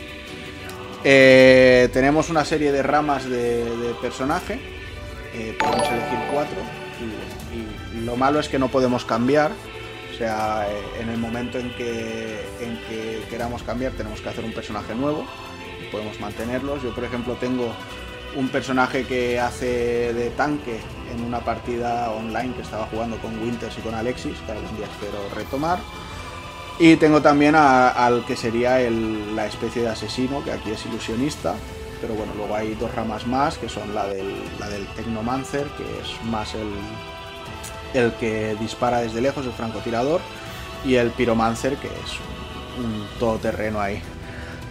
[1.03, 4.59] Eh, tenemos una serie de ramas de, personaje,
[5.33, 6.57] eh, podemos elegir cuatro
[8.03, 9.51] lo malo es que no podemos cambiar.
[10.13, 14.43] O sea, eh, en el momento en que, en que queramos cambiar tenemos que hacer
[14.43, 15.25] un personaje nuevo.
[15.81, 16.81] Y podemos mantenerlos.
[16.81, 17.73] Yo, por ejemplo, tengo
[18.35, 20.79] un personaje que hace de tanque
[21.13, 24.85] en una partida online que estaba jugando con Winters y con Alexis, que algún día
[24.85, 25.79] espero retomar.
[26.79, 31.55] Y tengo también al que sería la especie de asesino, que aquí es ilusionista.
[31.99, 35.83] Pero bueno, luego hay dos ramas más, que son la del, la del Technomancer, que
[35.83, 36.69] es más el,
[37.95, 40.21] el que dispara desde lejos, el francotirador,
[40.85, 42.19] y el Pyromancer, que es
[42.77, 44.01] un, todoterreno ahí.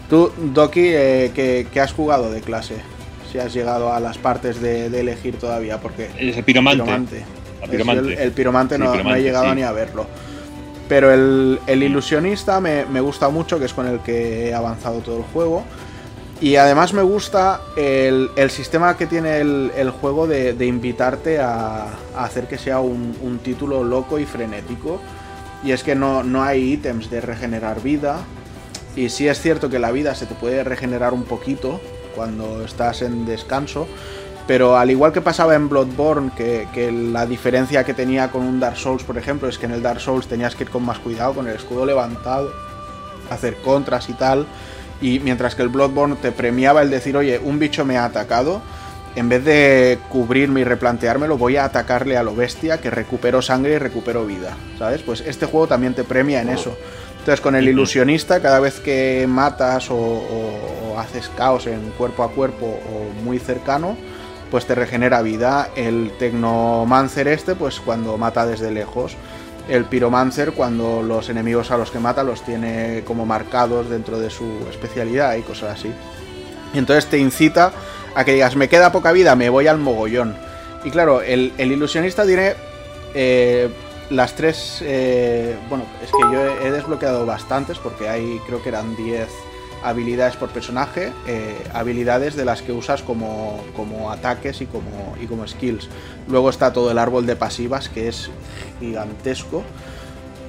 [0.08, 2.76] Tú, Doki, eh, ¿qué, has jugado de clase?
[3.36, 6.08] Si has llegado a las partes de, elegir todavía, porque...
[6.18, 7.22] Es el piromante.
[7.60, 10.06] El, piromante, no, he llegado ni a verlo.
[10.88, 15.18] Pero el, ilusionista me, me, gusta mucho, que es con el que he avanzado todo
[15.18, 15.64] el juego.
[16.40, 22.56] Y además me gusta el, sistema que tiene el, juego de, invitarte a, hacer que
[22.56, 24.98] sea un, título loco y frenético.
[25.62, 28.20] Y es que no, no hay ítems de regenerar vida.
[28.96, 31.82] Y sí es cierto que la vida se te puede regenerar un poquito
[32.16, 33.86] cuando estás en descanso.
[34.46, 38.60] Pero al igual que pasaba en Bloodborne, que, que, la diferencia que tenía con un
[38.60, 40.98] Dark Souls, por ejemplo, es que en el Dark Souls tenías que ir con más
[41.00, 42.52] cuidado, con el escudo levantado,
[43.30, 44.46] hacer contras y tal.
[45.00, 48.62] Y mientras que el Bloodborne te premiaba el decir, oye, un bicho me ha atacado,
[49.16, 53.72] en vez de cubrirme y replanteármelo, voy a atacarle a lo bestia que recupero sangre
[53.72, 55.02] y recupero vida, ¿sabes?
[55.02, 56.76] Pues este juego también te premia en eso.
[57.26, 62.66] Entonces con el ilusionista, cada vez que matas o, haces caos en cuerpo a cuerpo
[62.66, 63.96] o muy cercano,
[64.48, 65.70] pues te regenera vida.
[65.74, 69.16] El Tecnomancer este, pues cuando mata desde lejos
[69.68, 74.30] el Pyromancer cuando los enemigos a los que mata los tiene como marcados dentro de
[74.30, 75.90] su especialidad y cosas así.
[76.74, 77.72] Y entonces te incita
[78.14, 80.36] a que digas, me queda poca vida, me voy al mogollón.
[80.84, 82.54] Y claro, el, ilusionista tiene
[83.14, 83.68] eh,
[84.10, 84.82] las tres...
[84.82, 89.28] Eh, bueno, es que yo he, desbloqueado bastantes porque hay, creo que eran 10
[89.82, 95.26] habilidades por personaje, eh, habilidades de las que usas como, como ataques y como, y
[95.26, 95.88] como skills.
[96.28, 98.30] Luego está todo el árbol de pasivas, que es
[98.80, 99.62] gigantesco.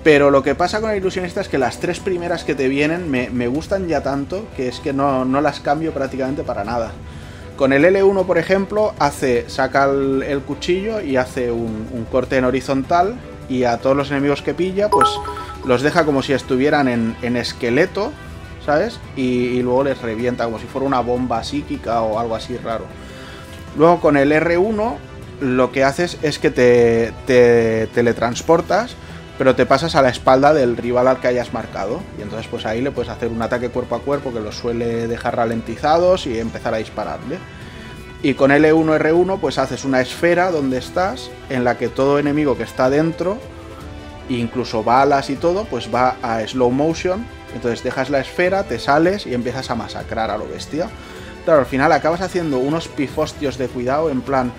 [0.04, 3.12] Pero lo que pasa con el ilusionista es que las tres primeras que te vienen
[3.12, 6.92] me, gustan ya tanto que es que no, las cambio prácticamente para nada.
[7.58, 12.46] Con el L1, por ejemplo, hace, saca el, cuchillo y hace un, un, corte en
[12.46, 13.16] horizontal
[13.50, 15.08] y a todos los enemigos que pilla, pues
[15.66, 18.12] los deja como si estuvieran en, esqueleto
[18.66, 19.00] ¿sabes?
[19.16, 22.86] Y, luego les revienta como si fuera una bomba psíquica o algo así raro.
[23.78, 24.96] Luego con el R1
[25.40, 28.96] lo que haces es que te, te teletransportas,
[29.38, 32.02] pero te pasas a la espalda del rival al que hayas marcado.
[32.18, 35.08] Y entonces pues ahí le puedes hacer un ataque cuerpo a cuerpo que los suele
[35.08, 37.38] dejar ralentizados y empezar a dispararle.
[38.24, 42.58] Y con L1 R1 pues haces una esfera donde estás en la que todo enemigo
[42.58, 43.38] que está dentro
[44.30, 47.26] incluso balas y todo, pues va a slow motion.
[47.54, 50.90] Entonces dejas la esfera, te sales y empiezas a masacrar a lo bestia.
[51.46, 54.52] Claro, al final acabas haciendo unos pifostios de cuidado, en plan,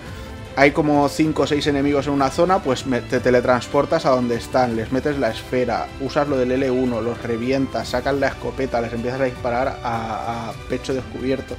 [0.55, 4.75] hay como 5 o 6 enemigos en una zona, pues te teletransportas a donde están,
[4.75, 9.21] les metes la esfera, usas lo del L1, los revientas, sacas la escopeta, les empiezas
[9.21, 11.55] a disparar a, pecho descubierto.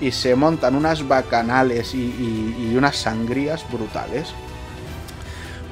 [0.00, 4.34] Y se montan unas bacanales y unas sangrías brutales.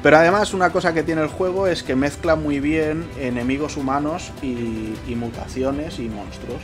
[0.04, 4.32] Pero además una cosa que tiene el juego es que mezcla muy bien enemigos humanos
[4.42, 6.60] y, mutaciones y monstruos.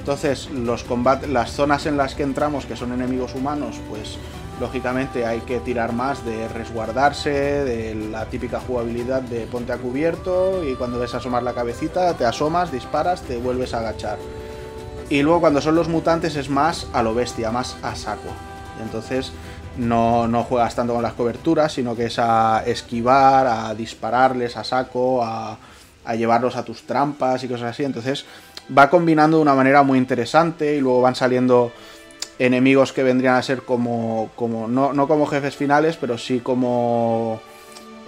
[0.00, 0.84] Entonces, los
[1.30, 4.18] las zonas en las que entramos que son enemigos humanos, pues
[4.60, 10.62] lógicamente hay que tirar más de resguardarse, de la típica jugabilidad de ponte a cubierto
[10.62, 14.18] y cuando ves asomar la cabecita te asomas, disparas, te vuelves a agachar.
[15.10, 18.30] Y luego cuando son los mutantes es más a lo bestia, más a saco.
[18.82, 19.32] Entonces
[19.76, 25.22] no, juegas tanto con las coberturas, sino que es a esquivar, a dispararles a saco,
[25.22, 25.58] a,
[26.16, 27.84] llevarlos a tus trampas y cosas así.
[27.84, 28.24] Entonces
[28.76, 31.72] va combinando de una manera muy interesante y luego van saliendo
[32.38, 37.40] enemigos que vendrían a ser como, como no, no como jefes finales, pero sí como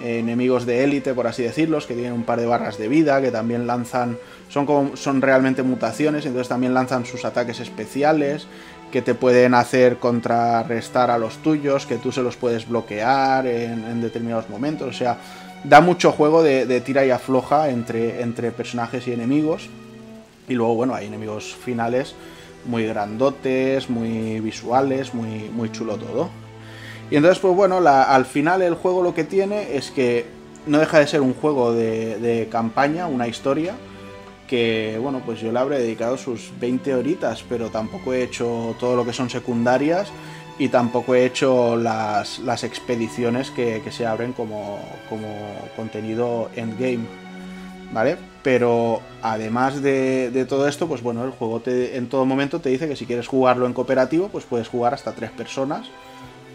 [0.03, 3.31] enemigos de élite, por así decirlos, que tienen un par de barras de vida, que
[3.31, 4.19] también lanzan,
[4.49, 8.47] son, como, son realmente mutaciones, entonces también lanzan sus ataques especiales
[8.93, 14.01] que te pueden hacer contrarrestar a los tuyos, que tú se los puedes bloquear en,
[14.01, 14.89] determinados momentos.
[14.89, 15.19] O sea,
[15.65, 19.69] da mucho juego de, tira y afloja entre, entre personajes y enemigos.
[20.49, 22.15] Y luego, bueno, hay enemigos finales
[22.65, 26.31] muy grandotes, muy visuales, muy, muy chulo todo.
[27.11, 30.27] Y entonces, pues bueno, al final el juego lo que tiene es que
[30.67, 33.75] no deja de ser un juego de, de campaña, una historia,
[34.49, 38.97] que bueno, pues yo le habré dedicado sus 20 horitas, pero tampoco he hecho todo
[38.97, 40.11] lo que son secundarias
[40.59, 44.79] y tampoco he hecho las, las expediciones que, se abren como,
[45.09, 45.29] como
[45.77, 47.07] contenido endgame,
[47.93, 48.17] ¿vale?
[48.43, 52.89] Pero además de, todo esto, pues bueno, el juego te, en todo momento te dice
[52.89, 55.87] que si quieres jugarlo en cooperativo, pues puedes jugar hasta tres personas.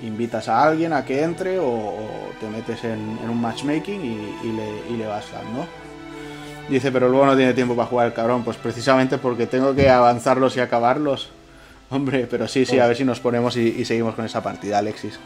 [0.03, 1.97] Invitas a alguien a que entre o,
[2.39, 5.67] te metes en, un matchmaking y, le, y le vas dando.
[6.69, 8.43] Dice, pero luego no tiene tiempo para jugar el cabrón.
[8.43, 11.29] Pues precisamente porque tengo que avanzarlos y acabarlos.
[11.89, 15.19] Hombre, pero sí, sí, a ver si nos ponemos y, seguimos con esa partida, Alexis.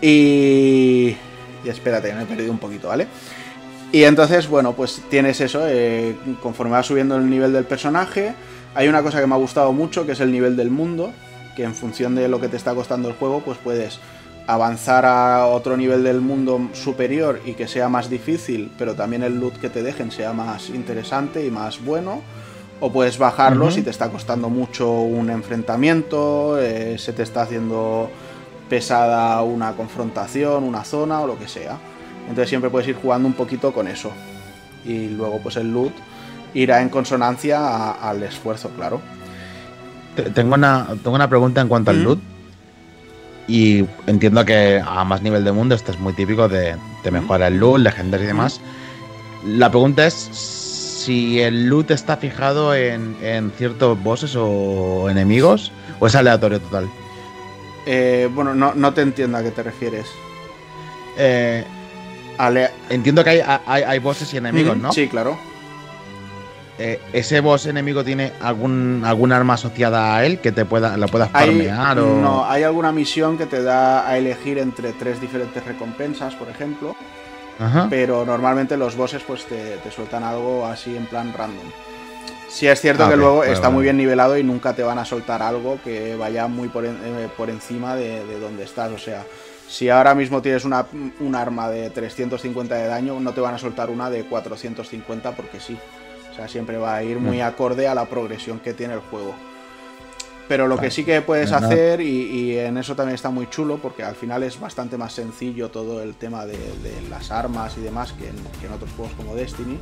[0.00, 1.16] Y...
[1.64, 3.08] y espérate, me he perdido un poquito, ¿vale?
[3.90, 8.34] Y entonces, bueno, pues tienes eso, eh, conforme vas subiendo el nivel del personaje,
[8.74, 11.12] hay una cosa que me ha gustado mucho, que es el nivel del mundo,
[11.58, 13.98] que en función de lo que te está costando el juego, pues puedes
[14.46, 19.40] avanzar a otro nivel del mundo superior y que sea más difícil, pero también el
[19.40, 22.22] loot que te dejen sea más interesante y más bueno.
[22.78, 28.08] O puedes bajarlo si te está costando mucho un enfrentamiento, eh, se te está haciendo
[28.68, 31.76] pesada una confrontación, una zona o lo que sea.
[32.28, 34.12] Entonces siempre puedes ir jugando un poquito con eso.
[34.84, 35.92] Y luego pues el loot
[36.54, 39.00] irá en consonancia al esfuerzo, claro.
[40.22, 42.18] Tengo una, tengo una pregunta en cuanto al loot.
[43.46, 46.76] Y entiendo que a más nivel de mundo esto es muy típico de,
[47.10, 48.60] mejorar el loot, legendarios y demás.
[49.46, 56.14] La pregunta es si el loot está fijado en, ciertos bosses o enemigos o es
[56.14, 56.88] aleatorio total.
[57.86, 60.06] Eh, bueno, no, te entiendo a qué te refieres.
[61.16, 61.64] Eh,
[62.90, 64.92] entiendo que hay, hay, bosses y enemigos, ¿no?
[64.92, 65.38] Sí, claro.
[66.78, 71.08] Eh, ¿ese boss enemigo tiene algún, algún arma asociada a él que te pueda, la
[71.08, 71.98] puedas farmear?
[71.98, 72.20] o...
[72.20, 76.94] No, hay alguna misión que te da a elegir entre tres diferentes recompensas, por ejemplo.
[77.90, 81.66] Pero normalmente los bosses pues te, sueltan algo así en plan random.
[82.48, 85.04] Sí es cierto ah, que luego está muy bien nivelado y nunca te van a
[85.04, 88.92] soltar algo que vaya muy por, eh, encima de, de, donde estás.
[88.92, 89.24] O sea,
[89.68, 90.86] si ahora mismo tienes una,
[91.18, 95.58] un arma de 350 de daño, no te van a soltar una de 450 porque
[95.58, 95.76] sí
[96.46, 97.42] siempre va a ir muy mm.
[97.42, 99.34] acorde a la progresión que tiene el juego.
[100.48, 104.02] Pero lo que sí que puedes hacer, y, en eso también está muy chulo, porque
[104.02, 106.58] al final es bastante más sencillo todo el tema de,
[107.10, 109.78] las armas y demás que en, otros juegos como Destiny,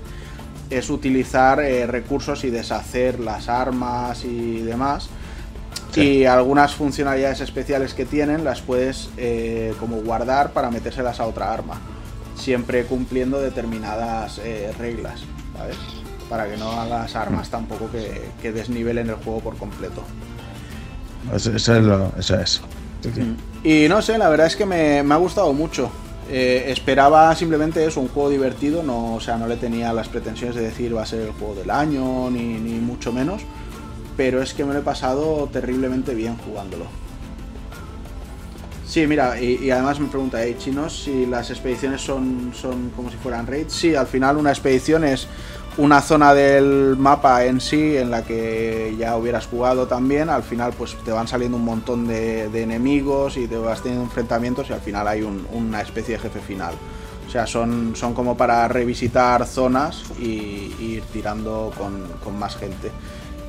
[0.68, 5.08] es utilizar eh, recursos y deshacer las armas y demás.
[5.94, 11.52] Y algunas funcionalidades especiales que tienen las puedes eh, como guardar para metérselas a otra
[11.52, 11.80] arma,
[12.34, 15.22] siempre cumpliendo determinadas eh, reglas,
[15.56, 15.76] ¿sabes?
[16.28, 20.02] Para que no hagas armas tampoco que, que desnivelen el juego por completo.
[21.34, 21.68] Eso, es.
[21.68, 22.60] eso es.
[23.62, 25.90] Y no sé, la verdad es que me, ha gustado mucho.
[26.28, 30.56] Eh, esperaba simplemente eso, un juego divertido, no, o sea, no le tenía las pretensiones
[30.56, 33.42] de decir va a ser el juego del año, ni, ni mucho menos,
[34.16, 36.86] pero es que me lo he pasado terriblemente bien jugándolo.
[38.86, 43.16] Sí, mira, y, además me pregunta, ¿hay chinos si las expediciones son, son como si
[43.16, 43.72] fueran raids?
[43.72, 45.26] Sí, al final una expedición es
[45.78, 50.72] una zona del mapa en sí en la que ya hubieras jugado también, al final
[50.72, 54.80] pues te van saliendo un montón de, enemigos y te vas teniendo enfrentamientos y al
[54.80, 56.74] final hay una especie de jefe final.
[57.26, 62.90] O sea, son, son como para revisitar zonas y, ir tirando con, más gente.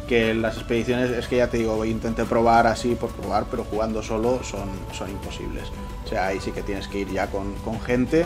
[0.08, 4.02] Que las expediciones, es que ya te digo, intenté probar así por probar, pero jugando
[4.02, 5.66] solo son, son imposibles.
[6.06, 8.26] O sea, ahí sí que tienes que ir ya con, con gente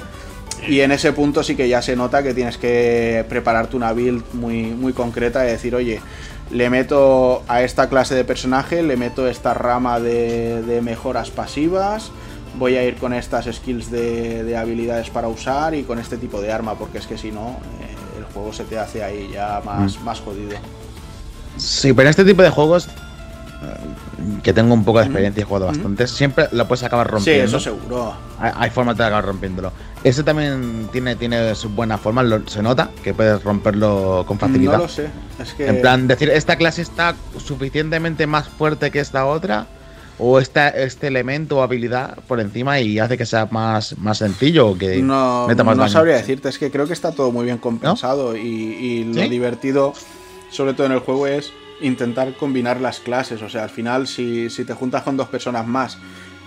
[0.68, 4.24] y en ese punto sí que ya se nota que tienes que prepararte una build
[4.34, 6.02] muy, muy concreta y decir, oye,
[6.52, 12.12] le meto a esta clase de personaje, le meto esta rama de, mejoras pasivas,
[12.58, 16.52] voy a ir con estas skills de, habilidades para usar y con este tipo de
[16.52, 20.00] arma, porque es que si no, eh, el juego se te hace ahí ya más,
[20.00, 20.04] mm.
[20.04, 20.58] más jodido.
[21.58, 22.88] Sí, pero este tipo de juegos
[24.44, 27.48] que tengo un poco de experiencia y he jugado bastante, siempre lo puedes acabar rompiendo.
[27.48, 28.14] Sí, eso seguro.
[28.40, 29.72] Hay, formas de acabar rompiéndolo.
[30.04, 34.78] Ese también tiene, tiene su buena forma, se nota que puedes romperlo con facilidad.
[34.78, 35.10] No lo sé.
[35.40, 35.68] Es que...
[35.68, 39.68] En plan, decir, esta clase está suficientemente más fuerte que esta otra,
[40.24, 44.78] o esta, este elemento o habilidad por encima y hace que sea más, más sencillo
[44.78, 49.04] que no, No sabría decirte, es que creo que está todo muy bien compensado y,
[49.06, 49.94] lo divertido,
[50.52, 51.52] sobre todo en el juego, es
[51.82, 53.42] intentar combinar las clases.
[53.42, 55.98] O sea, al final, si, te juntas con dos personas más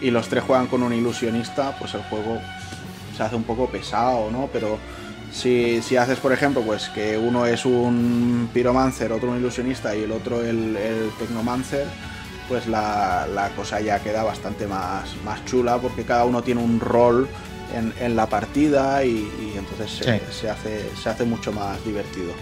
[0.00, 2.40] y los tres juegan con un ilusionista, pues el juego
[3.16, 4.48] se hace un poco pesado, ¿no?
[4.52, 4.78] Pero
[5.32, 10.12] si, haces, por ejemplo, pues que uno es un piromancer, otro un ilusionista y el
[10.12, 11.86] otro el, el tecnomancer,
[12.48, 17.28] pues la, cosa ya queda bastante más, más chula porque cada uno tiene un rol
[18.00, 19.90] en, la partida y, entonces
[20.30, 22.32] se, hace, se hace mucho más divertido.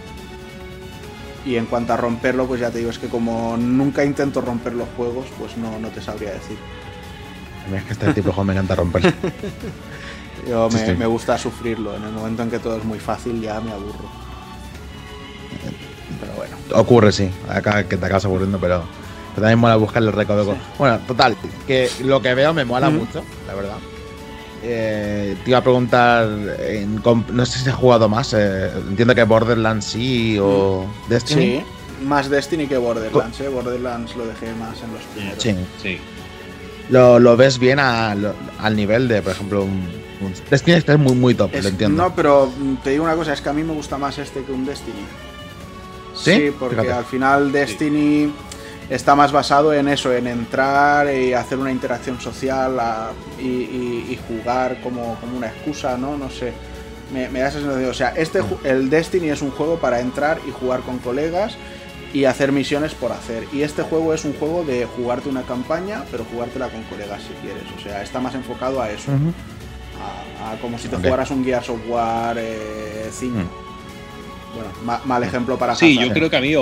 [1.45, 4.75] Y en cuanto a romperlo, pues ya te digo, es que como nunca intento romper
[4.75, 6.57] los juegos, pues no, no te sabría decir.
[7.67, 9.03] A mí es que este tipo de juego me encanta romper.
[10.49, 11.97] Yo me, me, gusta sufrirlo.
[11.97, 14.11] En el momento en que todo es muy fácil, ya me aburro.
[16.21, 16.57] Pero bueno.
[16.75, 17.31] Ocurre, sí.
[17.49, 18.85] Acá que te acabas aburriendo, pero,
[19.35, 20.57] también mola buscarle el récord.
[20.79, 21.37] Bueno, total,
[21.67, 23.77] que lo que veo me mola mucho, la verdad.
[24.65, 29.85] Eh, te iba a preguntar, no sé si has jugado más, eh, entiendo que Borderlands
[29.85, 31.09] sí o mm.
[31.09, 31.43] Destiny.
[31.43, 31.65] Sí,
[32.05, 33.49] más Destiny que Borderlands, eh.
[33.49, 35.43] Borderlands lo dejé más en los primeros.
[35.43, 35.99] Sí, sí.
[36.91, 39.89] Lo, ves bien al nivel de, por ejemplo, un,
[40.51, 42.03] Destiny está muy, muy top, lo entiendo.
[42.03, 42.51] No, pero
[42.83, 45.05] te digo una cosa, es que a mí me gusta más este que un Destiny.
[46.15, 48.33] Sí, porque al final Destiny
[48.91, 52.79] está más basado en eso, en entrar y hacer una interacción social
[53.41, 56.17] y, jugar como, una excusa, ¿no?
[56.17, 56.53] No sé.
[57.13, 57.91] Me, da esa sensación.
[57.91, 61.57] O sea, este, el Destiny es un juego para entrar y jugar con colegas
[62.13, 63.47] y hacer misiones por hacer.
[63.53, 67.35] Y este juego es un juego de jugarte una campaña, pero jugártela con colegas si
[67.47, 67.65] quieres.
[67.79, 69.13] O sea, está más enfocado a eso.
[70.41, 72.39] A, como si te jugaras un Gears of War
[73.11, 73.39] 5.
[73.39, 73.63] Mm.
[74.55, 76.55] Bueno, mal ejemplo para Sí, yo creo que a mí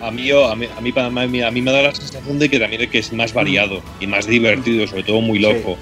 [0.00, 2.88] a mí, a mí, a mí, a mí, me da la sensación de que también
[2.88, 5.76] que es más variado y más divertido, sobre todo muy loco.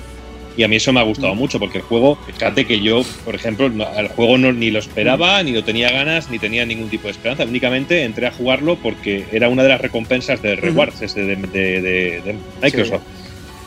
[0.57, 3.35] Y a mí eso me ha gustado mucho, porque el juego, fíjate que yo, por
[3.35, 7.05] ejemplo, el juego no, ni lo esperaba, ni lo tenía ganas, ni tenía ningún tipo
[7.05, 7.45] de esperanza.
[7.45, 13.03] Únicamente entré a jugarlo porque era una de las recompensas de rewards de, de, Microsoft.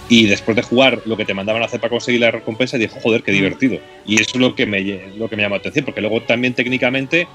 [0.09, 2.99] Y después de jugar lo que te mandaban a hacer para conseguir la recompensa, dije,
[3.01, 3.79] joder, qué divertido.
[4.05, 4.81] Y eso es lo que me,
[5.15, 7.27] lo que me llamó la atención, porque luego también técnicamente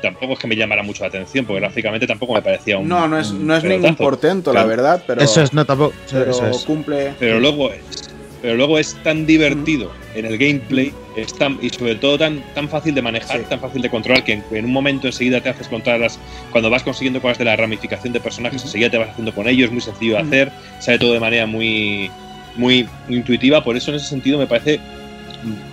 [0.00, 2.88] tampoco es que me llamara mucho la atención, porque gráficamente tampoco me parecía un.
[2.88, 5.20] No, no es, no es ningún portento, la verdad, pero.
[5.20, 5.94] Eso es, no tampoco.
[6.10, 6.32] Pero
[6.66, 7.14] cumple.
[7.18, 8.10] Pero luego es.
[8.42, 12.68] Pero luego es tan divertido en el gameplay es tan, y sobre todo tan, tan
[12.68, 16.00] fácil de manejar, tan fácil de controlar, que en, un momento enseguida te haces controlar
[16.00, 16.18] las.
[16.50, 19.66] Cuando vas consiguiendo cosas de la ramificación de personajes, enseguida te vas haciendo con ellos,
[19.66, 22.10] es muy sencillo de hacer, sale todo de manera muy,
[22.56, 23.62] muy intuitiva.
[23.62, 24.80] Por eso, en ese sentido, me parece.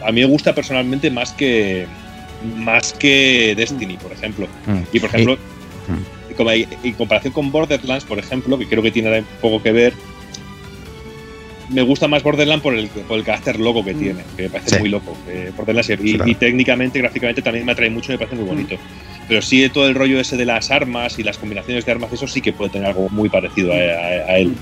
[0.04, 1.86] A mí me gusta personalmente más que
[2.56, 4.48] más que Destiny, por ejemplo.
[4.92, 5.38] Y por ejemplo,
[6.38, 9.94] en comparación con Borderlands, por ejemplo, que creo que tiene un poco que ver,
[11.70, 14.00] me gusta más Borderlands por el, por el carácter loco que mm.
[14.00, 15.16] tiene, que me parece muy loco.
[15.56, 18.76] Borderlands y, técnicamente, gráficamente también me atrae mucho, me parece muy bonito.
[19.28, 22.28] Pero sí, todo el rollo ese de las armas y las combinaciones de armas, eso
[22.28, 24.56] sí que puede tener algo muy parecido a, él.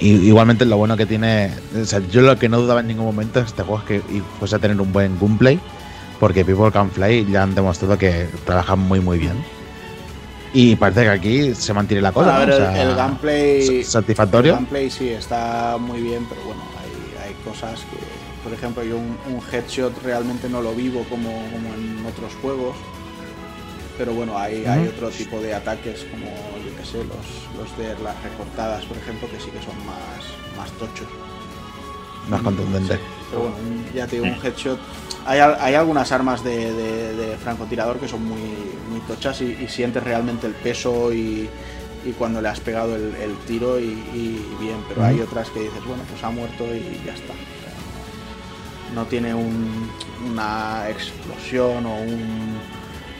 [0.00, 1.50] igualmente lo bueno que tiene,
[1.80, 4.56] o sea, yo lo que no dudaba en ningún momento este juego es que fuese
[4.56, 5.58] a tener un buen gameplay
[6.20, 9.36] porque People Can Fly ya han demostrado que trabajan muy muy bien.
[10.52, 12.42] Y parece que aquí se mantiene la cosa.
[12.42, 13.84] el, gameplay.
[13.84, 14.52] Satisfactorio.
[14.52, 18.18] El gameplay sí está muy bien, pero bueno, hay, hay cosas que.
[18.42, 22.76] Por ejemplo, yo un, headshot realmente no lo vivo como, como en otros juegos.
[23.98, 28.02] pero bueno, hay, hay otro tipo de ataques como, yo que sé, los, los de
[28.02, 31.08] las recortadas, por ejemplo, que sí que son más, más tochos.
[32.30, 32.98] Más contundentes.
[33.28, 33.56] pero bueno,
[33.94, 34.78] ya te digo, un headshot.
[35.28, 38.40] Hay, hay algunas armas de, de, francotirador que son muy,
[38.90, 41.50] muy tochas y, sientes realmente el peso y,
[42.06, 43.94] y cuando le has pegado el, tiro y,
[44.58, 47.34] bien, pero hay otras que dices, bueno, pues ha muerto y ya está.
[48.94, 52.58] no tiene una explosión o un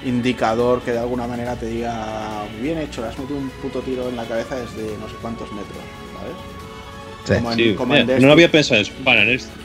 [0.03, 4.09] indicador que de alguna manera te diga bien hecho, le has metido un puto tiro
[4.09, 5.83] en la cabeza desde no sé cuántos metros,
[6.17, 7.77] ¿sabes?
[7.77, 8.93] Como no lo había pensado eso.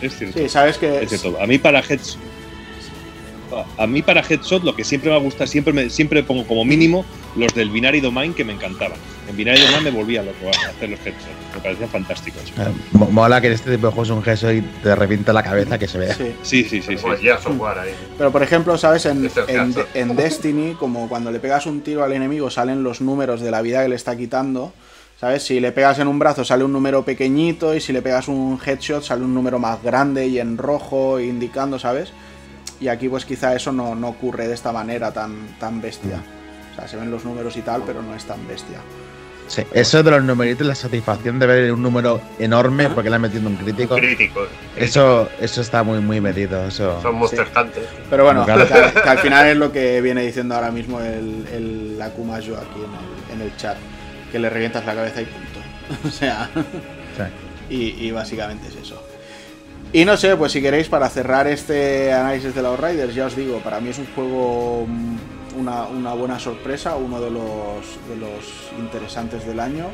[0.01, 0.37] Es, cierto.
[0.37, 1.03] Sí, sabes que.
[1.03, 1.41] Es cierto.
[1.41, 2.17] A mí para headshot,
[3.77, 7.05] a mí para headshot lo que siempre me gusta, siempre me, siempre pongo como mínimo
[7.35, 8.97] los del Binary Domain que me encantaban.
[9.29, 11.53] En Binary Domain me volvía loco a hacer los headshots.
[11.55, 12.41] Me parecían fantásticos.
[12.57, 15.77] Eh, mola que en este tipo de juegos un headshot y te revienta la cabeza
[15.79, 16.15] que se vea.
[16.15, 16.81] Sí, sí, sí.
[16.81, 17.91] sí, pues ya software ahí.
[18.17, 19.05] Pero por ejemplo, ¿sabes?
[19.05, 19.29] En,
[19.93, 23.61] en, Destiny, como cuando le pegas un tiro al enemigo salen los números de la
[23.61, 24.73] vida que le está quitando.
[25.19, 25.43] ¿Sabes?
[25.43, 28.59] Si le pegas en un brazo sale un número pequeñito y si le pegas un
[28.63, 32.11] headshot sale un número más grande y en rojo indicando, ¿sabes?
[32.79, 36.21] Y aquí pues quizá eso no, no ocurre de esta manera tan, tan bestia.
[36.71, 38.79] O sea, se ven los números y tal, pero no es tan bestia.
[39.47, 43.21] Sí, eso de los numeritos, la satisfacción de ver un número enorme porque le han
[43.21, 43.95] metido un crítico.
[43.95, 44.47] Crítico.
[44.75, 46.65] Eso, eso está muy, muy metido.
[46.67, 47.01] Eso.
[47.01, 47.47] Son monster
[48.09, 52.57] Pero bueno, que, al final es lo que viene diciendo ahora mismo el, el Akumayo
[52.57, 52.79] aquí
[53.33, 53.77] en el, chat.
[54.31, 56.07] Que le revientas la cabeza y punto.
[56.07, 56.49] o sea.
[57.69, 59.02] Y, y, básicamente es eso.
[59.95, 63.35] Y no sé, pues si queréis, para cerrar este análisis de los Riders, ya os
[63.35, 64.87] digo, para mí es un juego
[65.55, 69.85] una, buena sorpresa, uno de los, de los interesantes del año.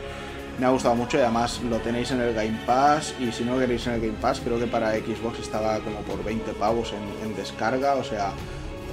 [0.58, 3.56] Me ha gustado mucho y además lo tenéis en el Game Pass y si no
[3.56, 6.94] lo queréis en el Game Pass creo que para Xbox estaba como por 20 pavos
[6.94, 8.32] en, descarga, o sea,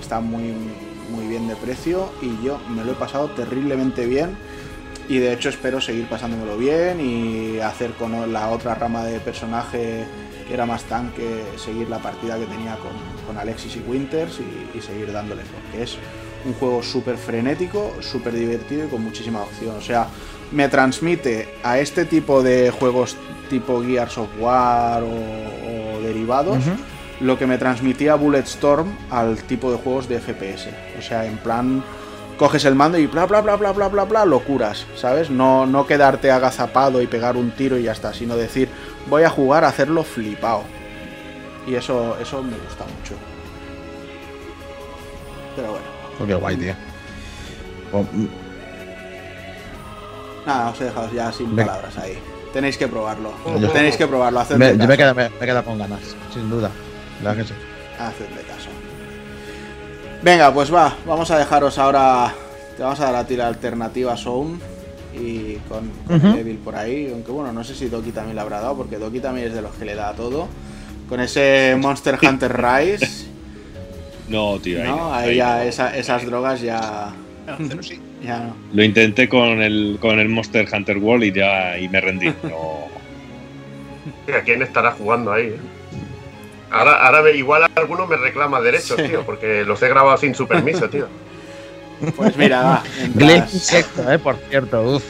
[0.00, 0.54] está muy,
[1.10, 4.36] muy bien de precio y yo me lo he pasado terriblemente bien
[5.08, 10.04] y de hecho espero seguir pasándomelo bien y hacer con la otra rama de personaje
[10.46, 14.80] que era más tanque, seguir la partida que tenía con, Alexis y Winters y, y
[14.80, 15.98] seguir dándole porque es
[16.46, 19.76] un juego súper frenético, súper divertido y con muchísima opción.
[19.76, 20.06] O sea,
[20.52, 23.16] me transmite a este tipo de juegos
[23.50, 26.58] tipo Gears of War o, derivados
[27.20, 30.68] lo que me transmitía Bulletstorm al tipo de juegos de FPS.
[30.98, 31.82] O sea, en plan,
[32.36, 35.30] coges el mando y bla bla bla bla bla bla bla locuras, ¿sabes?
[35.30, 38.68] No, no quedarte agazapado y pegar un tiro y ya está, sino decir,
[39.08, 40.62] voy a jugar a hacerlo flipado.
[41.66, 43.14] Y eso, eso me gusta mucho.
[45.56, 45.86] Pero bueno.
[46.20, 46.74] Oh, qué guay, tío.
[47.92, 48.28] Oh, mm.
[50.46, 52.18] Nada, os he dejado ya sin palabras ahí.
[52.52, 53.32] Tenéis que probarlo.
[53.72, 54.40] Tenéis que probarlo.
[54.40, 55.30] Hacedme me, yo me quedo, me,
[55.64, 56.00] con ganas,
[56.32, 56.70] sin duda.
[57.22, 57.52] La que sí.
[57.98, 58.70] Hacedme caso.
[60.22, 60.96] Venga, pues va.
[61.06, 62.34] Vamos a dejaros ahora.
[62.76, 64.60] Te vamos a dar a ti la alternativa Sound.
[65.18, 67.10] Y con, con por ahí.
[67.12, 68.76] Aunque bueno, no sé si Doki también le habrá dado.
[68.76, 70.48] Porque Doki también es de los que le da todo.
[71.08, 73.26] Con ese Monster Hunter Rise.
[74.28, 74.82] No, tío.
[74.82, 77.12] no, ahí, ya esas drogas ya.
[78.24, 78.56] ya no.
[78.72, 82.26] Lo intenté con el, con el Monster Hunter World y ya y me rendí.
[82.42, 82.86] No.
[84.36, 85.46] ¿A quién estará jugando ahí?
[85.46, 85.60] Eh?
[86.70, 90.88] Ahora, ahora igual alguno me reclama derechos, tío, porque los he grabado sin su permiso,
[90.90, 91.06] tío.
[92.16, 92.82] Pues mira, va.
[93.14, 93.72] Mientras...
[93.72, 95.00] eh, por cierto,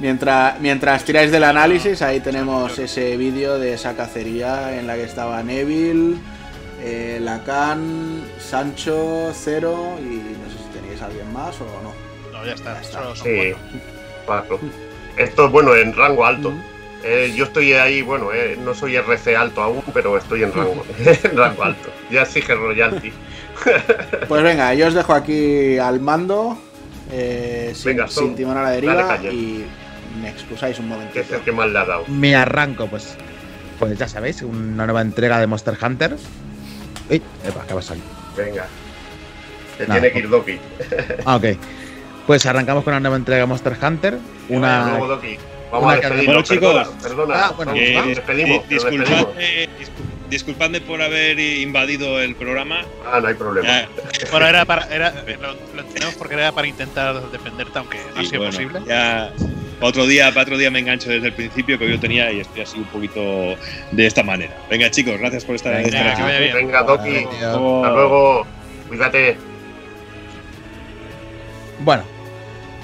[0.00, 5.02] Mientras, mientras tiráis del análisis, ahí tenemos ese vídeo de esa cacería en la que
[5.02, 6.16] estaba Neville,
[6.80, 11.92] eh, Lacan, Sancho, Cero y no sé si tenéis alguien más o no.
[12.32, 12.80] No, ya está.
[13.14, 13.54] sí,
[15.16, 16.52] Esto es bueno en rango alto.
[17.04, 20.84] Eh, yo estoy ahí, bueno, eh, no soy RC alto aún, pero estoy en rango,
[20.98, 21.90] en rango alto.
[22.10, 23.12] Ya exige royalty.
[24.28, 26.58] pues venga, yo os dejo aquí al mando,
[27.12, 29.64] eh, sin, timón a la deriva y
[30.20, 31.18] me excusáis un momento.
[31.18, 32.04] es el que más le ha dado?
[32.08, 33.16] Me arranco, pues,
[33.78, 36.16] pues ya sabéis, una nueva entrega de Monster Hunter
[37.10, 38.02] Uy, epa, ¿qué pasa aquí?
[38.36, 38.66] Venga.
[39.78, 40.58] Se tiene que ir Doki.
[41.24, 41.44] ah, ok.
[42.26, 44.18] Pues arrancamos con la nueva entrega de Monster Hunter.
[44.48, 44.88] Una.
[44.90, 45.38] Nuevo Doki.
[45.70, 46.26] Vamos a despedirnos.
[46.26, 46.88] Bueno, chicos.
[47.02, 47.34] Perdona.
[47.36, 48.68] Ah, bueno, eh, despedimos.
[48.68, 49.68] disculpadme,
[50.30, 52.82] disculpadme, por haber invadido el programa.
[53.06, 53.88] Ah, no hay problema.
[54.30, 54.86] bueno, era para.
[54.94, 58.80] Era, lo, lo, tenemos porque era para intentar defenderte, aunque no ha sido posible.
[58.86, 59.32] Ya
[59.80, 62.62] otro día, para otro día me engancho desde el principio que yo tenía y estoy
[62.62, 63.56] así un poquito
[63.92, 64.56] de esta manera.
[64.68, 65.90] Venga, chicos, gracias por estar aquí.
[65.90, 67.24] Venga, Doki.
[67.24, 67.56] Hasta
[67.90, 68.46] luego.
[68.88, 69.36] Cuídate.
[71.80, 72.02] Bueno,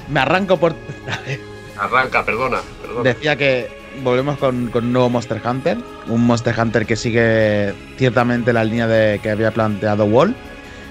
[0.08, 0.74] me arranco por.
[1.78, 2.58] Arranca, perdona,
[3.02, 3.68] Decía que
[4.02, 5.78] volvemos con, un nuevo Monster Hunter.
[6.08, 10.34] Un Monster Hunter que sigue ciertamente la línea de que había planteado Wall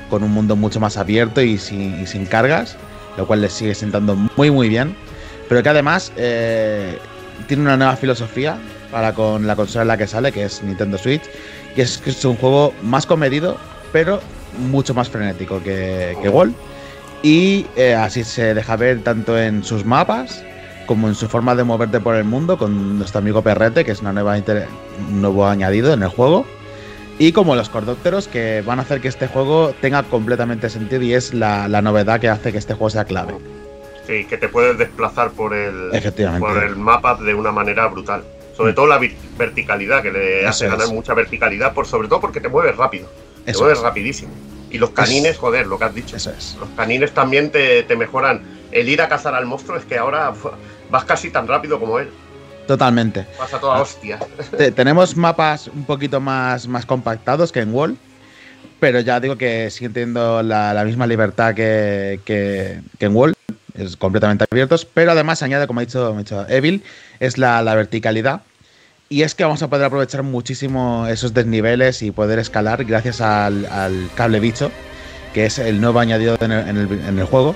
[0.09, 2.77] con un mundo mucho más abierto y sin, cargas,
[3.17, 4.95] lo cual le sigue sentando muy muy bien.
[5.49, 6.97] Pero que además eh,
[7.47, 8.57] tiene una nueva filosofía
[8.91, 11.23] para con la consola en la que sale, que es Nintendo Switch,
[11.75, 13.57] y es que es un juego más comedido,
[13.91, 14.21] pero
[14.69, 16.53] mucho más frenético que, que Wall.
[17.23, 20.43] Y eh, así se deja ver tanto en sus mapas
[20.85, 24.01] como en su forma de moverte por el mundo con nuestro amigo Perrete, que es
[24.01, 26.45] una nueva un nuevo añadido en el juego.
[27.19, 31.13] Y como los cordópteros que van a hacer que este juego tenga completamente sentido y
[31.13, 33.35] es la, novedad que hace que este juego sea clave.
[34.07, 35.91] Sí, que te puedes desplazar por el,
[36.39, 38.23] por el mapa de una manera brutal.
[38.57, 38.75] Sobre mm.
[38.75, 38.99] todo la
[39.37, 43.07] verticalidad, que le hace ganar mucha verticalidad, por, sobre todo porque te mueves rápido.
[43.45, 44.33] te mueves rapidísimo.
[44.73, 46.17] Y los canines, joder, lo que has dicho.
[46.17, 46.57] Eso es.
[46.59, 48.41] Los canines también te, mejoran.
[48.73, 50.33] El ir a cazar al monstruo es que ahora
[50.89, 52.09] vas casi tan rápido como él.
[52.67, 53.25] Totalmente.
[53.37, 54.19] Pasa toda hostia.
[54.75, 57.97] tenemos mapas un poquito más, más compactados que en Wall,
[58.79, 63.33] pero ya digo que siguen teniendo la, misma libertad que, que, en Wall,
[63.75, 66.83] es completamente abiertos, pero además añade, como ha dicho, dicho Evil,
[67.19, 68.41] es la, la verticalidad
[69.13, 74.09] y es que vamos a poder aprovechar muchísimo esos desniveles y poder escalar gracias al,
[74.15, 74.71] cable bicho,
[75.35, 77.55] que es el nuevo añadido en el, juego,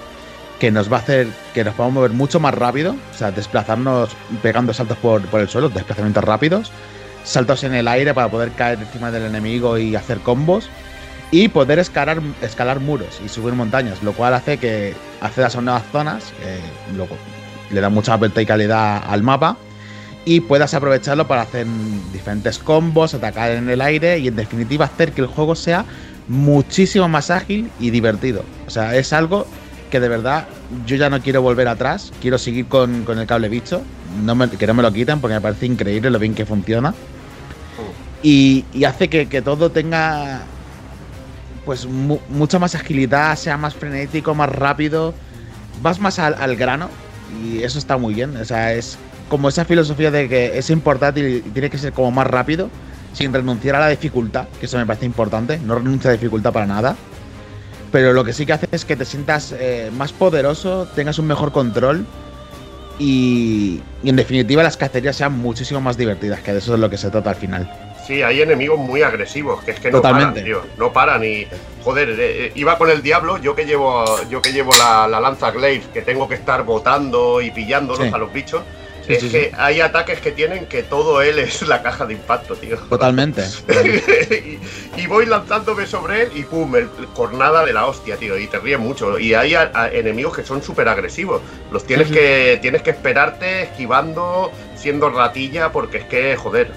[0.59, 4.09] que nos va a hacer que nos podamos mover mucho más rápido, o sea, desplazarnos
[4.41, 6.71] pegando saltos por, el suelo, desplazamientos rápidos,
[7.23, 10.69] saltos en el aire para poder caer encima del enemigo y hacer combos,
[11.29, 15.83] y poder escalar, escalar muros y subir montañas, lo cual hace que accedas a nuevas
[15.91, 16.31] zonas,
[16.95, 17.17] luego
[17.69, 19.57] le da mucha verticalidad al mapa
[20.23, 21.67] y puedas aprovecharlo para hacer
[22.11, 25.85] diferentes combos, atacar en el aire y en definitiva hacer que el juego sea
[26.27, 28.43] muchísimo más ágil y divertido.
[28.65, 29.47] O sea, es algo
[29.89, 30.47] que de verdad
[30.85, 33.61] yo ya no quiero volver atrás, quiero seguir con, el cable
[34.23, 36.93] no me, que no me lo quiten porque me parece increíble lo bien que funciona.
[38.23, 40.41] Y, hace que, todo tenga
[41.65, 45.13] pues mucha más agilidad, sea más frenético, más rápido,
[45.81, 46.89] vas más al, al grano
[47.43, 48.35] y eso está muy bien.
[48.37, 48.97] O sea, es
[49.29, 52.69] como esa filosofía de que es importante y tiene que ser como más rápido,
[53.13, 56.53] sin renunciar a la dificultad, que eso me parece importante, no renuncia a la dificultad
[56.53, 56.95] para nada.
[57.91, 61.27] Pero lo que sí que hace es que te sientas eh, más poderoso, tengas un
[61.27, 62.05] mejor control
[62.99, 66.97] y, en definitiva las cacerías sean muchísimo más divertidas, que de eso es lo que
[66.97, 67.71] se trata al final.
[68.05, 70.61] Sí, hay enemigos muy agresivos, que es que no paran, tío.
[70.77, 71.45] No paran y.
[71.83, 75.51] Joder, eh, eh, iba con el diablo, yo que llevo yo que llevo la, lanza
[75.51, 78.63] Glaive, que tengo que estar botando y pillándolos a los bichos
[79.07, 82.77] es que hay ataques que tienen que todo él es la caja de impacto, tío.
[82.77, 83.43] Totalmente.
[84.97, 88.37] y, voy lanzándome sobre él y pum, el, cornada de la hostia, tío.
[88.37, 89.17] Y te ríes mucho.
[89.19, 89.55] Y hay
[89.93, 91.41] enemigos que son súper agresivos.
[91.71, 96.71] Los tienes que, tienes que esperarte esquivando, siendo ratilla, porque es que, joder,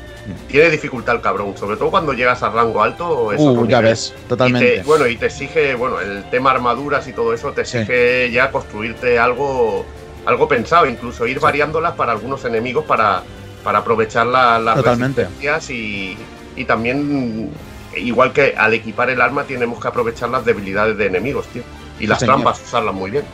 [0.48, 3.32] tiene dificultad el cabrón, sobre todo cuando llegas a rango alto.
[3.32, 4.82] Eso uh, ya ves, totalmente.
[4.84, 9.18] bueno, y te exige, bueno, el tema armaduras y todo eso, te exige ya construirte
[9.18, 9.84] algo
[10.30, 13.22] algo pensado, incluso ir variándolas para algunos enemigos para,
[13.62, 16.16] para aprovechar las resistencias y,
[16.56, 17.50] y también,
[17.96, 21.62] igual que al equipar el arma, tenemos que aprovechar las debilidades de enemigos, tío.
[21.98, 23.24] Y las trampas, usarlas muy bien.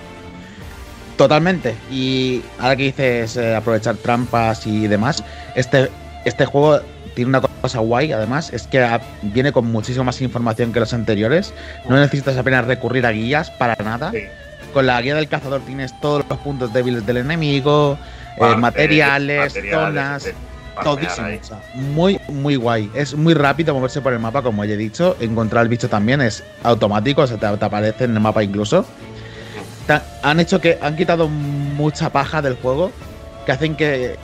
[1.16, 1.76] Totalmente.
[1.90, 5.22] Y ahora que dices eh, aprovechar trampas y demás,
[5.54, 5.88] este,
[6.24, 6.80] este juego
[7.14, 8.86] tiene una cosa guay, además, es que
[9.22, 11.54] viene con muchísima más información que los anteriores.
[11.88, 14.12] No necesitas apenas recurrir a guías para nada
[14.76, 17.98] con la guía del cazador tienes todos los puntos débiles del enemigo,
[18.36, 20.28] eh, materiales, zonas,
[20.84, 21.28] todísimo.
[21.72, 22.90] muy, muy guay.
[22.92, 25.16] Es muy rápido moverse por el mapa, como ya he dicho.
[25.18, 28.84] Encontrar el bicho también es automático, o sea, te, aparece en el mapa incluso.
[30.22, 32.92] han hecho que han quitado mucha paja del juego,
[33.46, 34.16] que hacen que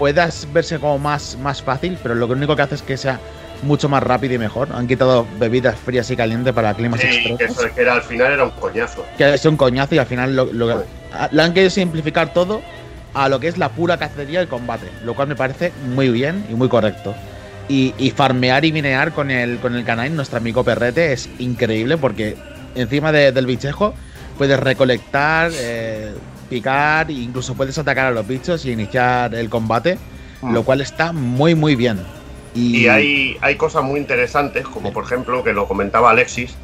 [0.00, 3.20] puedas verse como más, más fácil, pero lo único que hace es que sea
[3.62, 4.68] mucho más rápido y mejor.
[4.72, 8.32] Han quitado bebidas frías y calientes para climas sí, Que eso que era, al final
[8.32, 9.04] era un coñazo.
[9.16, 12.62] Que es un coñazo y al final lo, lo, han querido simplificar todo
[13.14, 16.44] a lo que es la pura cacería y combate, lo cual me parece muy bien
[16.50, 17.14] y muy correcto.
[17.68, 22.36] Y, farmear y minear con el, con el canal, nuestro amigo Perrete, es increíble porque
[22.74, 23.94] encima del bichejo
[24.36, 26.12] puedes recolectar, eh,
[26.48, 29.98] picar e incluso puedes atacar a los bichos y iniciar el combate,
[30.42, 30.50] ah.
[30.50, 32.00] lo cual está muy muy bien.
[32.54, 36.56] Y, hay, hay cosas muy interesantes, como por ejemplo, que lo comentaba Alexis,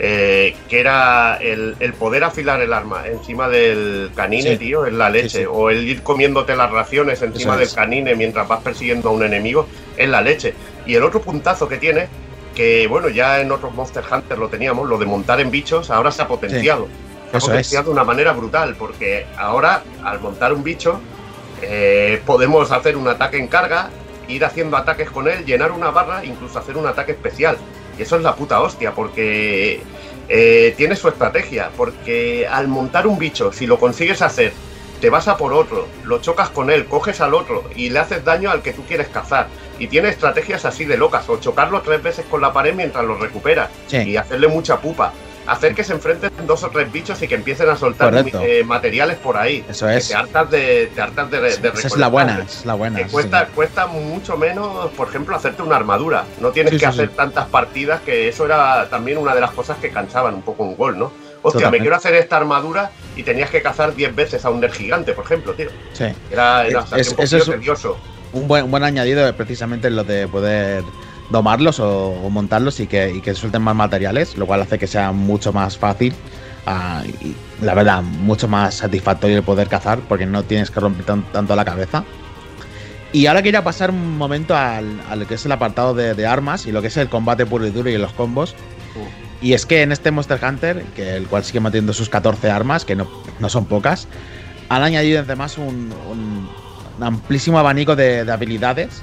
[0.00, 5.46] eh, que era el, poder afilar el arma encima del canine, tío, en la leche,
[5.46, 9.66] o el ir comiéndote las raciones encima del canine mientras vas persiguiendo a un enemigo,
[9.96, 10.54] en la leche.
[10.86, 12.06] Y el otro puntazo que tiene,
[12.54, 16.12] que bueno, ya en otros Monster Hunter lo teníamos, lo de montar en bichos, ahora
[16.12, 16.86] se ha potenciado.
[17.32, 21.00] Se ha potenciado de una manera brutal, porque ahora al montar un bicho
[21.60, 23.90] eh, podemos hacer un ataque en carga
[24.28, 27.56] ir haciendo ataques con él, llenar una barra, incluso hacer un ataque especial.
[27.98, 29.82] Y eso es la puta hostia, porque
[30.28, 34.52] eh, tiene su estrategia, porque al montar un bicho, si lo consigues hacer,
[35.00, 38.24] te vas a por otro, lo chocas con él, coges al otro y le haces
[38.24, 39.48] daño al que tú quieres cazar.
[39.78, 43.16] Y tiene estrategias así de locas, o chocarlo tres veces con la pared mientras lo
[43.16, 45.12] recupera y hacerle mucha pupa
[45.48, 49.16] hacer que se enfrenten dos o tres bichos y que empiecen a soltar eh, materiales
[49.16, 49.64] por ahí.
[49.68, 50.08] Eso es.
[50.08, 53.06] te hartas de, te hartas de, Esa es la buena, es la buena.
[53.08, 56.24] cuesta, cuesta mucho menos, por ejemplo, hacerte una armadura.
[56.40, 59.90] No tienes que hacer tantas partidas que eso era también una de las cosas que
[59.90, 61.12] cansaban un poco un gol, ¿no?
[61.40, 64.72] Hostia, me quiero hacer esta armadura y tenías que cazar 10 veces a un der
[64.72, 65.70] gigante, por ejemplo, tío.
[65.92, 66.06] Sí.
[66.30, 67.96] Era, era es, un es tedioso.
[68.32, 70.82] Un buen, un buen añadido precisamente lo de poder
[71.30, 75.52] domarlos o, montarlos y que, que, suelten más materiales, lo cual hace que sea mucho
[75.52, 76.14] más fácil
[76.66, 81.04] ah, y la verdad, mucho más satisfactorio el poder cazar porque no tienes que romper
[81.04, 82.04] tanto la cabeza.
[83.12, 86.72] Y ahora quería pasar un momento al, al que es el apartado de, armas y
[86.72, 88.54] lo que es el combate puro y duro y los combos.
[88.94, 89.44] Uh.
[89.44, 92.84] Y es que en este Monster Hunter, que el cual sigue manteniendo sus 14 armas,
[92.84, 94.08] que no, no son pocas,
[94.68, 96.48] han añadido además un, un,
[97.00, 99.02] amplísimo abanico de, de habilidades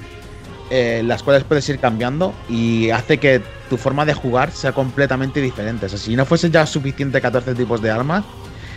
[0.70, 3.40] eh, las cuales puedes ir cambiando y hace que
[3.70, 5.86] tu forma de jugar sea completamente diferente.
[5.86, 8.24] O sea, si no fuese ya suficiente 14 tipos de armas,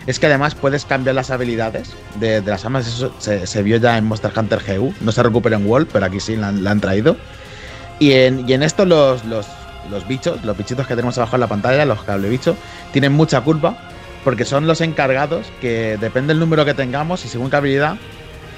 [0.06, 2.88] es que además puedes cambiar las habilidades de, las armas.
[2.88, 4.94] Eso se, vio ya en Monster Hunter GU.
[5.02, 7.18] No se recupera en World, pero aquí sí la, han traído.
[8.00, 9.48] Y en, esto los, los,
[10.08, 12.56] bichos, los bichitos que tenemos abajo en la pantalla, los cable bichos,
[12.92, 13.78] tienen mucha culpa
[14.24, 17.98] porque son los encargados que depende del número que tengamos y según qué habilidad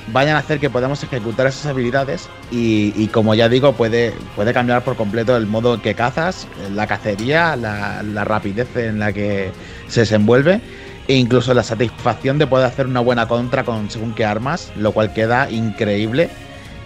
[0.07, 4.83] vayan a hacer que podamos ejecutar esas habilidades y, como ya digo, puede, puede cambiar
[4.83, 9.51] por completo el modo que cazas, la cacería, la, rapidez en la que
[9.87, 10.61] se desenvuelve
[11.07, 14.91] e incluso la satisfacción de poder hacer una buena contra con según qué armas, lo
[14.91, 16.29] cual queda increíble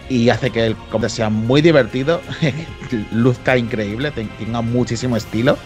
[0.10, 2.22] y hace que el combate sea muy divertido,
[3.12, 5.58] luzca increíble, tenga muchísimo estilo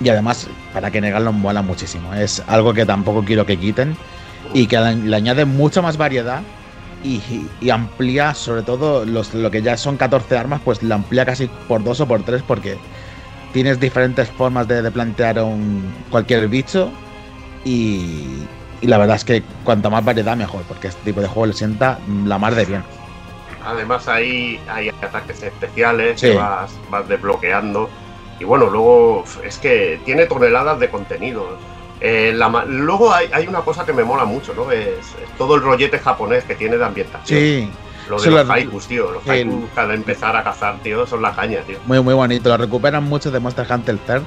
[0.00, 2.12] y además, para que negarlo, mola muchísimo.
[2.14, 3.96] Es algo que tampoco quiero que quiten
[4.52, 6.42] y que le añade mucha más variedad
[7.04, 11.48] y, amplía sobre todo los, lo que ya son 14 armas, pues la amplía casi
[11.68, 12.78] por dos o por tres porque
[13.52, 16.90] tienes diferentes formas de, plantear un, cualquier bicho
[17.64, 18.46] y,
[18.82, 21.98] la verdad es que cuanto más variedad mejor, porque este tipo de juego le sienta
[22.26, 22.84] la mar de bien.
[23.64, 27.88] Además hay, hay ataques especiales que vas, vas desbloqueando.
[28.38, 31.56] Y bueno, luego es que tiene toneladas de contenido
[32.06, 32.36] eh,
[32.66, 34.70] luego hay, una cosa que me mola mucho, ¿no?
[34.70, 37.40] Es, todo el rollete japonés que tiene de ambientación.
[37.40, 37.70] Sí.
[38.10, 39.10] Lo de los haikus, tío.
[39.10, 41.78] Los haikus cada empezar a cazar, tío, son la caña, tío.
[41.86, 42.50] Muy, muy bonito.
[42.50, 44.22] Lo recuperan mucho de Monster Hunter Third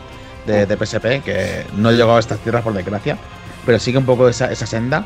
[0.48, 3.16] de, de PSP, que no llegó a estas tierras por desgracia,
[3.64, 5.06] pero sigue un poco esa, esa senda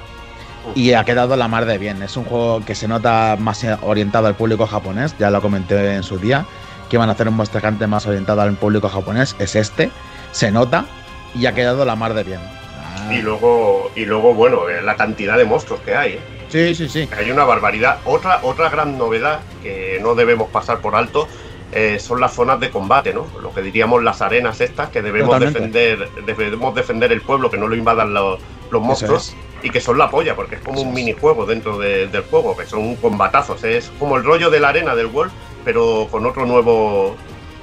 [0.73, 2.01] y ha quedado la mar de bien.
[2.01, 6.03] Es un juego que se nota más orientado al público japonés, ya lo comenté en
[6.03, 6.45] su día,
[6.89, 9.91] que van a hacer un Monster Hunter más orientado al público japonés, es este,
[10.31, 10.85] se nota
[11.35, 12.60] y ha quedado la mar de bien.
[13.11, 16.13] Y luego, y luego, bueno, eh, la cantidad de monstruos que hay.
[16.13, 16.19] ¿eh?
[16.49, 17.09] Sí, sí, sí.
[17.17, 17.99] Hay una barbaridad.
[18.05, 21.27] Otra, otra gran novedad que no debemos pasar por alto
[21.73, 23.27] eh, son las zonas de combate, ¿no?
[23.41, 27.67] Lo que diríamos las arenas estas que debemos defender, debemos defender el pueblo, que no
[27.67, 28.39] lo invadan los,
[28.71, 29.33] monstruos.
[29.63, 32.95] Y que son la polla, porque es como un minijuego dentro del juego, que son
[32.95, 33.63] combatazos.
[33.63, 35.31] Es como el rollo de la arena del World,
[35.63, 37.15] pero con otro nuevo,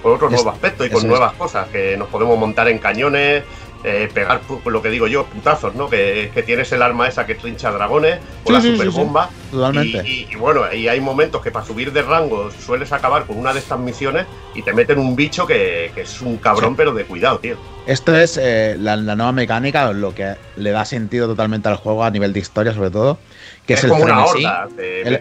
[0.02, 3.44] con otro nuevo aspecto y con nuevas cosas, que nos podemos montar en cañones,
[3.84, 5.88] eh, pegar lo que digo yo, putazos, ¿no?
[5.88, 9.30] Que, tienes el arma esa que trincha dragones o la superbomba.
[9.50, 10.08] Totalmente.
[10.08, 13.60] Y, bueno, y hay momentos que para subir de rango sueles acabar con una de
[13.60, 17.56] estas misiones y te meten un bicho que, es un cabrón, pero de cuidado, tío.
[17.86, 22.10] Esto es eh, la, nueva mecánica, lo que le da sentido totalmente al juego a
[22.10, 23.18] nivel de historia, sobre todo
[23.66, 24.68] que es, el como Una horda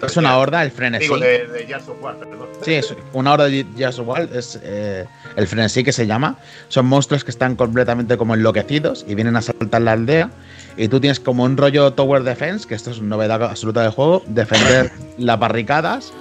[0.08, 1.06] es una horda, el frenesí.
[1.06, 2.48] Digo, de, de perdón.
[2.62, 5.06] Sí, es una horda de Jazz of es eh,
[5.36, 6.38] el frenesí que se llama.
[6.70, 10.30] Son monstruos que están completamente como enloquecidos y vienen a saltar la aldea.
[10.78, 13.92] Y tú tienes como un rollo Tower Defense, que esto es una novedad absoluta del
[13.92, 16.14] juego, defender las barricadas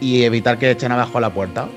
[0.00, 1.68] y evitar que echen abajo la puerta.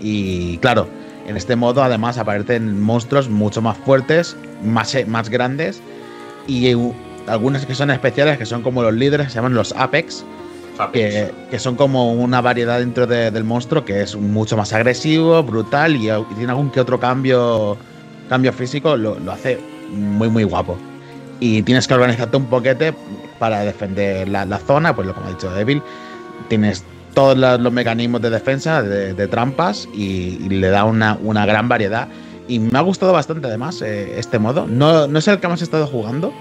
[0.00, 0.88] Y claro,
[1.26, 5.80] en este modo además aparecen monstruos mucho más fuertes, más, más grandes
[6.46, 6.74] y
[7.26, 10.24] algunas que son especiales, que son como los líderes, se llaman los Apex,
[10.92, 16.10] Que, son como una variedad dentro del monstruo que es mucho más agresivo, brutal y,
[16.34, 17.76] tiene algún que otro cambio,
[18.28, 20.76] cambio físico, lo, hace muy, muy guapo.
[21.38, 22.94] Y tienes que organizarte un poquete
[23.38, 25.82] para defender la, zona, pues lo como ha dicho Devil,
[26.48, 26.84] tienes
[27.14, 32.08] todos los, mecanismos de defensa, de, trampas y, le da una, una, gran variedad.
[32.48, 34.66] Y me ha gustado bastante además eh, este modo.
[34.66, 36.32] No, no es el que hemos estado jugando,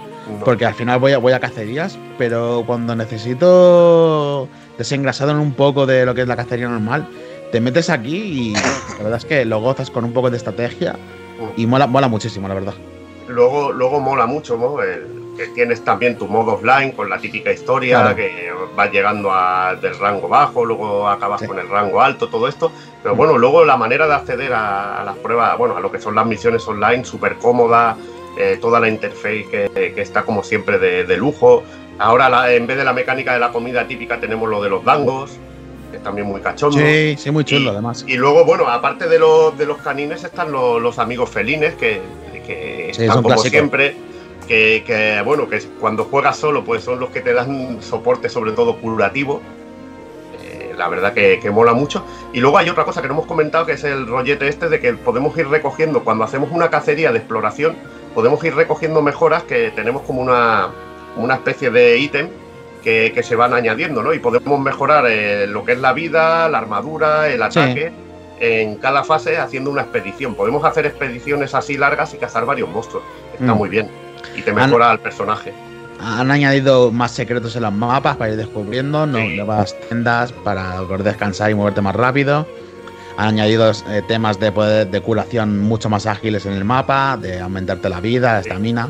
[0.43, 4.47] porque al final voy a, voy a cacerías, pero cuando necesito
[4.77, 7.07] desengrasado en un poco de lo que es la cacería normal,
[7.51, 10.95] te metes aquí y la verdad es que lo gozas con un poco de estrategia
[11.57, 12.73] Y mola, mola muchísimo, la verdad.
[13.27, 14.77] Luego, luego mola mucho, ¿no?
[15.37, 19.97] que tienes también tu modo offline con la típica historia, que vas llegando a, del
[19.97, 22.71] rango bajo, luego acabas con el rango alto, todo esto.
[23.01, 26.15] Pero bueno, luego la manera de acceder a, las pruebas, bueno, a lo que son
[26.15, 27.95] las misiones online, súper cómoda,
[28.37, 31.63] eh, toda la interface que, está como siempre de, lujo.
[31.99, 35.31] Ahora, en vez de la mecánica de la comida típica, tenemos lo de los dangos,
[35.91, 36.77] que es también muy cachondo.
[36.77, 38.05] Sí, sí, muy chulo, además.
[38.07, 42.01] Y luego, bueno, aparte de los, de los canines, están los, amigos felines, que,
[42.89, 43.95] están como siempre.
[44.47, 48.77] Que, bueno, que cuando juegas solo, pues son los que te dan soporte, sobre todo
[48.77, 49.41] curativo.
[50.43, 52.03] Eh, la verdad que, que, mola mucho.
[52.33, 54.81] Y luego hay otra cosa que no hemos comentado, que es el rollete este de
[54.81, 57.77] que podemos ir recogiendo, cuando hacemos una cacería de exploración,
[58.13, 60.69] podemos ir recogiendo mejoras que tenemos como una,
[61.17, 62.29] una especie de ítem
[62.83, 64.13] que, se van añadiendo, ¿no?
[64.13, 67.91] Y podemos mejorar eh, lo que es la vida, la armadura, el ataque.
[68.39, 70.33] En cada fase haciendo una expedición.
[70.33, 73.03] Podemos hacer expediciones así largas y cazar varios monstruos.
[73.33, 73.57] Está mm.
[73.57, 73.87] muy bien.
[74.35, 75.53] Y te mejora al personaje.
[75.99, 81.51] Han añadido más secretos en los mapas para ir descubriendo, nuevas tiendas para poder descansar
[81.51, 82.47] y moverte más rápido.
[83.17, 87.39] Han añadido eh, temas de, poder, de curación mucho más ágiles en el mapa, de
[87.39, 88.89] aumentarte la vida, la estamina.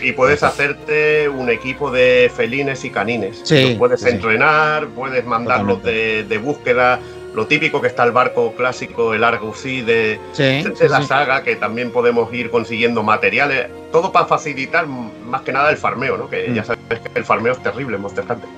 [0.00, 3.40] Y puedes hacerte un equipo de felines y canines.
[3.44, 7.00] Sí, puedes entrenar, puedes mandarlos de, de, búsqueda.
[7.36, 11.90] Lo típico que está el barco clásico, el Argus de, de la saga, que también
[11.90, 13.66] podemos ir consiguiendo materiales.
[13.92, 16.30] Todo para facilitar más que nada el farmeo, ¿no?
[16.30, 16.64] Que ya mm.
[16.64, 18.48] sabes que el farmeo es terrible en Monster Hunter.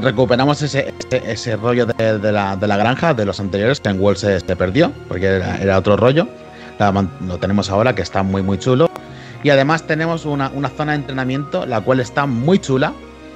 [0.00, 0.02] Mm.
[0.04, 4.18] recuperamos ese, ese, rollo de, la, de, la, granja de los anteriores que en World
[4.18, 6.26] se, perdió, porque era, otro rollo.
[7.26, 8.90] lo tenemos ahora que está muy, muy chulo.
[9.44, 12.92] Y además tenemos una, zona de entrenamiento, la cual está muy chula.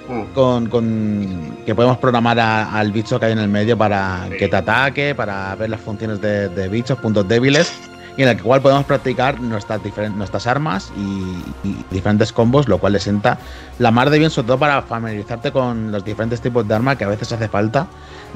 [0.09, 0.69] Mm.
[0.69, 5.15] Con, que podemos programar al bicho que hay en el medio para que te ataque,
[5.15, 7.73] para ver las funciones de, bichos, puntos débiles,
[8.17, 9.81] y en el cual podemos practicar nuestras,
[10.15, 13.39] nuestras armas y, diferentes combos, lo cual le sienta
[13.79, 17.05] la mar de bien, sobre todo para familiarizarte con los diferentes tipos de armas que
[17.05, 17.87] a veces hace falta,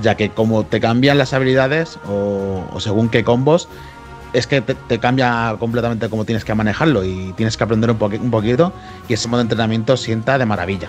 [0.01, 3.69] ya que como te cambian las habilidades o, o según qué combos,
[4.33, 8.31] es que te, cambia completamente cómo tienes que manejarlo y tienes que aprender un, un
[8.31, 8.73] poquito
[9.09, 10.89] y ese modo de entrenamiento sienta de maravilla.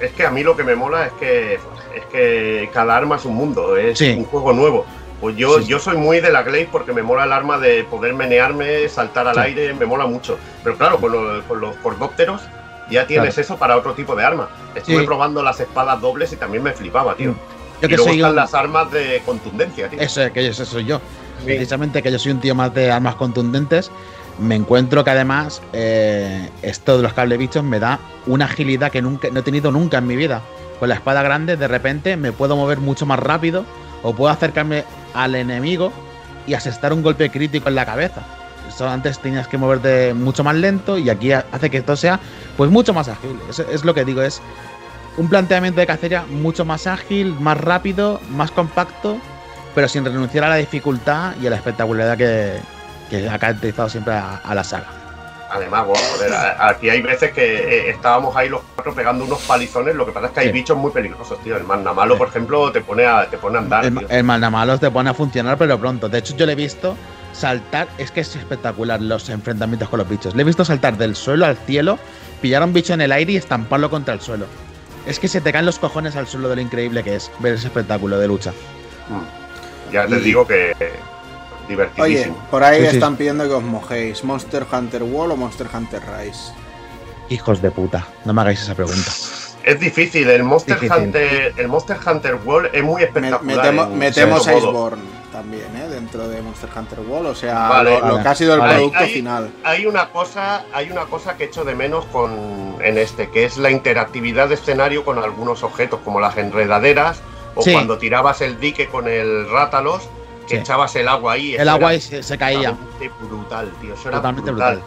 [0.00, 3.24] Es que a mí lo que me mola es que, es que cada arma es
[3.24, 4.86] un mundo, es un juego nuevo.
[5.20, 8.14] Pues yo, yo soy muy de la Glaze porque me mola el arma de poder
[8.14, 10.38] menearme, saltar al aire, me mola mucho.
[10.64, 12.40] Pero claro, con, los cordópteros
[12.90, 14.48] ya tienes eso para otro tipo de arma.
[14.74, 17.34] Estuve probando las espadas dobles y también me flipaba, tío.
[17.82, 20.00] Yo que y luego están las armas de contundencia, tío.
[20.00, 21.00] Eso, que eso soy yo
[21.44, 23.90] precisamente que yo soy un tío más de armas contundentes,
[24.40, 29.02] me encuentro que además eh, esto de los cable bichos me da una agilidad que
[29.02, 30.42] nunca, no he tenido nunca en mi vida.
[30.78, 33.64] Con la espada grande de repente me puedo mover mucho más rápido
[34.02, 34.84] o puedo acercarme
[35.14, 35.92] al enemigo
[36.46, 38.22] y asestar un golpe crítico en la cabeza.
[38.68, 42.18] Eso antes tenías que moverte mucho más lento y aquí hace que esto sea
[42.56, 43.38] pues mucho más ágil.
[43.70, 44.40] es lo que digo, es
[45.16, 49.18] un planteamiento de cacería mucho más ágil, más rápido, más compacto
[49.74, 52.58] pero sin renunciar a la dificultad y a la espectacularidad que,
[53.16, 54.86] ha caracterizado siempre a, la saga.
[55.50, 55.86] Además,
[56.60, 60.26] aquí hay veces que eh, estábamos ahí los cuatro pegando unos palizones, lo que pasa
[60.26, 61.56] es que hay bichos muy peligrosos, tío.
[61.56, 63.84] El malo, por ejemplo, te pone a, te pone a andar.
[63.84, 66.08] El, el malo te pone a funcionar, pero pronto.
[66.08, 66.96] De hecho, yo le he visto
[67.32, 70.34] saltar, es que es espectacular los enfrentamientos con los bichos.
[70.34, 71.98] Le he visto saltar del suelo al cielo,
[72.40, 74.46] pillar a un bicho en el aire y estamparlo contra el suelo.
[75.06, 77.54] Es que se te caen los cojones al suelo de lo increíble que es ver
[77.54, 78.52] ese espectáculo de lucha.
[79.08, 79.92] Mm.
[79.92, 80.72] Ya les digo que
[81.70, 82.36] divertidísimo.
[82.36, 84.22] Oye, por ahí están pidiendo que os mojéis.
[84.24, 86.52] ¿Monster Hunter Wall o Monster Hunter Rise?
[87.30, 89.10] Hijos de puta, no me hagáis esa pregunta.
[89.62, 93.88] Es difícil, el Monster Hunter, el Monster Hunter World es muy espectacular.
[93.90, 95.88] metemos Iceborne también, ¿eh?
[95.88, 99.52] Dentro de Monster Hunter World, o sea, lo, que ha sido el producto final.
[99.62, 103.58] Hay una cosa, hay una cosa que echo de menos con en este, que es
[103.58, 107.20] la interactividad de escenario con algunos objetos, como las enredaderas
[107.54, 110.08] o cuando tirabas el dique con el rátalos,
[110.50, 111.54] que echabas el agua ahí.
[111.54, 112.76] El agua ahí se, caía.
[113.20, 113.94] brutal, tío.
[113.94, 114.82] Eso era brutal.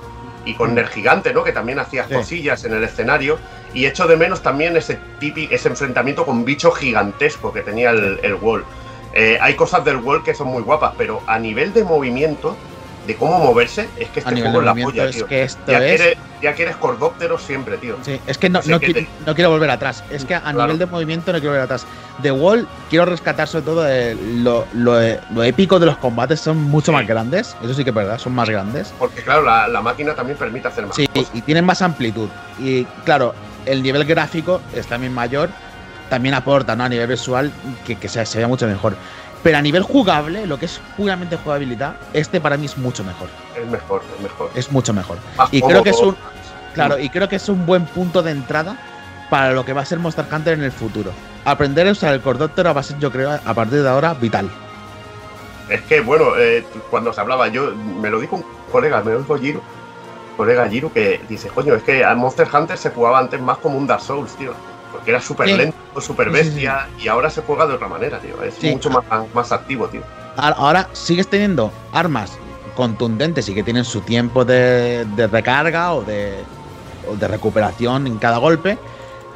[0.45, 1.43] Y con el gigante, ¿no?
[1.43, 3.39] Que también hacías cosillas en el escenario.
[3.73, 8.19] Y echo de menos también ese típico, ese enfrentamiento con bicho gigantesco que tenía el,
[8.21, 8.63] el Wall.
[9.13, 12.55] Eh, hay cosas del Wall que son muy guapas, pero a nivel de movimiento,
[13.07, 15.27] de cómo moverse, es que este juego es la polla, tío.
[15.27, 16.01] Que esto ya, es...
[16.01, 17.97] quieres, ya quieres cordópteros siempre, tío.
[18.01, 20.03] Sí, es que no, no, quiero, volver atrás.
[20.09, 21.85] Es que a nivel de movimiento no quiero volver atrás.
[22.21, 23.85] The Wall quiero rescatar sobre todo
[24.35, 27.55] lo, lo, épico de los combates, son mucho más grandes.
[27.63, 28.93] Eso sí que es verdad, son más grandes.
[28.97, 30.95] Porque claro, la, la máquina también permite hacer más.
[30.95, 32.29] Sí, y tienen más amplitud.
[32.59, 33.33] Y claro,
[33.65, 35.49] el nivel gráfico es también mayor,
[36.09, 36.83] también aporta ¿no?
[36.83, 37.51] a nivel visual
[37.85, 38.95] que, que se, se vea mucho mejor.
[39.43, 43.27] Pero a nivel jugable, lo que es puramente jugabilidad, este para mí es mucho mejor.
[43.61, 44.51] Es mejor, es mejor.
[44.55, 45.17] Es mucho mejor.
[45.51, 46.15] y creo que es un.
[46.73, 48.77] Claro, y creo que es un buen punto de entrada
[49.29, 51.11] para lo que va a ser Monster Hunter en el futuro.
[51.45, 54.49] Aprender a usar el Cordóptero va a ser, yo creo, a partir de ahora, vital.
[55.69, 59.19] Es que, bueno, eh, cuando se hablaba, yo me lo dijo un colega, me lo
[59.19, 59.61] dijo Giro,
[60.35, 63.77] colega Giro, que dice, coño, es que a Monster Hunter se jugaba antes más como
[63.77, 64.53] un Dark Souls, tío
[64.93, 68.41] porque era súper lento, súper bestia, y ahora se juega de otra manera, tío.
[68.43, 69.03] Es mucho más,
[69.33, 70.01] más activo, tío.
[70.37, 72.37] Ahora sigues teniendo armas
[72.75, 76.35] contundentes y que tienen su tiempo de, recarga o de,
[77.19, 78.77] de, recuperación en cada golpe,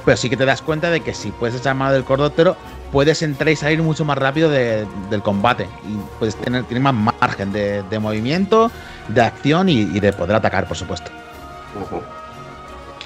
[0.05, 2.55] pero sí que te das cuenta de que si puedes echar mano del cordóptero,
[2.91, 7.99] puedes entrar y salir mucho más rápido del combate y puedes tener, más margen de,
[7.99, 8.71] movimiento,
[9.07, 11.11] de acción y, de poder atacar, por supuesto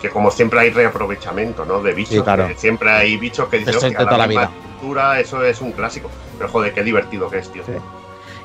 [0.01, 1.81] que como siempre hay reaprovechamiento, ¿no?
[1.81, 2.25] De bichos.
[2.57, 4.49] siempre hay bichos que dicen que toda la, vida.
[5.19, 6.09] eso es un clásico.
[6.37, 7.63] Pero joder, qué divertido que es, tío.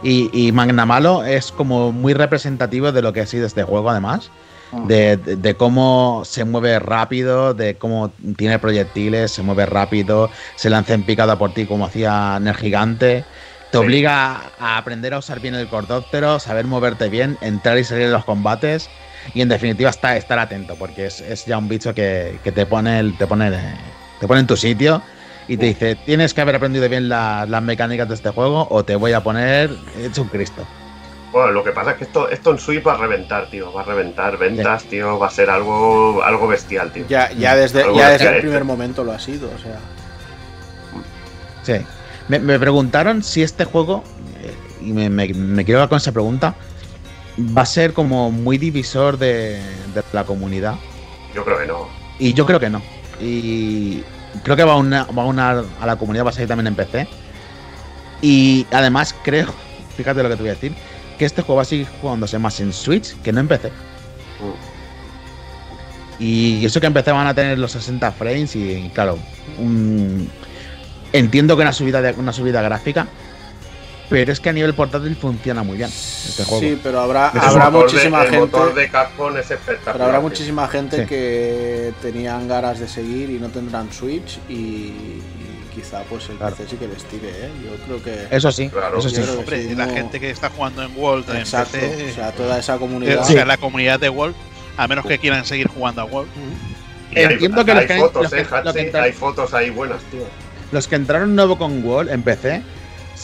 [0.03, 4.31] Y, y Magnamalo es como muy representativo de lo que ha sido este juego, además.
[4.73, 4.87] Mm.
[4.87, 11.05] De, cómo se mueve rápido, de cómo tiene proyectiles, se mueve rápido, se lanza en
[11.05, 13.25] picada por ti como hacía el gigante.
[13.71, 18.07] Te obliga a aprender a usar bien el cordóptero, saber moverte bien, entrar y salir
[18.07, 18.89] de los combates
[19.35, 23.17] y en definitiva está, estar atento, porque es, ya un bicho que, te, pone el,
[23.17, 23.51] te, pone,
[24.21, 25.03] te pone en tu sitio
[25.49, 28.97] y te dice, tienes que haber aprendido bien las mecánicas de este juego o te
[28.97, 30.67] voy a poner hecho un Cristo.
[31.33, 33.73] Bueno, lo que pasa es que esto, esto en Switch va a reventar, tío.
[33.73, 35.19] Va a reventar ventas, tío.
[35.19, 37.05] Va a ser algo, algo bestial, tío.
[37.09, 39.79] Ya, ya desde, ya desde el primer momento lo ha sido, o sea.
[41.63, 41.85] Sí.
[42.29, 44.03] Me, preguntaron si este juego,
[44.43, 46.55] eh, y me, me, me quiero con esa pregunta,
[47.39, 49.61] va a ser como muy divisor de,
[50.13, 50.77] la comunidad.
[51.35, 51.89] Yo creo que no.
[52.19, 52.83] Y yo creo que no.
[53.21, 54.03] Y
[54.43, 57.09] creo que va a, unar, a la comunidad, va a salir también en PC.
[58.23, 59.53] Y además creo,
[59.97, 60.75] fíjate lo que te voy a decir,
[61.19, 63.69] que este juego va a seguir jugándose más en Switch que no en PC.
[63.69, 64.77] Mm.
[66.19, 69.19] Y eso que en PC van a tener los 60 frames y, claro,
[71.13, 73.07] entiendo que una subida, de, una subida gráfica,
[74.09, 76.61] pero es que a nivel portátil funciona muy bien este juego.
[76.61, 78.39] Sí, pero habrá, habrá muchísima gente.
[78.39, 79.93] motor de Capcom es espectacular.
[79.93, 85.21] Pero habrá muchísima gente que tenían ganas de seguir y no tendrán Switch y,
[85.75, 87.51] quizá pues el PC sí que les tire, ¿eh?
[87.65, 88.35] Yo creo que.
[88.35, 88.99] Eso sí, claro.
[88.99, 89.21] eso sí.
[89.21, 93.21] Hombre, la gente que está jugando en World Exacto, o sea, toda esa comunidad.
[93.21, 94.35] O sea, la comunidad de World,
[94.77, 96.31] a menos que quieran seguir jugando a World.
[97.13, 100.25] Entiendo que, hay, fotos, eh, hay fotos ahí buenas, tío.
[100.73, 102.63] Los que entraron nuevo con World en PC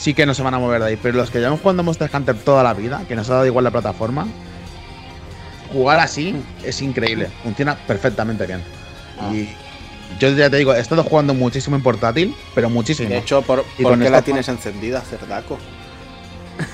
[0.03, 0.99] sí que no se van a mover de ahí.
[1.01, 3.65] Pero los que llevan jugando Monster Hunter toda la vida, que nos ha dado igual
[3.65, 4.27] la plataforma,
[5.73, 6.35] jugar así
[6.65, 7.29] es increíble.
[7.45, 8.63] Funciona perfectamente bien.
[9.21, 9.33] Ah.
[9.33, 9.55] Y
[10.19, 13.11] yo ya te digo, he estado jugando muchísimo en portátil, pero muchísimo.
[13.11, 15.59] De hecho, ¿por, qué la tienes encendida, Cerdaco?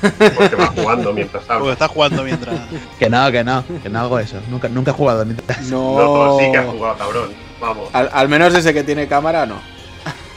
[0.00, 1.58] Porque va jugando mientras habla.
[1.58, 2.58] Porque está jugando mientras.
[2.98, 4.40] que no, que no, que no hago eso.
[4.48, 5.60] Nunca, nunca he jugado mientras.
[5.68, 7.32] No, no sí que has jugado, cabrón.
[7.60, 7.90] Vamos.
[7.92, 9.60] al menos desde que tiene cámara, no.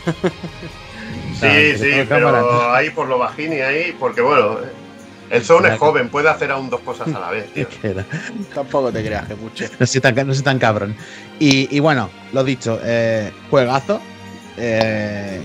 [1.42, 4.60] Sí, sí, pero ahí por lo bajín y ahí, porque bueno,
[5.32, 7.68] el Son es joven, puede hacer aún dos cosas a la vez, tío.
[8.54, 9.66] Tampoco te creas que mucho.
[9.80, 10.96] No soy tan, no tan cabrón.
[11.40, 14.00] Y, bueno, lo dicho, eh, juegazo,
[14.58, 15.42] eh,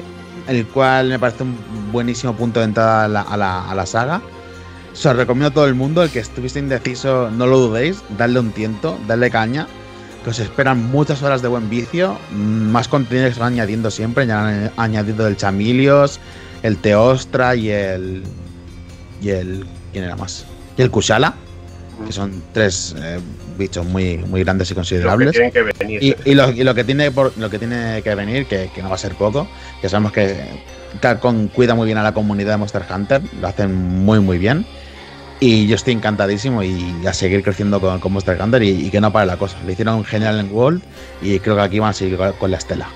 [0.48, 1.56] el cual me parece un
[1.92, 4.20] buenísimo punto de entrada a la, a la, saga.
[4.92, 8.40] Se os recomiendo a todo el mundo, el que estuviese indeciso, no lo dudéis, darle
[8.40, 9.66] un tiento, darle caña
[10.26, 14.26] que os esperan muchas horas de buen vicio, más contenido que se van añadiendo siempre,
[14.26, 16.18] ya han añadido el Chamilios,
[16.64, 18.24] el Teostra y el.
[19.22, 19.64] y el.
[19.92, 20.44] ¿quién era más?
[20.76, 21.32] Y el Kushala,
[22.04, 23.20] que son tres eh,
[23.56, 25.36] bichos muy, muy grandes y considerables.
[25.88, 29.14] y, lo, que tiene lo que tiene que venir, que, que no va a ser
[29.14, 29.46] poco,
[29.80, 30.60] que sabemos que
[31.00, 34.66] Capcom cuida muy bien a la comunidad de Monster Hunter, lo hacen muy muy bien.
[35.38, 39.12] Y yo estoy encantadísimo y a seguir creciendo con, con Monster Hunter y, que no
[39.12, 39.58] pare la cosa.
[39.66, 40.82] Le hicieron genial en World
[41.20, 42.88] y creo que aquí van a seguir con, la estela.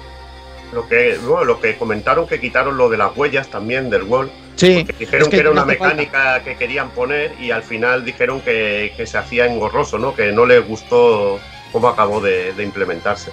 [0.73, 4.31] Lo que, lo que comentaron que quitaron lo de las huellas también del World.
[4.57, 4.87] Sí.
[4.99, 9.47] dijeron que, era una mecánica que querían poner y al final dijeron que, se hacía
[9.47, 10.15] engorroso, ¿no?
[10.15, 11.39] Que no les gustó
[11.73, 13.33] cómo acabó de, implementarse.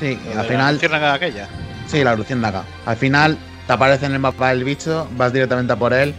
[0.00, 0.80] Sí, al final.
[0.90, 1.48] La aquella.
[1.86, 2.64] Sí, la acá.
[2.86, 6.14] Al final te aparece en el mapa el bicho, vas directamente a por él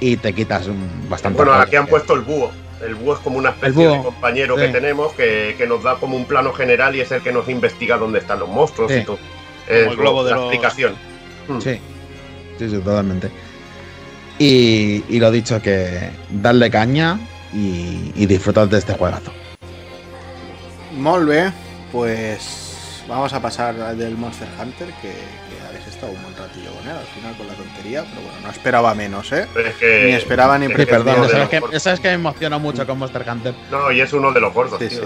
[0.00, 0.68] y te quitas
[1.08, 1.36] bastante.
[1.36, 2.50] Bueno, aquí han puesto el búho.
[2.84, 6.26] El búho es como una especie de compañero que tenemos que, nos da como un
[6.26, 9.18] plano general y es el que nos investiga dónde están los monstruos y todo.
[9.68, 10.94] Es el globo de la explicación.
[11.48, 11.60] Hmm.
[11.60, 11.80] Sí.
[12.58, 13.30] sí, sí, totalmente.
[14.38, 17.18] Y, y, lo dicho, que darle caña
[17.52, 19.32] y, y disfrutar de este juegazo.
[20.92, 21.52] Molve,
[21.92, 22.64] pues
[23.08, 25.12] vamos a pasar del Monster Hunter, que,
[25.43, 25.43] que
[25.94, 28.94] estado un buen ratillo con él al final con la tontería, pero bueno, no esperaba
[28.94, 29.46] menos, ¿eh?
[30.04, 31.28] ni esperaba ni perdón.
[31.28, 33.54] ¿sabes, que, ¿Sabes que me emocionó mucho con Monster Hunter?
[33.70, 35.02] No, y es uno de los gordos, tío.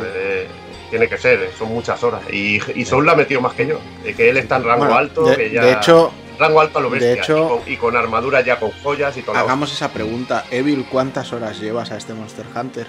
[0.91, 2.23] tiene que ser, son muchas horas.
[2.33, 3.81] Y, y Soul la ha metido más que yo.
[4.03, 7.09] De que él está en rango alto, de, De hecho, rango alto a lo bestia.
[7.09, 9.37] De hecho, y, con, armadura ya con joyas y todo.
[9.37, 10.45] Hagamos esa pregunta.
[10.51, 12.87] Evil, ¿cuántas horas llevas a este Monster Hunter?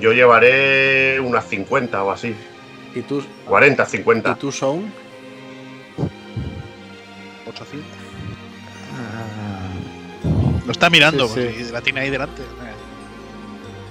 [0.00, 2.34] Yo llevaré unas 50 o así.
[2.94, 3.22] ¿Y tú?
[3.46, 4.30] 40, 50.
[4.30, 4.92] ¿Y tú, son?
[7.62, 8.06] 800.
[10.66, 11.30] Lo está mirando,
[11.72, 12.42] la tiene ahí delante.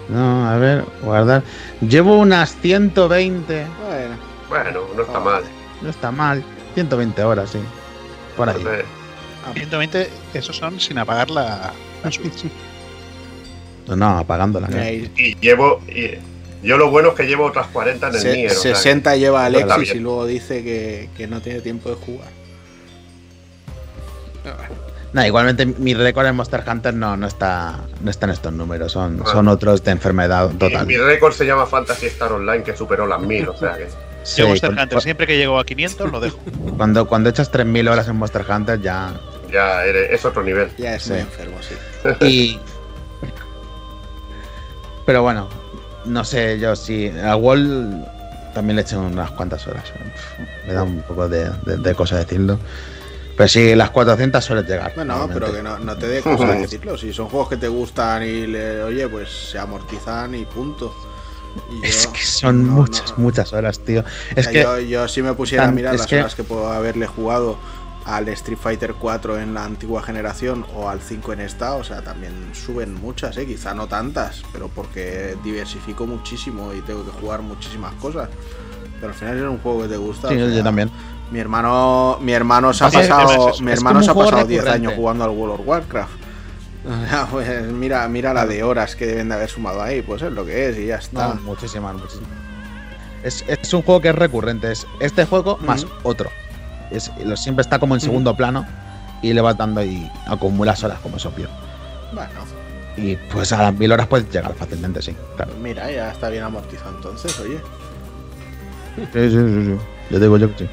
[0.10, 1.44] No, a ver, guardar.
[1.82, 3.66] Llevo unas 120.
[3.88, 4.16] Bueno,
[4.50, 5.44] bueno no está mal.
[5.82, 6.44] No está mal.
[6.76, 7.60] 120 horas, sí.
[8.38, 8.64] Por ahí.
[9.54, 11.74] 120, esos son sin apagar la,
[12.04, 12.46] la Switch.
[13.88, 14.68] no, apagándola.
[14.92, 15.82] Y, llevo.
[16.62, 18.52] yo lo bueno es que llevo otras 40 en el Nier.
[18.52, 22.45] 60 lleva Alexis y luego dice que, que, no tiene tiempo de jugar.
[25.14, 28.92] No, igualmente mi récord en Monster Hunter no, no, está, no está en estos números,
[28.92, 29.30] son, ah.
[29.32, 30.86] son otros de enfermedad total.
[30.86, 33.88] Mi, mi récord se llama Fantasy Star Online, que superó las 1000, o sea que.
[34.36, 36.40] Yo Monster Hunter, siempre que llego a 500 lo dejo.
[36.78, 39.14] Cuando, cuando echas 3000 horas en Monster Hunter ya.
[39.52, 40.70] Ya es otro nivel.
[40.78, 41.76] Ya es enfermo, sí.
[42.26, 42.60] Y.
[45.06, 45.48] Pero bueno,
[46.06, 47.10] no sé yo si.
[47.24, 48.06] A Wall
[48.54, 49.84] también le eché unas cuantas horas.
[50.68, 52.58] Me da un poco de, de, cosa decirlo.
[53.36, 54.94] Pero sí, las 400 suelen llegar.
[54.96, 56.98] Bueno, pero que no, no te dé cosa decirlo.
[56.98, 60.94] Si son juegos que te gustan y le, oye, pues se amortizan y punto
[61.84, 64.04] es que son muchas, muchas horas, tío.
[64.36, 67.58] Es que yo, yo, si me pusiera a mirar las horas que puedo haberle jugado
[68.06, 72.04] al Street Fighter 4 en la antigua generación o al 5 en esta, o sea,
[72.04, 73.48] también suben muchas, ¿eh?
[73.48, 78.30] quizá no tantas, pero porque diversifico muchísimo y tengo que jugar muchísimas cosas.
[79.00, 80.30] Pero al final es un juego que te gusta.
[80.30, 80.90] Sí, yo también.
[81.32, 85.24] Mi hermano, mi hermano se ha pasado, mi hermano se ha pasado 10 años jugando
[85.24, 86.26] al World of Warcraft.
[87.32, 90.46] pues mira, mira la de horas que deben de haber sumado ahí, pues es lo
[90.46, 91.34] que es y ya está.
[91.44, 92.30] muchísimas, muchísimas.
[93.24, 96.30] Es, es, un juego que es recurrente, es este juego más otro.
[96.92, 98.68] Es, siempre está como en segundo plano
[99.24, 101.48] y le vas dando y acumulas horas, como es obvio.
[102.14, 102.30] Bueno.
[102.98, 105.16] Y pues a las mil horas puedes llegar fácilmente, sí.
[105.62, 107.60] Mira, ya está bien amortizado entonces, oye.
[108.96, 109.78] Sí, sí, sí, sí.
[110.12, 110.70] Yo digo yo que sí.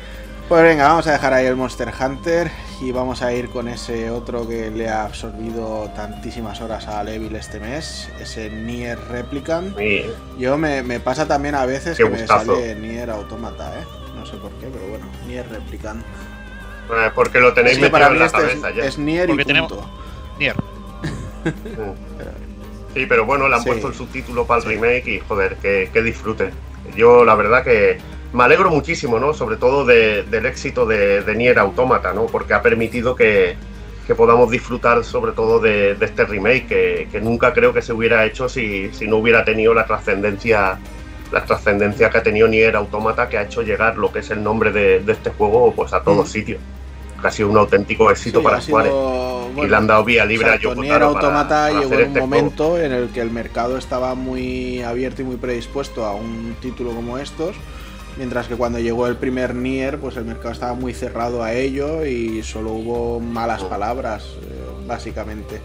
[0.53, 2.51] Pues venga, vamos a dejar ahí el Monster Hunter
[2.83, 7.35] y vamos a ir con ese otro que le ha absorbido tantísimas horas a Levil
[7.37, 9.75] este mes, ese Nier Replicant.
[10.39, 13.85] Yo me, pasa también a veces que me sale Nier Automata, ¿eh?
[14.15, 16.03] No sé por qué, pero bueno, Nier Replicant.
[16.03, 18.85] Eh, porque lo tenéis metido en la este cabeza es, ya.
[18.85, 19.91] Es Nier y punto.
[20.39, 20.57] Nier.
[22.93, 26.03] sí, pero bueno, le han puesto el subtítulo para el remake y joder, que, que
[26.03, 26.51] disfrute.
[26.95, 29.35] Yo la verdad que me alegro muchísimo, ¿no?
[29.35, 32.27] Sobre todo del éxito de, Nier Automata, ¿no?
[32.27, 33.57] Porque ha permitido que,
[34.17, 38.91] podamos disfrutar sobre todo de, este remake, que, nunca creo que se hubiera hecho si,
[39.07, 40.79] no hubiera tenido la trascendencia
[41.31, 44.43] la trascendencia que ha tenido Nier Automata, que ha hecho llegar lo que es el
[44.43, 46.31] nombre de, este juego pues a todos mm.
[46.31, 46.61] sitios.
[47.23, 48.91] Que ha sido un auténtico éxito para Square.
[49.57, 52.79] y le han dado vía libre a Yoko Nier Automata llegó en un este momento
[52.79, 57.17] en el que el mercado estaba muy abierto y muy predispuesto a un título como
[57.17, 57.57] estos
[58.17, 62.05] Mientras que cuando llegó el primer Nier, pues el mercado estaba muy cerrado a ello
[62.05, 65.61] y solo hubo malas palabras, eh, básicamente.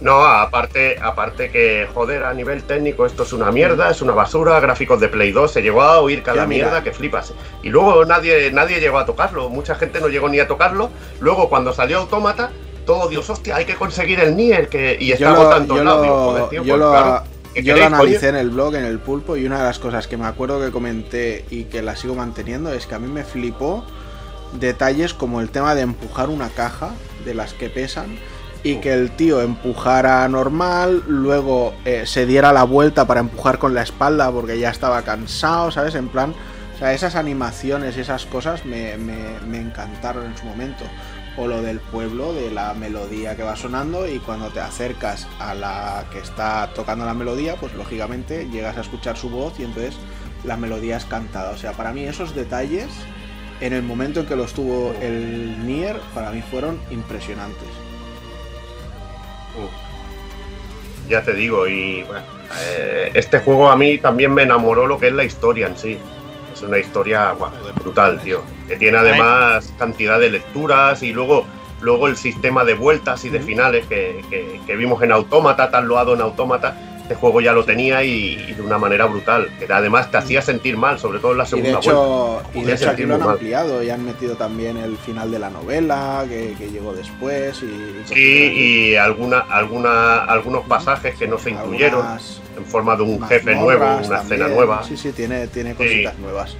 [0.00, 4.60] No, aparte, aparte que, joder, a nivel técnico esto es una mierda, es una basura,
[4.60, 7.32] gráficos de Play 2, se llegó a oír cada mierda que flipas.
[7.62, 10.90] Y luego nadie, nadie llegó a tocarlo, mucha gente no llegó ni a tocarlo.
[11.20, 12.50] Luego cuando salió Autómata,
[12.84, 16.62] todo Dios, hostia, hay que conseguir el Nier, que, y está tanto el audio, tío,
[16.62, 19.78] yo pues yo lo analicé en el blog, en el pulpo, y una de las
[19.78, 23.08] cosas que me acuerdo que comenté y que la sigo manteniendo es que a mí
[23.08, 23.84] me flipó
[24.58, 26.90] detalles como el tema de empujar una caja
[27.24, 28.18] de las que pesan
[28.62, 33.74] y que el tío empujara normal, luego eh, se diera la vuelta para empujar con
[33.74, 35.94] la espalda porque ya estaba cansado, ¿sabes?
[35.94, 36.34] En plan,
[36.74, 40.84] o sea, esas animaciones y esas cosas me, me encantaron en su momento
[41.36, 45.54] o lo del pueblo, de la melodía que va sonando y cuando te acercas a
[45.54, 49.96] la que está tocando la melodía, pues lógicamente llegas a escuchar su voz y entonces
[50.44, 51.50] la melodía es cantada.
[51.50, 52.88] O sea, para mí esos detalles,
[53.60, 57.68] en el momento en que los tuvo el Nier, para mí fueron impresionantes.
[61.08, 62.04] Ya te digo, y
[62.60, 65.98] eh, este juego a mí también me enamoró lo que es la historia en sí.
[66.52, 67.34] Es una historia
[67.74, 68.42] brutal, tío.
[68.68, 71.46] Que tiene además cantidad de lecturas y luego,
[71.80, 76.20] luego el sistema de vueltas y de finales que, vimos en Autómata, tan loado en
[76.20, 79.48] Autómata, este juego ya lo tenía y, de una manera brutal.
[79.60, 82.62] Que además te hacía sentir mal, sobre todo en la segunda y de hecho, Y
[82.62, 86.24] de hecho aquí lo han ampliado y han metido también el final de la novela
[86.28, 87.62] que, llegó después.
[87.62, 92.04] Y, sí, y alguna, alguna, algunos pasajes que no se incluyeron
[92.56, 94.82] en forma de un jefe nuevo, una escena nueva.
[94.82, 96.56] Sí, sí, tiene, tiene cositas nuevas.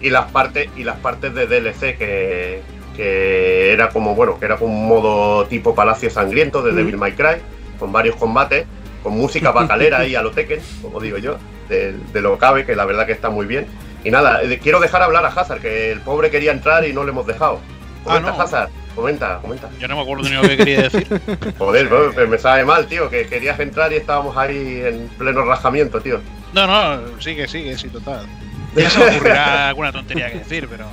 [0.00, 2.62] Y las partes, y las partes de DLC que,
[2.96, 7.12] que era como, bueno, que era como un modo tipo Palacio Sangriento de Devil May
[7.12, 7.40] Cry,
[7.78, 8.66] con varios combates
[9.04, 11.36] con música bacalera y a lo Tekken, como digo yo,
[11.68, 13.66] de, lo cabe, que la verdad que está muy bien.
[14.02, 17.04] Y nada, eh, quiero dejar hablar a Hazard, que el pobre quería entrar y no
[17.04, 17.60] le hemos dejado.
[18.06, 19.70] Ah, comenta, Hazard, comenta, comenta.
[19.78, 21.06] Yo no me acuerdo ni lo que quería decir.
[21.58, 26.00] Joder, pues, me sabe mal, tío, que querías entrar y estábamos ahí en pleno rajamiento,
[26.00, 26.20] tío.
[26.52, 28.26] No, no, sigue, sigue, sí, total.
[28.74, 30.86] Ya se me ocurrirá alguna tontería que decir, pero.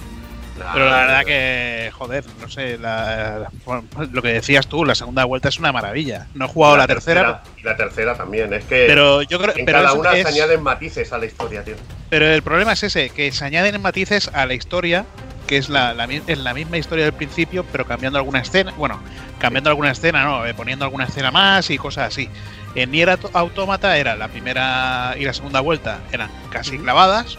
[0.74, 5.60] Pero la verdad que, joder, no sé, lo que decías tú, la segunda vuelta es
[5.60, 6.28] una maravilla.
[6.36, 7.42] No he jugado la, tercera.
[7.58, 11.12] Y la tercera también, es que pero yo creo, en cada una se añaden matices
[11.14, 11.76] a la historia, tío.
[12.10, 15.06] Pero el problema es ese, que se añaden matices a la historia,
[15.48, 19.00] que es la, la, es la misma historia del principio, pero cambiando alguna escena, bueno,
[19.40, 22.30] cambiando alguna escena, no, eh, poniendo alguna escena más y cosas así.
[22.76, 27.38] En Nier Automata era la primera y la segunda vuelta, eran casi clavadas,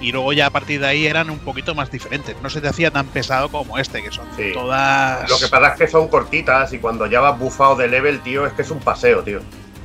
[0.00, 2.36] y luego ya a partir de ahí eran un poquito más diferentes.
[2.42, 5.28] No se te hacía tan pesado como este, que son todas.
[5.28, 8.46] Lo que pasa es que son cortitas y cuando ya vas bufado de level, tío,
[8.46, 9.40] es que es un paseo, tío.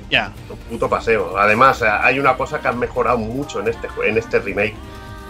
[0.09, 0.31] Ya.
[0.49, 1.37] Un puto paseo.
[1.37, 4.75] Además, hay una cosa que han mejorado mucho en este, en este remake,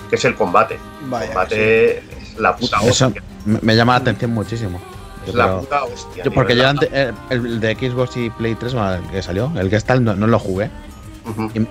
[0.10, 0.76] que es el combate.
[0.76, 3.24] el combate es la puta hostia.
[3.45, 4.82] me llama la atención muchísimo.
[5.28, 6.24] Es la puta hostia.
[6.34, 6.90] porque yo antes,
[7.30, 8.76] el, de Xbox y Play 3
[9.12, 10.72] que salió, el que está, no, no lo jugué.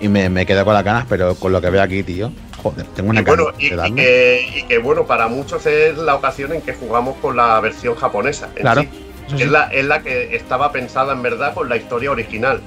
[0.00, 2.30] Y, me, me quedé con las ganas, pero con lo que veo aquí, tío,
[2.62, 3.70] Joder, tengo una y bueno, y,
[4.64, 8.48] que, bueno, para muchos es la ocasión en que jugamos con la versión japonesa.
[8.54, 8.84] claro.
[9.32, 12.60] Es, la, es la que estaba pensada en verdad con la historia original.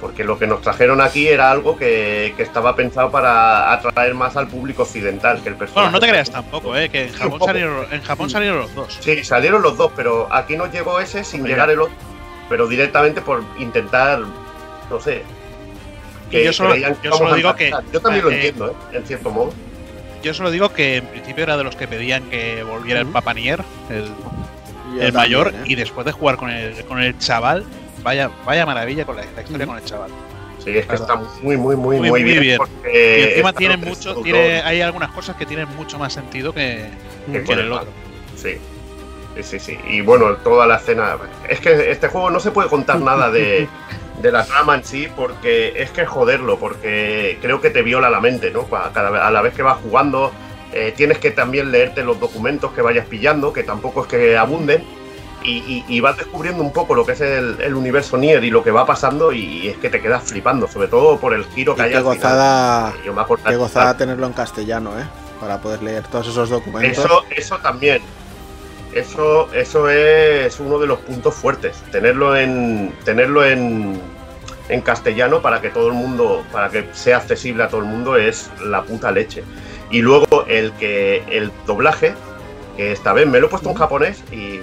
[0.00, 4.48] Porque lo que nos trajeron aquí era algo que, estaba pensado para atraer más al
[4.48, 5.86] público occidental que el personaje.
[5.86, 6.88] Bueno, no te creas tampoco, ¿eh?
[6.88, 8.98] que en Japón, salieron, en Japón salieron los dos.
[9.00, 11.94] Sí, salieron los dos, pero aquí nos llegó ese sin llegar el otro.
[12.48, 14.20] Pero directamente por intentar,
[14.88, 15.24] no sé,
[16.30, 16.74] yo solo,
[17.34, 17.72] digo que.
[17.92, 18.96] Yo también lo eh, entiendo, ¿eh?
[18.96, 19.52] en cierto modo.
[20.22, 23.62] Yo solo digo que en principio era de los que pedían que volviera el Papanier,
[23.88, 24.10] el,
[25.00, 25.62] el mayor, ¿eh?
[25.64, 27.64] y después de jugar con el, con el chaval,
[28.02, 30.10] vaya, vaya maravilla con la, historia con el chaval.
[30.64, 32.60] Sí, es que está muy, muy, muy, muy, bien.
[32.84, 36.86] y encima tiene mucho, tiene, hay algunas cosas que tienen mucho más sentido que,
[37.30, 37.88] que, el otro.
[38.36, 38.58] Sí.
[39.36, 39.78] Sí, sí, sí.
[39.88, 41.16] Y bueno, toda la escena.
[41.48, 43.68] Es que este juego no se puede contar nada de,
[44.20, 48.20] de la trama en sí, porque es que joderlo, porque creo que te viola la
[48.20, 48.64] mente, ¿no?
[48.64, 50.32] Cada, a la vez que vas jugando,
[50.72, 54.84] eh, tienes que también leerte los documentos que vayas pillando, que tampoco es que abunden,
[55.44, 58.84] y, vas descubriendo un poco lo que es el, universo Nier y lo que va
[58.84, 62.00] pasando, y es que te quedas flipando, sobre todo por el giro que hay qué
[62.00, 62.92] gozada,
[63.46, 65.04] Qué gozada tenerlo en castellano, ¿eh?
[65.40, 67.04] Para poder leer todos esos documentos.
[67.04, 68.02] Eso, eso también.
[68.98, 74.00] Eso, eso es uno de los puntos fuertes, tenerlo en, tenerlo en,
[74.68, 78.16] en castellano para que todo el mundo, para que sea accesible a todo el mundo
[78.16, 79.44] es la puta leche.
[79.92, 82.14] Y luego el que el doblaje,
[82.76, 84.58] que esta vez me lo he puesto en japonés y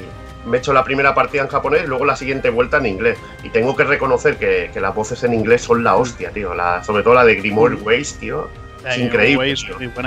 [0.46, 3.18] me he hecho la primera partida en japonés luego la siguiente vuelta en inglés.
[3.42, 6.54] Y tengo que reconocer que, las voces en inglés son la hostia, tío.
[6.54, 8.50] La, sobre todo la de Grimoire Waste, tío.
[8.86, 9.56] Es increíble.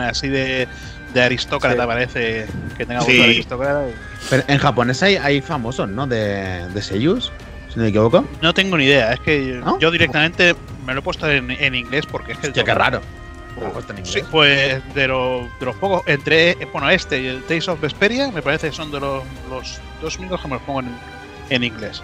[0.06, 0.68] así de,
[1.14, 3.84] de aristócrata parece que tenga voz de aristócrata.
[4.30, 6.06] Pero en japonés hay, hay famosos, ¿no?
[6.06, 7.32] De, de seiyus,
[7.68, 8.24] si no me equivoco.
[8.42, 10.54] No tengo ni idea, es que yo directamente
[10.86, 12.52] me lo he puesto en, en inglés porque es que...
[12.52, 13.00] qué raro.
[14.04, 18.68] Sí, pues de, los pocos, entre bueno, este y el Tales of Vesperia, me parece
[18.68, 20.96] que son de los, los dos únicos que me los pongo en,
[21.50, 22.00] en inglés.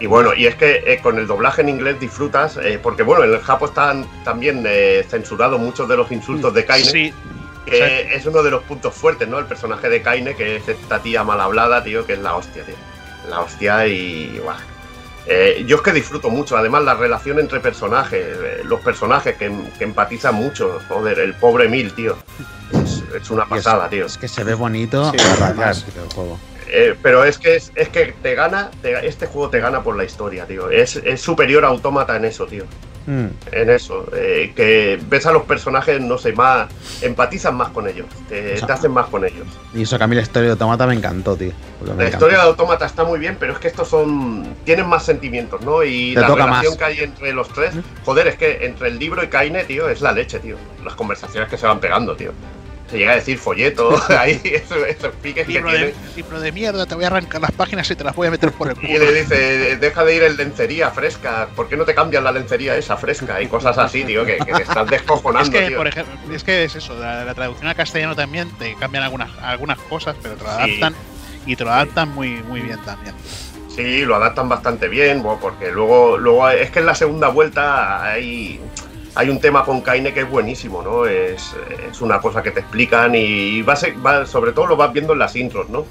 [0.00, 3.24] Y bueno, y es que eh, con el doblaje en inglés disfrutas, eh, porque bueno,
[3.24, 6.90] en el Japón están también eh, censurados muchos de los insultos de Kaine.
[6.90, 7.12] Sí,
[7.64, 9.38] que es uno de los puntos fuertes, ¿no?
[9.38, 12.64] El personaje de Kaine, que es esta tía mal hablada, tío, que es la hostia,
[12.64, 12.76] tío.
[13.28, 14.40] La hostia y.
[15.26, 19.50] Eh, yo es que disfruto mucho, además la relación entre personajes, eh, los personajes que,
[19.80, 22.16] empatizan mucho, joder, el pobre Mil, tío.
[23.14, 24.04] Es, una pasada, tío.
[24.06, 26.38] Es que se ve bonito sí, el juego.
[26.68, 30.44] Eh, pero es que es, que te gana, este juego te gana por la historia,
[30.46, 30.70] tío.
[30.70, 32.64] Es, es superior a Autómata en eso, tío.
[33.06, 33.26] Mm.
[33.52, 36.68] En eso, eh, que ves a los personajes, no sé, más,
[37.02, 39.46] empatizas más con ellos, te, hacen más con ellos.
[39.74, 41.52] Y eso que a mí la historia de Automata me encantó, tío.
[41.96, 44.54] la historia de Automata está muy bien, pero es que estos son.
[44.64, 45.82] tienen más sentimientos, ¿no?
[45.82, 47.74] Y la relación que hay entre los tres,
[48.04, 50.56] joder, es que entre el libro y Kaine, tío, es la leche, tío.
[50.84, 52.32] Las conversaciones que se van pegando, tío.
[52.94, 56.94] Se llega a decir folleto, ahí, esos, piques libro que de, Libro de mierda, te
[56.94, 58.88] voy a arrancar las páginas y te las voy a meter por el culo.
[58.88, 62.30] Y le dice, deja de ir en lencería fresca, ¿por qué no te cambias la
[62.30, 63.42] lencería esa fresca?
[63.42, 66.76] Y cosas así, tío, que, te estás descojonando, es que, Por ejemplo, es que es
[66.76, 70.94] eso, la, traducción al castellano también te cambian algunas, algunas cosas, pero te lo adaptan
[71.46, 73.16] y te lo adaptan muy, muy bien también.
[73.74, 78.60] Sí, lo adaptan bastante bien, porque luego, luego es que en la segunda vuelta hay
[79.14, 81.06] hay un tema con Kaine que es buenísimo, ¿no?
[81.06, 81.54] Es,
[82.00, 83.64] una cosa que te explican y
[84.26, 85.86] sobre todo lo vas viendo en las intros, ¿no?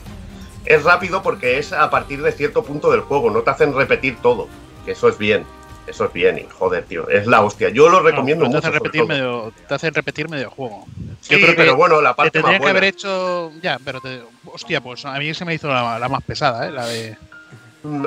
[0.65, 4.17] Es rápido porque es a partir de cierto punto del juego, no te hacen repetir
[4.21, 4.47] todo,
[4.85, 5.45] que eso es bien.
[5.85, 7.67] Eso es bien, y joder, tío, es la hostia.
[7.67, 8.61] Yo lo recomiendo mucho.
[8.61, 10.85] Te hacen, repetir medio, te hacen repetir medio juego.
[11.19, 12.63] Sí, pero bueno, la parte más buena.
[12.63, 13.51] que haber hecho.
[13.61, 13.99] Ya, pero.
[14.45, 16.71] hostia, pues a mí se me hizo la, más pesada, ¿eh?
[16.71, 17.17] La de.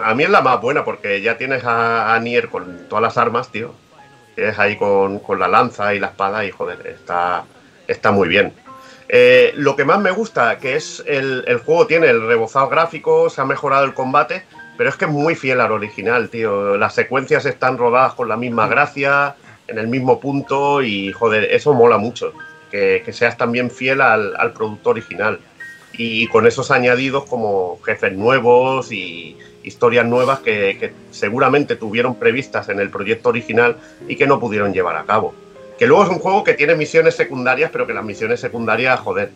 [0.02, 3.18] A mí es la más buena porque ya tienes a, a Nier con todas las
[3.18, 3.74] armas, tío
[4.36, 7.44] es ahí con, la lanza y la espada y joder, está,
[7.86, 8.52] está muy bien.
[9.08, 13.40] Eh, lo que más me gusta, que es el, juego tiene el rebozado gráfico, se
[13.40, 14.44] ha mejorado el combate,
[14.76, 16.76] pero es que es muy fiel al original, tío.
[16.76, 19.36] Las secuencias están rodadas con la misma gracia,
[19.68, 22.32] en el mismo punto y joder, eso mola mucho,
[22.70, 25.40] que, seas también fiel al, al producto original.
[25.98, 32.80] Y con esos añadidos como jefes nuevos y, historias nuevas que, seguramente tuvieron previstas en
[32.80, 33.76] el proyecto original
[34.09, 35.34] y que no pudieron llevar a cabo.
[35.78, 39.30] Que luego es un juego que tiene misiones secundarias, pero que las misiones secundarias, joder,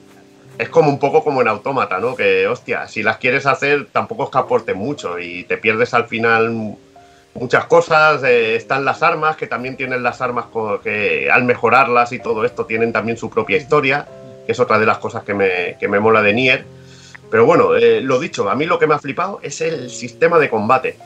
[0.57, 2.15] es como un poco como en Autómata, ¿no?
[2.15, 6.07] Que, hostia, si las quieres hacer, tampoco es que aporten mucho y te pierdes al
[6.07, 6.77] final
[7.35, 8.23] muchas cosas.
[8.23, 10.47] Eh, están las armas, que también tienen las armas
[10.83, 14.07] que al mejorarlas y todo esto tienen también su propia historia,
[14.47, 16.80] que es otra de las cosas que me, que me mola de Nier
[17.31, 20.39] pero bueno, eh, lo dicho, a mí lo que me ha flipado es el sistema
[20.39, 20.97] de combate.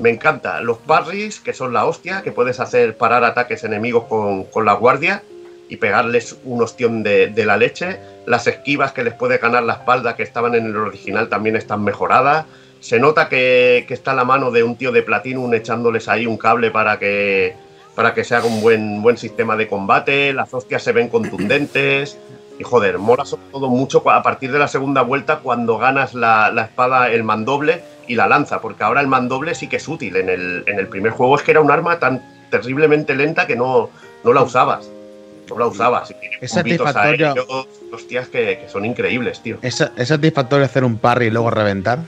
[0.00, 4.64] Me encanta los parries, que son la hostia, que puedes hacer parar ataques enemigos con,
[4.64, 5.22] la guardia
[5.68, 7.98] y pegarles un ostión de, la leche.
[8.26, 11.82] Las esquivas que les puede ganar la espalda, que estaban en el original, también están
[11.82, 12.46] mejoradas.
[12.80, 16.70] Se nota que, está la mano de un tío de Platinum echándoles ahí un cable
[16.70, 17.54] para que,
[17.96, 20.32] para que se haga un buen, buen sistema de combate.
[20.32, 22.18] Las hostias se ven contundentes.
[22.58, 26.52] Y joder, mola sobre todo mucho a partir de la segunda vuelta cuando ganas la,
[26.68, 30.16] espada, el mandoble y la lanza, porque ahora el mandoble sí que es útil.
[30.16, 32.20] En el, en el primer juego es que era un arma tan
[32.50, 33.90] terriblemente lenta que no,
[34.24, 34.90] no la usabas.
[35.48, 36.12] No la usabas.
[36.40, 37.34] Es satisfactorio.
[37.92, 39.58] hostias que, son increíbles, tío.
[39.62, 42.00] ¿Es, satisfactorio hacer un parry y luego reventar?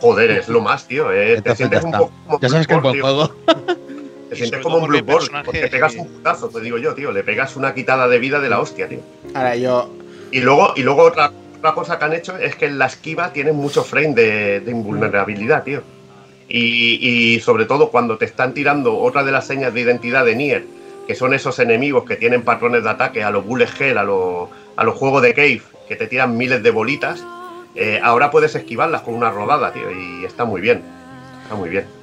[0.00, 1.12] Joder, es lo más, tío.
[1.12, 1.40] Eh.
[1.42, 3.32] Te sientes un poco como ya sabes que buen juego.
[4.30, 7.10] Te sientes como un Blue Ball, porque pegas un putazo, te digo yo, tío.
[7.10, 9.00] Le pegas una quitada de vida de la hostia, tío.
[9.34, 9.90] Ahora yo.
[10.30, 13.32] Y luego, y luego otra, otra cosa que han hecho es que en la esquiva
[13.32, 15.82] tienen mucho frame de, invulnerabilidad, tío.
[16.48, 20.64] Y, sobre todo cuando te están tirando otra de las señas de identidad de Nier,
[21.08, 24.48] que son esos enemigos que tienen patrones de ataque a los bullet hell, a, los,
[24.76, 27.24] a los juegos de cave, que te tiran miles de bolitas,
[27.74, 30.82] eh, ahora puedes esquivarlas con una rodada, tío, y está muy bien.
[31.42, 31.99] Está muy bien.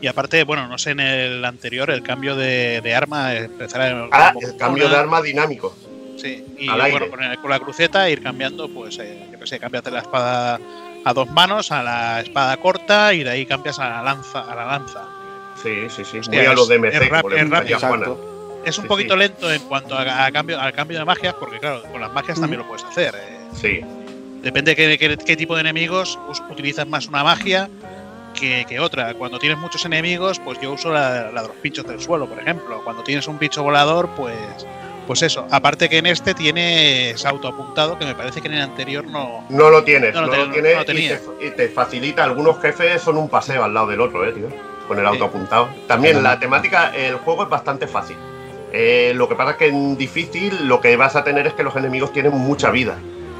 [0.00, 3.34] Y aparte, bueno, no sé en el anterior, el cambio de, arma.
[3.34, 5.74] Empezar ah, el cambio de arma dinámico.
[6.16, 9.90] Sí, y bueno, con, la cruceta ir cambiando, pues, eh, yo qué sé, cambias de
[9.90, 10.60] la espada
[11.02, 14.40] a dos manos a la espada corta y de ahí cambias a la lanza.
[14.40, 15.08] A la lanza.
[15.62, 16.20] Sí, sí, sí.
[16.28, 17.82] Muy a lo de MC, es,
[18.64, 22.00] es un poquito lento en cuanto a, cambio, al cambio de magias, porque claro, con
[22.00, 23.14] las magias también lo puedes hacer.
[23.14, 23.38] Eh.
[23.54, 23.80] Sí.
[24.42, 26.18] Depende de qué, qué, tipo de enemigos
[26.50, 27.68] utilizas más una magia
[28.40, 29.14] que, otra.
[29.14, 32.82] Cuando tienes muchos enemigos, pues yo uso la, de los pinchos del suelo, por ejemplo.
[32.82, 34.66] Cuando tienes un pincho volador, pues
[35.06, 35.44] pues eso.
[35.50, 39.44] Aparte que en este tienes autoapuntado, que me parece que en el anterior no.
[39.48, 40.86] No lo tienes, no, lo, tienes
[41.40, 42.22] y, te, facilita.
[42.22, 44.46] Algunos jefes son un paseo al lado del otro, eh, tío.
[44.86, 45.68] Con el autoapuntado.
[45.88, 48.16] También la temática, el juego es bastante fácil.
[48.72, 51.64] Eh, lo que pasa es que en difícil lo que vas a tener es que
[51.64, 52.96] los enemigos tienen mucha vida.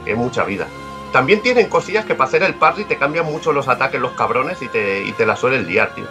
[0.07, 0.67] Es mucha vida.
[1.13, 4.63] También tienen cosillas que para hacer el parry te cambian mucho los ataques los cabrones
[4.63, 6.07] y te, y te la suelen liar, tío.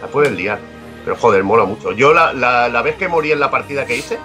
[0.00, 0.60] La pueden liar.
[1.04, 1.92] Pero joder, mola mucho.
[1.92, 4.18] Yo la, la, vez que morí en la partida que hice,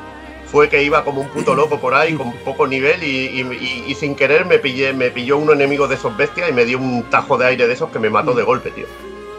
[0.46, 4.46] fue que iba como un puto loco por ahí, con poco nivel, y, sin querer
[4.46, 7.48] me pillé, me pilló un enemigo de esos bestias y me dio un tajo de
[7.48, 8.86] aire de esos que me mató de golpe, tío.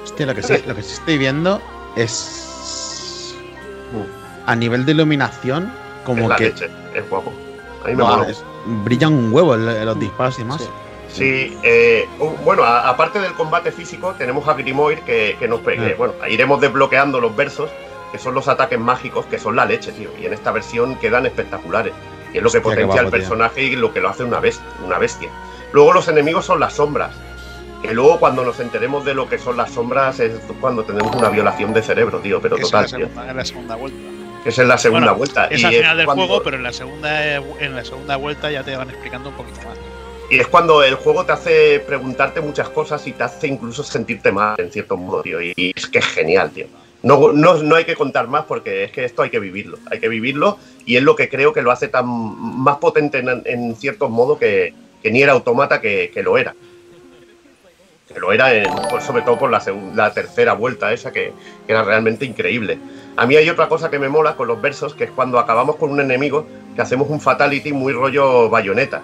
[0.03, 1.62] Hostia, lo que sí, lo que sí estoy viendo
[1.97, 3.37] es.
[4.47, 5.73] A nivel de iluminación,
[6.05, 6.45] como es la que.
[6.45, 7.33] Leche, es guapo.
[7.85, 8.27] A mí me mola
[8.85, 10.69] brillan un huevo los disparos y más.
[11.12, 12.09] Sí, eh,
[12.45, 15.95] bueno, aparte del combate físico, tenemos a Grimoire que, nos pegue.
[15.95, 17.70] Bueno, iremos desbloqueando los versos,
[18.12, 20.11] que son los ataques mágicos, que son la leche, tío.
[20.20, 21.93] Y en esta versión quedan espectaculares.
[22.32, 24.99] Y es lo que potencia al personaje y lo que lo hace una bestia, una
[24.99, 25.31] bestia.
[25.73, 27.12] Luego los enemigos son las sombras.
[27.82, 31.31] Que luego cuando nos enteremos de lo que son las sombras es cuando tenemos una
[31.31, 32.85] violación de cerebro, tío, pero total.
[32.85, 34.19] Es la, segunda, vuelta.
[34.43, 35.47] Que es en la segunda vuelta.
[35.47, 38.77] Es al final del juego, pero en la segunda en la segunda vuelta ya te
[38.77, 39.79] van explicando un poquito más.
[40.31, 44.31] Y es cuando el juego te hace preguntarte muchas cosas y te hace incluso sentirte
[44.31, 45.43] mal, en cierto modo, tío.
[45.43, 46.67] Y es que es genial, tío.
[47.03, 49.79] No, no, hay que contar más porque es que esto hay que vivirlo.
[49.91, 53.43] Hay que vivirlo y es lo que creo que lo hace tan más potente en,
[53.45, 56.55] en cierto modo que, que ni era automata que, lo era.
[58.12, 58.51] Que lo era,
[58.91, 61.32] pues, sobre todo por la, tercera vuelta esa, que,
[61.69, 62.78] era realmente increíble.
[63.16, 65.77] A mí hay otra cosa que me mola con los versos, que es cuando acabamos
[65.77, 69.03] con un enemigo, que hacemos un fatality muy rollo bayoneta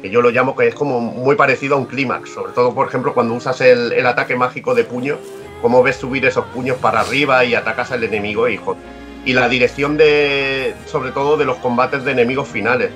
[0.00, 2.86] que yo lo llamo que es como muy parecido a un clímax, sobre todo por
[2.86, 5.18] ejemplo cuando usas el, ataque mágico de puño,
[5.60, 8.60] como ves subir esos puños para arriba y atacas al enemigo y,
[9.24, 12.90] y la dirección de, sobre todo de los combates de enemigos finales,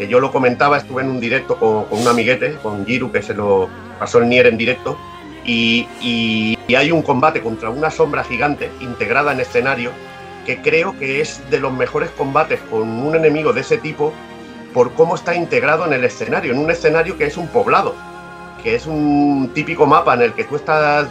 [0.00, 3.34] que yo lo comentaba, estuve en un directo con, un amiguete, con Giru, que se
[3.34, 3.68] lo
[3.98, 4.96] pasó el Nier en directo,
[5.44, 9.90] y, y, hay un combate contra una sombra gigante integrada en escenario
[10.46, 14.14] que creo que es de los mejores combates con un enemigo de ese tipo
[14.72, 17.94] por cómo está integrado en el escenario, en un escenario que es un poblado,
[18.62, 21.08] que es un típico mapa en el que tú estás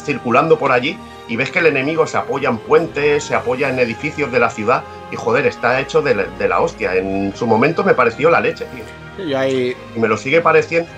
[0.00, 0.96] circulando por allí
[1.26, 4.50] y ves que el enemigo se apoya en puentes, se apoya en edificios de la
[4.50, 6.94] ciudad y joder, está hecho de la, hostia.
[6.94, 8.84] En su momento me pareció la leche, tío.
[9.18, 10.90] Y me lo sigue pareciendo.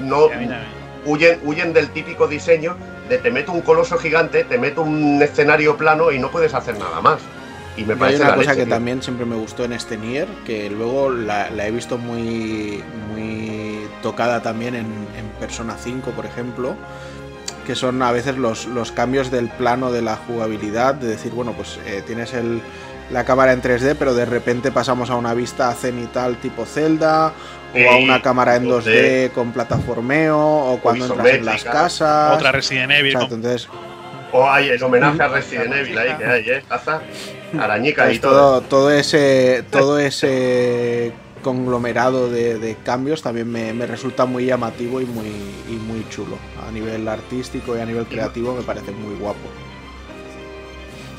[0.00, 0.28] no
[1.04, 2.76] huyen, huyen del típico diseño
[3.08, 6.78] de te meto un coloso gigante, te meto un escenario plano y no puedes hacer
[6.78, 7.20] nada más.
[7.76, 10.70] Y me parece Hay una cosa que también siempre me gustó en este Nier, que
[10.70, 16.74] luego la, he visto muy, muy tocada también en, Persona 5, por ejemplo,
[17.66, 21.52] que son a veces los, los, cambios del plano de la jugabilidad, de decir, bueno,
[21.52, 22.62] pues eh, tienes el,
[23.10, 27.32] la cámara en 3D, pero de repente pasamos a una vista cenital tipo Zelda,
[27.74, 32.36] o a una cámara en 2D, con plataformeo, o cuando entras en las casas.
[32.36, 33.16] Otra Resident Evil.
[33.20, 33.68] entonces,
[34.32, 36.62] o hay el homenaje a Resident Evil ahí que hay, ¿eh?
[37.58, 38.60] arañica y todo.
[38.60, 41.12] Todo ese, todo ese
[41.42, 45.30] conglomerado de, cambios también me, resulta muy llamativo y muy,
[45.86, 46.38] muy chulo.
[46.66, 49.48] A nivel artístico y a nivel creativo me parece muy guapo.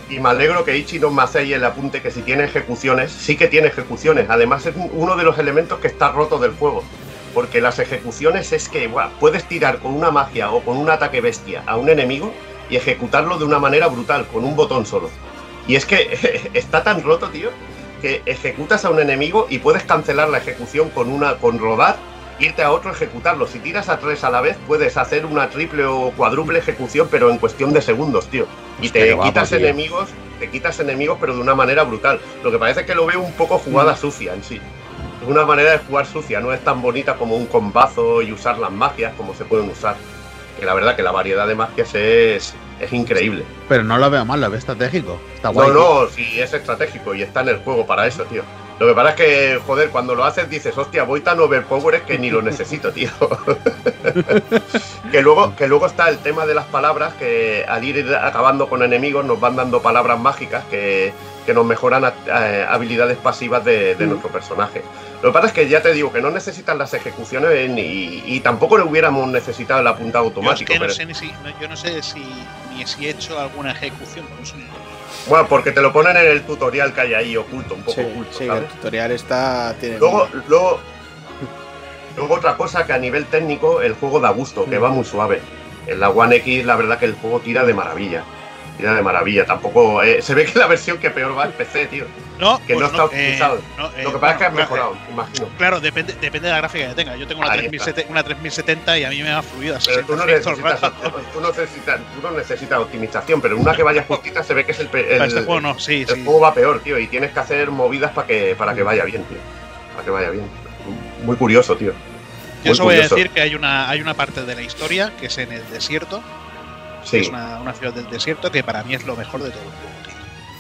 [0.09, 3.11] Y me alegro que Ichi no me hace ahí el apunte que si tiene ejecuciones,
[3.11, 4.29] sí que tiene ejecuciones.
[4.29, 6.83] Además es uno de los elementos que está roto del juego.
[7.33, 8.89] Porque las ejecuciones es que
[9.19, 12.33] puedes tirar con una magia o con un ataque bestia a un enemigo
[12.69, 15.09] y ejecutarlo de una manera brutal, con un botón solo.
[15.67, 17.49] Y es que está tan roto, tío,
[18.01, 21.97] que ejecutas a un enemigo y puedes cancelar la ejecución con una con rodar,
[22.39, 23.47] irte a otro, ejecutarlo.
[23.47, 27.29] Si tiras a tres a la vez, puedes hacer una triple o cuádruple ejecución, pero
[27.29, 28.47] en cuestión de segundos, tío.
[28.81, 30.09] Y te quitas enemigos,
[30.39, 32.19] te quitas enemigos, pero de una manera brutal.
[32.43, 33.97] Lo que parece es que lo veo un poco jugada mm.
[33.97, 34.61] sucia en sí.
[35.21, 38.59] Es una manera de jugar sucia, no es tan bonita como un combazo y usar
[38.59, 39.95] las magias como se pueden usar
[40.59, 43.45] que la verdad que la variedad de magias es, es increíble.
[43.69, 45.19] Pero no lo veo mal, lo veo estratégico.
[45.35, 45.69] Está guay.
[45.69, 48.43] No, no, sí, es estratégico y está en el juego para eso, tío.
[48.79, 52.19] Lo que pasa es que, joder, cuando lo haces dices, hostia, voy tan overpower que
[52.19, 53.09] ni lo necesito, tío.
[55.11, 58.83] que, luego, que luego está el tema de las palabras, que al ir acabando con
[58.83, 61.11] enemigos nos van dando palabras mágicas que,
[61.45, 64.09] que nos mejoran eh, habilidades pasivas de, de mm.
[64.09, 64.83] nuestro personaje.
[65.23, 68.77] Lo que pasa es que ya te digo que no necesitan las ejecuciones y, tampoco
[68.77, 70.71] le hubiéramos necesitado el apuntado automático.
[70.71, 72.21] Yo, no sé si, yo no sé si,
[72.75, 74.25] ni si he hecho alguna ejecución.
[75.27, 78.37] Bueno, porque te lo ponen en el tutorial que hay ahí oculto, un poco oculto.
[78.37, 79.75] Sí, el tutorial está.
[79.99, 80.79] luego, luego,
[82.15, 84.83] luego, otra cosa que a nivel técnico el juego da gusto, que mm.
[84.83, 85.41] va muy suave.
[85.87, 88.23] En la One X, la verdad que el juego tira de maravilla
[88.77, 89.45] tira de maravilla.
[89.45, 90.01] Tampoco.
[90.03, 92.05] Eh, se ve que la versión que peor va es PC, tío.
[92.39, 93.59] No, que no pues está optimizado.
[93.95, 95.49] Eh, Lo que pasa es que ha mejorado, imagino.
[95.57, 97.15] Claro, depende, depende de la gráfica que tenga.
[97.15, 99.79] Yo tengo una, 3070, una 3070 y a mí me va fluida.
[99.83, 100.79] Pero tú no, necesitas,
[101.33, 104.71] tú, no necesitas, tú no necesitas optimización, pero una que vaya justita se ve que
[104.71, 104.89] es el.
[104.93, 106.05] el este juego no, sí.
[106.07, 109.03] El juego va peor, tío, y tienes que hacer movidas para que, para que vaya
[109.03, 109.39] bien, tío.
[109.93, 110.45] Para que vaya bien.
[111.23, 111.93] Muy curioso, tío.
[112.63, 115.27] Yo solo voy a decir que hay una, hay una parte de la historia que
[115.27, 116.21] es en el desierto,
[117.13, 119.63] es una, ciudad del desierto que para mí es lo mejor de todo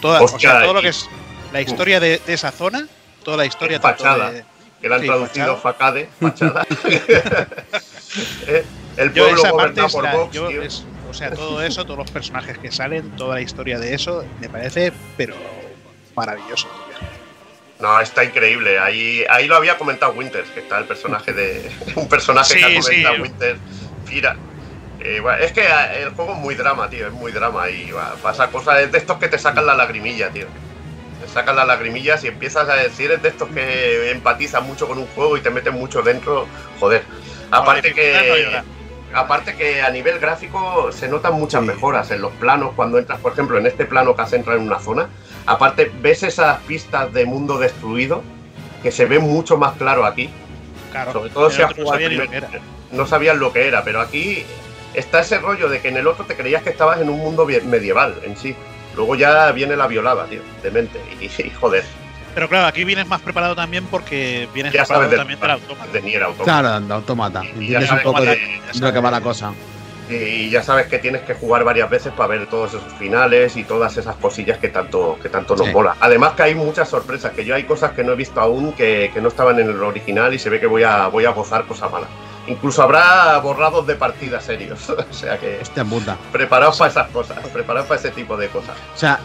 [0.01, 1.09] Toda, o sea, todo lo que es
[1.51, 2.87] la historia de, esa zona,
[3.23, 3.79] toda la historia.
[3.79, 4.31] Fachada,
[4.79, 6.65] que la han traducido facade, fachada.
[8.47, 8.65] Eh,
[8.97, 13.35] el pueblo gobernado por Vox, O sea, todo eso, todos los personajes que salen, toda
[13.35, 15.35] la historia de eso, me parece, pero
[16.15, 16.67] maravilloso.
[17.79, 18.79] No, está increíble.
[18.79, 21.71] Ahí, ahí lo había comentado Winters, que está el personaje de.
[21.95, 23.59] Un personaje que ha comentado Winters.
[24.09, 24.35] Mira,
[24.99, 27.91] eh, es que eh, el juego es muy drama, tío, es muy drama y
[28.21, 30.47] pasa cosas de estos que te sacan la lagrimilla, tío.
[31.21, 34.97] Te sacan las lagrimillas y empiezas a decir es de estos que empatizan mucho con
[34.97, 36.47] un juego y te meten mucho dentro,
[36.79, 37.03] joder.
[37.51, 38.61] Aparte que
[39.13, 43.31] aparte que a nivel gráfico se notan muchas mejoras en los planos cuando entras, por
[43.31, 45.09] ejemplo, en este plano que has entrado en una zona.
[45.45, 48.21] Aparte, ves esas pistas de mundo destruido
[48.83, 50.29] que se ven mucho más claro aquí.
[50.91, 51.99] Claro, Sobre todo si has jugado.
[52.91, 54.45] No sabías lo que era, pero aquí
[54.97, 57.45] está ese rollo de que en el otro te creías que estabas en un mundo
[57.45, 58.55] medieval en sí.
[58.95, 60.99] Luego ya viene la violada, tío, de mente.
[61.21, 61.83] Y, joder.
[62.33, 65.91] Pero claro, aquí vienes más preparado también porque vienes preparado también para automata.
[65.91, 66.61] De Nier Automata.
[66.61, 67.43] Claro, de automata.
[67.59, 69.53] Y, ya sabes un poco de, lo que va la cosa.
[70.09, 73.63] Y ya sabes que tienes que jugar varias veces para ver todos esos finales y
[73.63, 75.97] todas esas cosillas que tanto, que tanto nos mola.
[75.99, 79.11] Además que hay muchas sorpresas, que yo hay cosas que no he visto aún que,
[79.13, 81.65] que no estaban en el original y se ve que voy a, voy a gozar
[81.65, 82.09] cosas malas.
[82.47, 84.89] Incluso habrá borrados de partida serios.
[84.89, 85.59] o sea que.
[85.61, 86.17] Hostia puta.
[86.31, 87.37] Preparaos para esas cosas.
[87.49, 88.75] Preparaos para ese tipo de cosas.
[88.95, 89.19] O sea,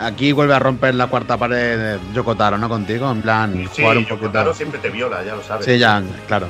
[0.00, 2.68] aquí vuelve a romper la cuarta pared de Yokotaro, ¿no?
[2.68, 3.10] Contigo.
[3.10, 4.06] En plan, jugar un.
[4.06, 5.66] Yokotaro siempre te viola, ya lo sabes.
[5.66, 6.46] Sí, ya, claro.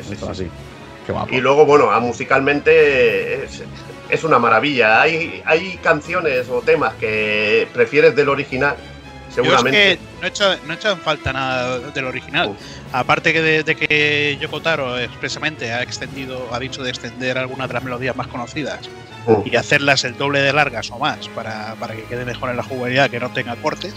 [0.00, 0.50] Sí, así.
[1.04, 1.34] Qué guapo.
[1.34, 3.62] Y luego, bueno, musicalmente es,
[4.08, 5.00] es, una maravilla.
[5.00, 8.76] Hay, hay canciones o temas que prefieres del original
[9.34, 9.98] seguramente.
[10.20, 12.56] no he, hecho, no he hecho en falta nada del original.
[12.92, 17.74] Aparte que de, que Yoko Taro expresamente ha extendido, ha dicho de extender algunas de
[17.74, 18.88] las melodías más conocidas
[19.44, 23.10] y hacerlas el doble de largas o más para, que quede mejor en la jugabilidad,
[23.10, 23.94] que no tenga cortes.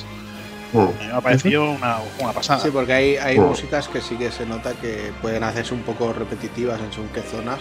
[0.73, 1.97] Me ha parecido una,
[2.34, 2.60] pasada.
[2.60, 6.14] Sí, porque hay, hay músicas que sí que se nota que pueden hacerse un poco
[6.14, 7.60] repetitivas en según qué zonas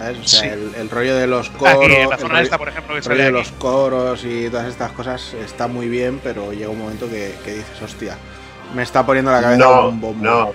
[0.00, 1.84] el, rollo de los coros.
[1.84, 6.78] el rollo de los coros y todas estas cosas está muy bien, pero llega un
[6.78, 8.16] momento que, dices, hostia,
[8.74, 10.24] me está poniendo la cabeza no, un bombo.
[10.24, 10.52] No,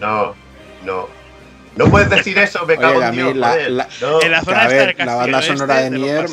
[0.00, 0.34] no,
[0.84, 1.24] no.
[1.76, 3.36] No puedes decir eso, me cago en Dios.
[3.36, 3.88] La, la,
[4.22, 6.26] en la zona esta la banda sonora de, Nier.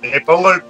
[0.00, 0.62] Te pongo el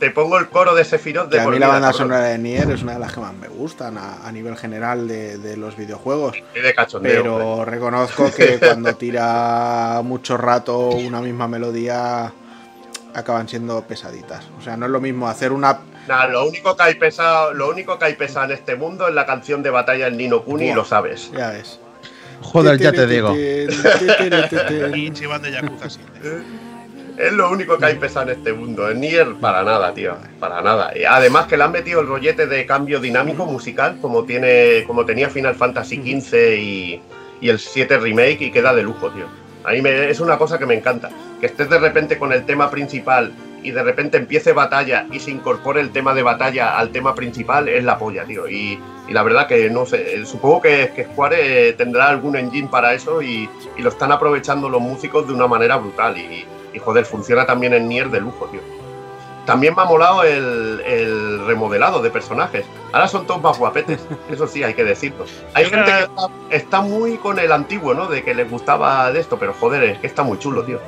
[0.00, 2.70] te pongo el coro de Sephiroth de que A mí la banda sonora de Nier
[2.70, 6.32] es una de las que más me gustan a, nivel general de, los videojuegos.
[6.54, 12.32] de pero reconozco que cuando tira mucho rato una misma melodía
[13.14, 14.46] acaban siendo pesaditas.
[14.58, 15.80] O sea, no es lo mismo hacer una.
[16.08, 19.14] Nada, lo único que hay pesado, lo único que hay pesado en este mundo es
[19.14, 21.30] la canción de batalla en Nino Kuni y lo sabes.
[21.32, 21.78] Ya ves.
[22.40, 23.36] Joder, ya te digo.
[23.36, 26.00] y de Yakuza, sí.
[27.16, 28.90] Es lo único que hay pesado en este mundo.
[28.90, 30.16] En Nier, para nada, tío.
[30.38, 30.96] Para nada.
[30.96, 35.04] Y además que le han metido el rollete de cambio dinámico musical, como tiene, como
[35.04, 37.02] tenía Final Fantasy XV y,
[37.42, 39.26] el 7 Remake, y queda de lujo, tío.
[39.64, 41.10] A mí me, es una cosa que me encanta.
[41.40, 43.32] Que estés de repente con el tema principal
[43.62, 47.68] y de repente empiece batalla y se incorpore el tema de batalla al tema principal,
[47.68, 48.48] es la polla, tío.
[48.48, 48.78] Y,
[49.10, 53.50] la verdad que no sé, supongo que, que Square tendrá algún engine para eso y,
[53.76, 56.16] y, lo están aprovechando los músicos de una manera brutal.
[56.16, 58.60] Y, y joder, funciona también en Nier de lujo, tío.
[59.46, 62.64] También me ha molado el, remodelado de personajes.
[62.92, 65.24] Ahora son todos más guapetes, eso sí, hay que decirlo.
[65.54, 65.90] Hay gente
[66.48, 68.06] que está, muy con el antiguo, ¿no?
[68.06, 70.78] De que les gustaba de esto, pero joder, es que está muy chulo, tío.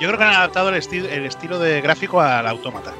[0.00, 2.92] Yo creo que han adaptado el, el estilo de gráfico al autómata.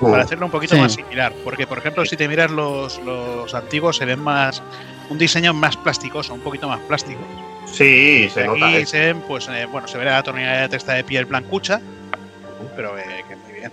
[0.00, 0.10] Uh.
[0.10, 1.32] para hacerlo un poquito más similar.
[1.44, 4.62] Porque, por ejemplo, si te miras los, los antiguos, se ven más.
[5.10, 7.20] un diseño más plasticoso, un poquito más plástico.
[7.66, 8.68] Sí, se nota.
[8.68, 11.80] Aquí se pues, eh, bueno, se ve la tonalidad de testa de piel blancucha,
[12.74, 13.72] pero eh, que muy bien.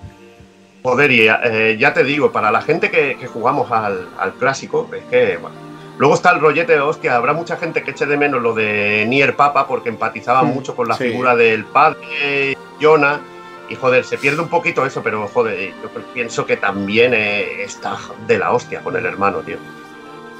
[0.81, 5.37] Joder, y eh, ya te digo, para la gente que, jugamos al, clásico, es que,
[5.37, 5.55] bueno,
[5.99, 9.05] Luego está el rollete de hostia, habrá mucha gente que eche de menos lo de
[9.07, 13.21] Nier Papa porque empatizaba mm, mucho con la figura del padre, Jonah,
[13.69, 18.39] y joder, se pierde un poquito eso, pero joder, yo pienso que también está de
[18.39, 19.57] la hostia con el hermano, tío.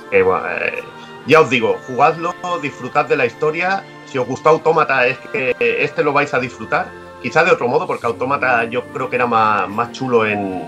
[0.10, 0.44] Que, bueno,
[1.26, 3.84] ya os digo, jugadlo, disfrutad de la historia.
[4.06, 6.88] Si os gustó Autómata, es que este lo vais a disfrutar.
[7.22, 10.62] Quizá de otro modo, porque Autómata yo creo que era más, chulo en,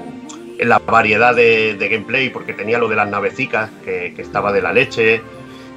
[0.60, 5.22] la variedad de, gameplay, porque tenía lo de las navecicas, que, estaba de la leche.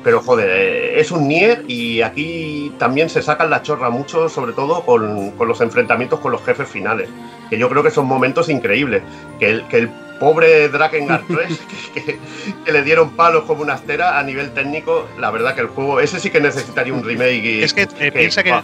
[0.04, 4.52] Pero joder, eh, es un Nier y aquí también se sacan la chorra mucho, sobre
[4.52, 7.08] todo con, los enfrentamientos con los jefes finales,
[7.50, 9.02] que yo creo que son momentos increíbles.
[9.40, 11.58] Que el pobre Drakengard 3,
[11.94, 12.18] que,
[12.70, 16.20] le dieron palos como una astera a nivel técnico, la verdad que el juego, ese
[16.20, 17.62] sí que necesitaría un remake.
[17.62, 18.54] es que, eh, piensa que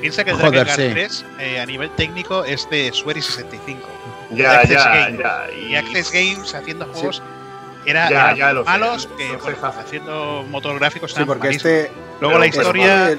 [0.00, 3.80] piensa que el Drakengard 3 eh, a nivel técnico es de Swery 65.
[4.30, 5.46] Ya, ya, ya.
[5.52, 7.22] Y, Access Games haciendo juegos
[7.86, 8.34] era,
[8.64, 13.14] malos que haciendo motor gráficos sí, porque este luego la historia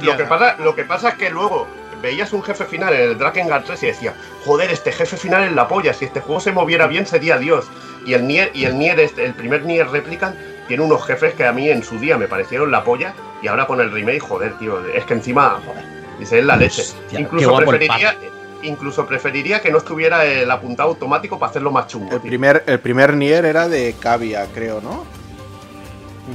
[0.00, 1.66] lo que pasa lo que pasa es que luego
[2.02, 4.14] veías un jefe final en el Drakengard 3 y decía,
[4.44, 7.66] joder, este jefe final es la polla, si este juego se moviera bien sería Dios.
[8.04, 11.46] Y el Nier, y el Nier, este, el primer Nier Replicant, tiene unos jefes que
[11.46, 14.58] a mí en su día me parecieron la polla, y ahora con el remake, joder,
[14.58, 15.84] tío, es que encima, joder,
[16.18, 16.82] dice, es la leche.
[17.12, 18.16] incluso preferiría,
[18.62, 22.12] incluso preferiría que no estuviera el apuntado automático para hacerlo más chungo.
[22.12, 25.04] El primer, el primer Nier era de Cavia, creo, ¿no?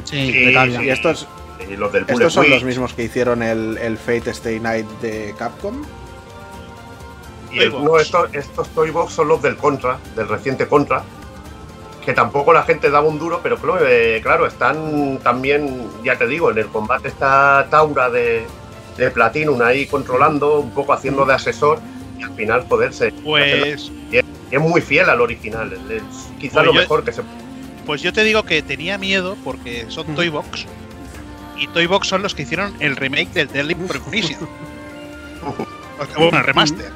[0.04, 0.84] Sí, de Cavia.
[0.84, 1.28] Y estos,
[1.70, 5.34] Y los del ¿Estos son los mismos que hicieron el, el Fate Stay Night de
[5.38, 5.84] Capcom?
[7.52, 11.04] Y no, estos, estos Toybox son los del Contra, del reciente Contra,
[12.08, 16.28] que tampoco la gente daba un duro, pero claro, eh, claro están también, ya te
[16.28, 18.46] digo, en el combate está Taura de,
[18.98, 21.80] de Platinum ahí controlando, un poco haciendo de asesor,
[22.18, 23.12] y al final poderse.
[23.24, 23.92] Pues.
[24.12, 26.02] Y es, muy fiel al original, es
[26.40, 27.22] quizá pues lo mejor que se.
[27.86, 30.66] Pues yo te digo que tenía miedo porque son Toybox,
[31.58, 34.48] y Toybox son los que hicieron el remake del Deadly Premonition.
[36.18, 36.92] bueno, el remaster.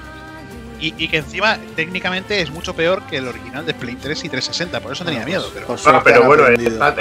[0.84, 4.80] Y, que encima técnicamente es mucho peor que el original de Play 3 y 360,
[4.80, 5.48] por eso tenía miedo.
[5.54, 6.96] Pero, ah, pero bueno, están,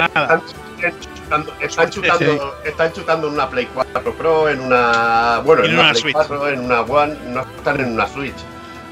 [1.15, 5.41] chutando, están, chutando, en una Play 4 Pro, en una.
[5.43, 8.35] Bueno, en, una, Play 4, en una One, no están en una Switch.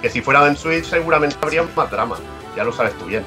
[0.01, 2.17] Que si fuera en Switch seguramente habría más drama,
[2.56, 3.23] ya lo sabes tú bien.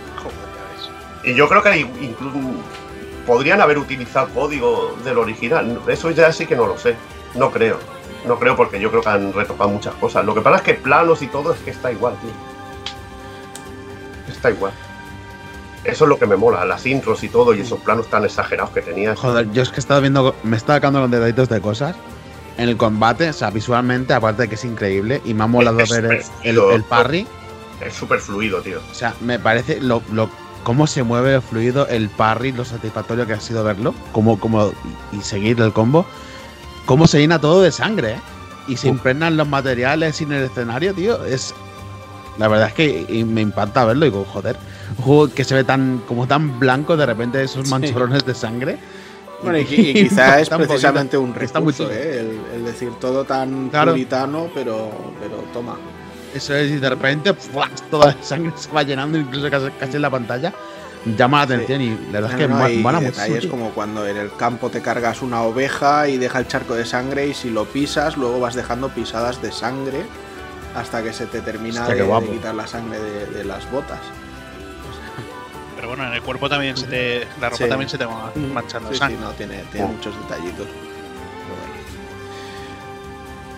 [1.22, 2.40] Y yo creo que incluso
[3.26, 5.80] podrían haber utilizado código del original.
[5.88, 6.96] Eso ya sí que no lo sé.
[7.34, 7.78] No creo.
[8.26, 10.24] No creo porque yo creo que han retocado muchas cosas.
[10.24, 12.30] Lo que pasa es que planos y todo es que está igual, tío.
[14.32, 14.72] Está igual.
[15.84, 18.70] Eso es lo que me mola, las intros y todo y esos planos tan exagerados
[18.70, 19.18] que tenías.
[19.18, 21.96] Joder, yo es que he estado viendo, me está sacando los detallitos de cosas.
[22.56, 25.78] En el combate, o sea, visualmente, aparte de que es increíble, y me ha molado
[25.78, 27.26] ver el, parry.
[27.80, 28.80] Es súper fluido, tío.
[28.90, 30.30] O sea, me parece lo, lo,
[30.62, 34.72] cómo se mueve el fluido, el parry, lo satisfactorio que ha sido verlo, cómo, cómo,
[35.12, 36.06] y seguir el combo,
[36.86, 38.20] cómo se llena todo de sangre, ¿eh?
[38.68, 41.24] Y se impregnan los materiales en el escenario, tío.
[41.24, 41.52] Es.
[42.38, 44.56] La verdad es que me impacta verlo y digo, joder,
[44.96, 48.78] un juego que se ve tan como tan blanco de repente esos mancholones de sangre.
[49.42, 52.38] Bueno, y, quizá es precisamente un recurso, ¿eh?
[52.54, 53.92] el, decir todo tan claro.
[53.92, 55.76] puritano, pero, pero toma.
[56.34, 57.34] Eso es, y de repente
[57.90, 60.52] toda la sangre se va llenando, incluso casi, en la pantalla.
[61.04, 63.22] Llama la atención y la verdad es que no, mola mucho.
[63.22, 66.84] Es como cuando en el campo te cargas una oveja y deja el charco de
[66.84, 70.06] sangre y si lo pisas, luego vas dejando pisadas de sangre
[70.76, 73.98] hasta que se te termina de, quitar la sangre de, las botas.
[75.74, 77.26] Pero bueno, en el cuerpo también se te.
[77.40, 79.18] La ropa también se te va manchando sangre.
[79.20, 80.68] no, tiene, tiene muchos detallitos.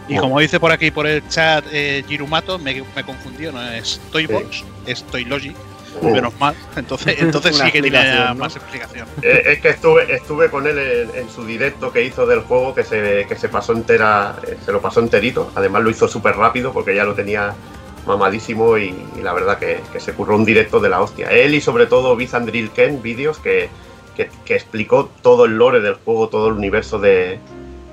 [0.08, 4.00] Y como dice por aquí por el chat eh, Girumato, me, me, confundió, no es
[4.12, 5.57] Toybox, es Toylogic.
[6.02, 9.07] Menos mal, entonces, entonces sí que tiene más explicación.
[9.23, 10.78] Eh, es que estuve, estuve con él
[11.15, 14.73] en, su directo que hizo del juego, que se, que se pasó entera, eh, se
[14.73, 15.52] lo pasó enterito.
[15.55, 17.55] Además lo hizo súper rápido porque ya lo tenía
[18.07, 21.28] mamadísimo y, la verdad que, se curró un directo de la hostia.
[21.28, 23.68] Él y sobre todo Bizandril Ken, vídeos que,
[24.16, 27.39] que, explicó todo el lore del juego, todo el universo de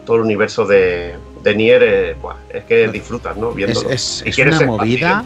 [0.06, 2.16] todo el universo de, de Nier, eh,
[2.50, 3.52] es que disfrutas, ¿no?
[3.52, 3.90] Viéndolo.
[3.90, 5.24] Es, una movida.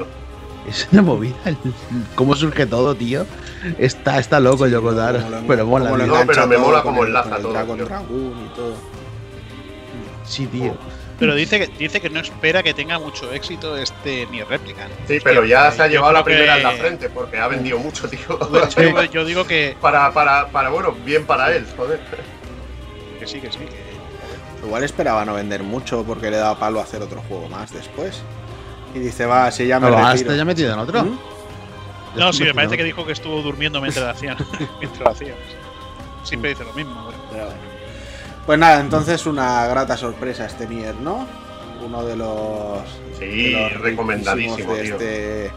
[0.68, 1.36] Es una movida.
[2.16, 3.26] ¿Cómo surge todo, tío?
[3.78, 5.24] Está, está loco yo contar.
[5.48, 5.92] Pero mola.
[5.92, 7.56] No, pero me mola como enlaza todo.
[10.24, 10.76] Sí, tío.
[11.18, 14.92] Pero dice que, dice que no espera que tenga mucho éxito este Nier Replicant.
[15.08, 18.10] Sí, pero ya se ha llevado la primera en la frente porque ha vendido mucho,
[18.10, 18.20] tío.
[18.78, 19.78] Yo, yo digo que.
[19.80, 22.02] Para, para, para, bueno, bien para él, joder.
[23.20, 23.60] Que sí, que sí.
[24.64, 28.22] Igual esperaba no vender mucho porque le daba palo a hacer otro juego más después.
[28.94, 30.12] Y dice, va, si ya me retiro.
[30.12, 31.04] ¿Está ya metido en otro?
[31.04, 31.20] ¿Mm?
[32.16, 34.38] No, sí, me parece que dijo que estuvo durmiendo mientras lo hacían.
[34.80, 35.36] mientras lo hacían.
[36.24, 37.10] Siempre dice lo mismo.
[38.46, 41.28] Pues nada, entonces una grata sorpresa este Nier, ¿no?
[41.86, 42.80] Uno de los.
[43.20, 45.52] Sí, recomendadísimo, de este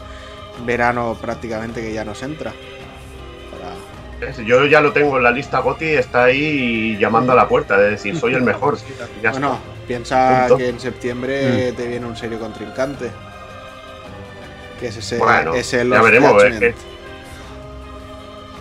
[0.65, 2.53] verano prácticamente que ya nos entra.
[4.45, 7.91] Yo ya lo tengo en la lista Goti, está ahí llamando a la puerta, de
[7.91, 8.77] decir, soy el mejor.
[9.31, 11.75] bueno, piensa que en septiembre mm.
[11.75, 13.09] te viene un serio contrincante.
[14.79, 16.43] Que es ese, bueno, ya veremos.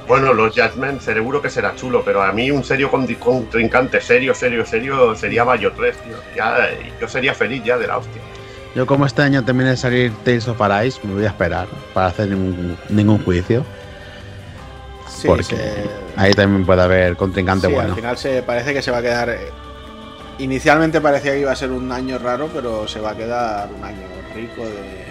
[0.08, 4.64] Bueno, los Judgment seguro que será chulo, pero a mí un serio contrincante, serio, serio,
[4.64, 6.16] serio, sería Mayo 3, tío.
[6.34, 8.22] Ya, yo sería feliz ya de la hostia.
[8.74, 12.06] Yo como este año termine de salir Tales of Arise, me voy a esperar para
[12.06, 13.64] hacer ningún juicio
[15.26, 15.56] porque
[16.16, 17.90] ahí también puede haber contrincante bueno.
[17.90, 19.30] Al final se parece que se va a quedar.
[19.30, 19.50] Eh,
[20.38, 23.84] inicialmente parecía que iba a ser un año raro, pero se va a quedar un
[23.84, 25.08] año rico de.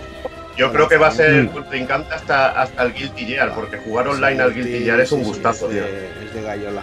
[0.58, 4.42] Yo creo que va a ser contrincante hasta, hasta el Guilty Gear, porque jugar online
[4.42, 6.82] al Guilty Gear es un gustazo, es de, Es de Gallola.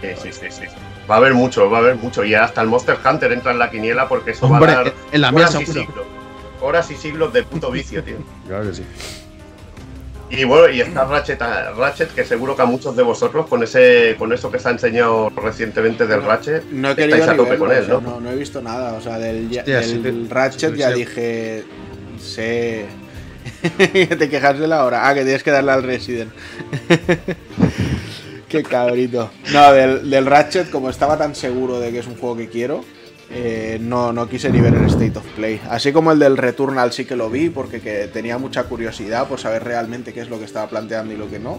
[0.00, 0.32] Sí, sí.
[0.32, 0.66] sí,
[1.08, 2.24] Va a haber mucho, va a haber mucho.
[2.24, 5.20] Y hasta el Monster Hunter entra en la quiniela porque eso va a dar en
[5.20, 6.06] la horas, y siglos,
[6.60, 8.16] horas y siglos de puto vicio, tío.
[8.46, 8.84] Claro que sí.
[10.32, 11.38] Y bueno, y está Ratchet,
[11.76, 14.70] Ratchet, que seguro que a muchos de vosotros, con ese con eso que se ha
[14.70, 18.00] enseñado recientemente del Ratchet, no he querido a tope con él, ¿no?
[18.00, 18.30] ¿no?
[18.30, 18.94] he visto nada.
[18.94, 19.50] O sea, del,
[20.30, 21.64] Ratchet ya dije.
[22.18, 22.86] Sé.
[23.76, 25.06] te quejas de la hora.
[25.06, 26.32] Ah, que tienes que darle al Resident.
[28.48, 29.30] Qué cabrito.
[29.52, 32.84] No, del, del, Ratchet, como estaba tan seguro de que es un juego que quiero,
[33.34, 35.58] eh, no, no quise ni ver el State of Play.
[35.70, 37.78] Así como el del Returnal sí que lo vi, porque
[38.12, 41.38] tenía mucha curiosidad por saber realmente qué es lo que estaba planteando y lo que
[41.38, 41.58] no.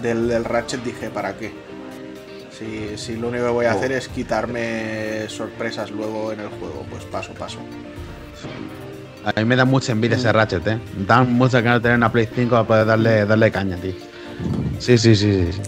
[0.00, 1.52] Del, del Ratchet dije, ¿para qué?
[2.58, 3.96] Si, si, lo único que voy a hacer oh.
[3.96, 7.58] es quitarme sorpresas luego en el juego, pues paso, paso.
[9.24, 10.78] A mí me da mucha envidia ese Ratchet, ¿eh?
[11.06, 13.92] Dan mucha ganas de tener una Play 5 para poder darle, darle caña, tío.
[14.78, 15.60] Sí, sí, sí, sí.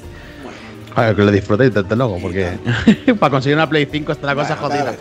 [0.94, 2.58] que lo disfrutéis, desde luego, porque
[3.18, 4.94] para conseguir una Play 5 está la cosa jodida.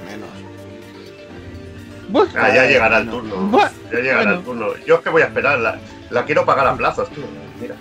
[2.35, 3.59] Ah, ya llegará el turno.
[3.91, 4.67] ya llegará el turno.
[4.85, 5.79] Yo es que voy a esperar.
[6.09, 7.23] La, quiero pagar a plazos, tío.
[7.59, 7.75] Mira.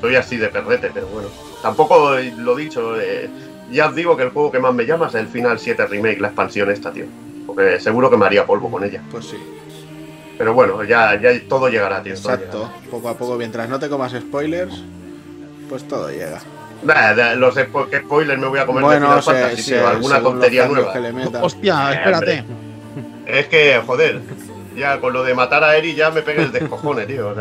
[0.00, 1.28] Soy así de perrete, pero bueno.
[1.62, 3.00] Tampoco lo dicho.
[3.00, 3.28] Eh,
[3.70, 6.20] ya os digo que el juego que más me llama es el Final 7 Remake,
[6.20, 7.06] la expansión esta, tío.
[7.46, 9.02] Porque seguro que me haría polvo con ella.
[9.10, 9.36] Pues sí.
[10.38, 12.12] Pero bueno, ya, ya todo llegará, tío.
[12.12, 12.70] Exacto.
[12.90, 14.82] Poco a poco, mientras no te comas spoilers,
[15.68, 16.40] pues todo llega.
[16.86, 20.94] Nah, los ¿qué spoilers me voy a comer bueno, de Final sí, alguna tontería nueva.
[21.42, 22.44] Hostia, espérate.
[23.26, 24.20] Es que, joder,
[24.76, 27.34] ya con lo de matar a Eri ya me pegué el descojone, tío.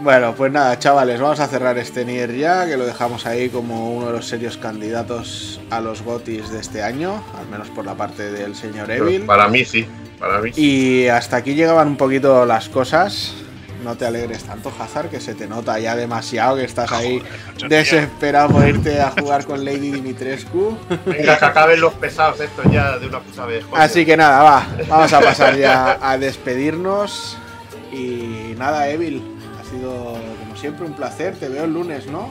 [0.00, 3.92] bueno, pues nada, chavales, vamos a cerrar este Nier ya, que lo dejamos ahí como
[3.92, 7.94] uno de los serios candidatos a los GOTIS de este año, al menos por la
[7.94, 9.26] parte del señor Evil.
[9.26, 9.86] para mí sí,
[10.18, 10.50] para mí.
[10.56, 13.34] Y hasta aquí llegaban un poquito las cosas
[13.84, 17.22] no te alegres tanto, Hazard, que se te nota ya demasiado que estás ahí
[17.68, 20.76] desesperado por irte a jugar con Lady Dimitrescu.
[21.06, 23.64] Venga, que acaben los pesados estos ya de una puta vez.
[23.74, 27.36] Así que nada, va, vamos a pasar ya a despedirnos.
[27.92, 29.22] Y nada, Evil,
[29.60, 31.36] ha sido como siempre un placer.
[31.36, 32.28] Te veo el lunes, ¿no?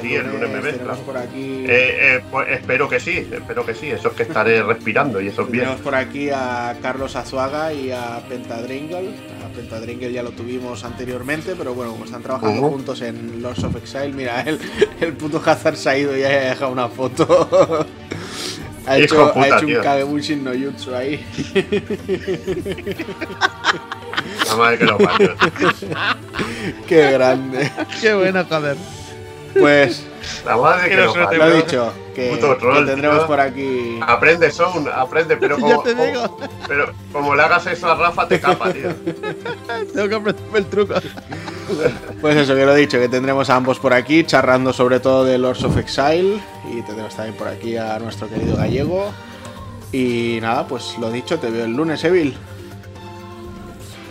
[0.00, 0.76] sí, el lunes me ves.
[1.04, 1.64] Por aquí...
[1.66, 3.90] Eh, eh, pues espero que sí, espero que sí.
[3.90, 5.64] Eso es que estaré respirando y eso es bien.
[5.64, 9.10] Tenemos por aquí a Carlos Azuaga y a Pentadringle.
[9.56, 13.74] A Pentadringle ya lo tuvimos anteriormente, pero bueno, como están trabajando juntos en Lords of
[13.76, 14.58] Exile, mira, el,
[15.00, 17.26] el puto Hazard se ha ido y ha dejado una foto.
[18.86, 21.24] ha hecho, ha hecho un Kagebushin no Jutsu ahí.
[24.46, 25.34] La madre que lo parió.
[26.86, 27.72] Qué grande.
[28.00, 28.76] Qué bueno, joder.
[29.58, 30.04] Pues.
[30.44, 31.92] La madre que, lo, lo he dicho.
[32.16, 32.34] Que,
[32.86, 34.00] tendremos por aquí.
[34.00, 35.84] Aprende, Son, aprende, pero como,
[36.66, 38.88] pero como le hagas eso a Rafa, te capa, tío.
[39.94, 40.94] Tengo que aprenderme el truco.
[42.22, 45.26] Pues eso, que lo he dicho, que tendremos a ambos por aquí, charrando sobre todo
[45.26, 46.40] de Lords of Exile.
[46.72, 49.12] Y tendremos también por aquí a nuestro querido gallego.
[49.92, 52.34] Y nada, pues lo dicho, te veo el lunes, Evil.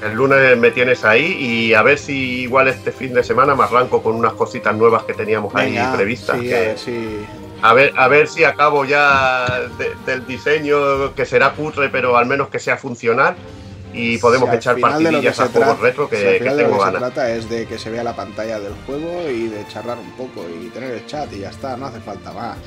[0.04, 3.64] El lunes me tienes ahí y a ver si igual este fin de semana me
[3.64, 6.38] arranco con unas cositas nuevas que teníamos ahí previstas.
[7.62, 9.46] A, ver, a, ver, si acabo ya
[10.06, 13.36] del diseño que será cutre, pero al menos que sea funcional
[13.96, 17.32] y podemos echar partidillas a juegos retro que, que tengo de lo que Se trata
[17.32, 20.68] es de que se vea la pantalla del juego y de charlar un poco y
[20.70, 22.58] tener el chat y ya está, no hace falta más.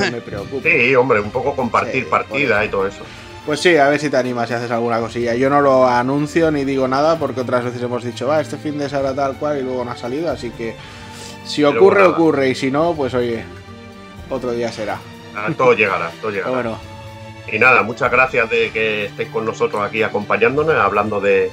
[0.00, 0.68] No me preocupa.
[0.68, 3.02] Sí, hombre, un poco compartir partida y todo eso.
[3.46, 5.34] Pues sí, a ver si te animas y haces alguna cosilla.
[5.34, 8.78] Yo no lo anuncio ni digo nada porque otras veces hemos dicho, va, este fin
[8.78, 10.74] de semana tal cual y luego no ha salido, así que
[11.48, 13.42] si ocurre, ocurre y si no, pues oye,
[14.30, 14.98] otro día será.
[15.34, 16.52] Ah, todo llegará, todo llegará.
[16.54, 16.78] Bueno.
[17.50, 21.50] Y nada, muchas gracias de que estéis con nosotros aquí acompañándonos, hablando de,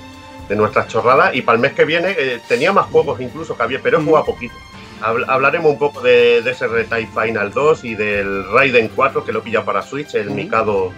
[0.49, 1.33] nuestras chorradas.
[1.33, 4.03] Y para el mes que viene eh, tenía más juegos incluso que había, pero he
[4.03, 4.53] jugado poquito.
[5.01, 9.64] hablaremos un poco de, ese Retail Final 2 y del Raiden 4 que lo pilla
[9.64, 10.91] para Switch, el Mikado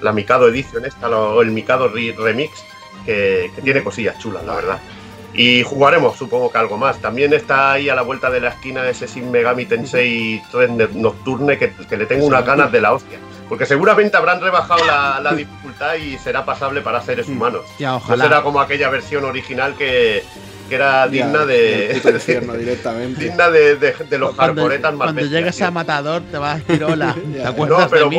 [0.00, 2.64] la Mikado Edition esta, o el Mikado Remix,
[3.04, 4.78] que, tiene cosillas chulas, la verdad.
[5.38, 6.98] Y jugaremos, supongo que algo más.
[6.98, 11.56] También está ahí a la vuelta de la esquina ese Sin Megami Tensei 3 Nocturne
[11.56, 13.20] que, le tengo unas ganas de la hostia.
[13.48, 17.32] Porque seguramente habrán rebajado la, dificultad y será pasable para seres mm.
[17.32, 17.62] humanos.
[17.78, 18.24] Ya, ojalá.
[18.24, 20.24] No será como aquella versión original que,
[20.74, 22.00] era digna de.
[22.58, 23.20] directamente.
[23.24, 27.14] digna de, de, los hardcoretas más Cuando llegues a Matador te vas a decir hola.
[27.32, 28.10] ¿Te acuerdas no, pero,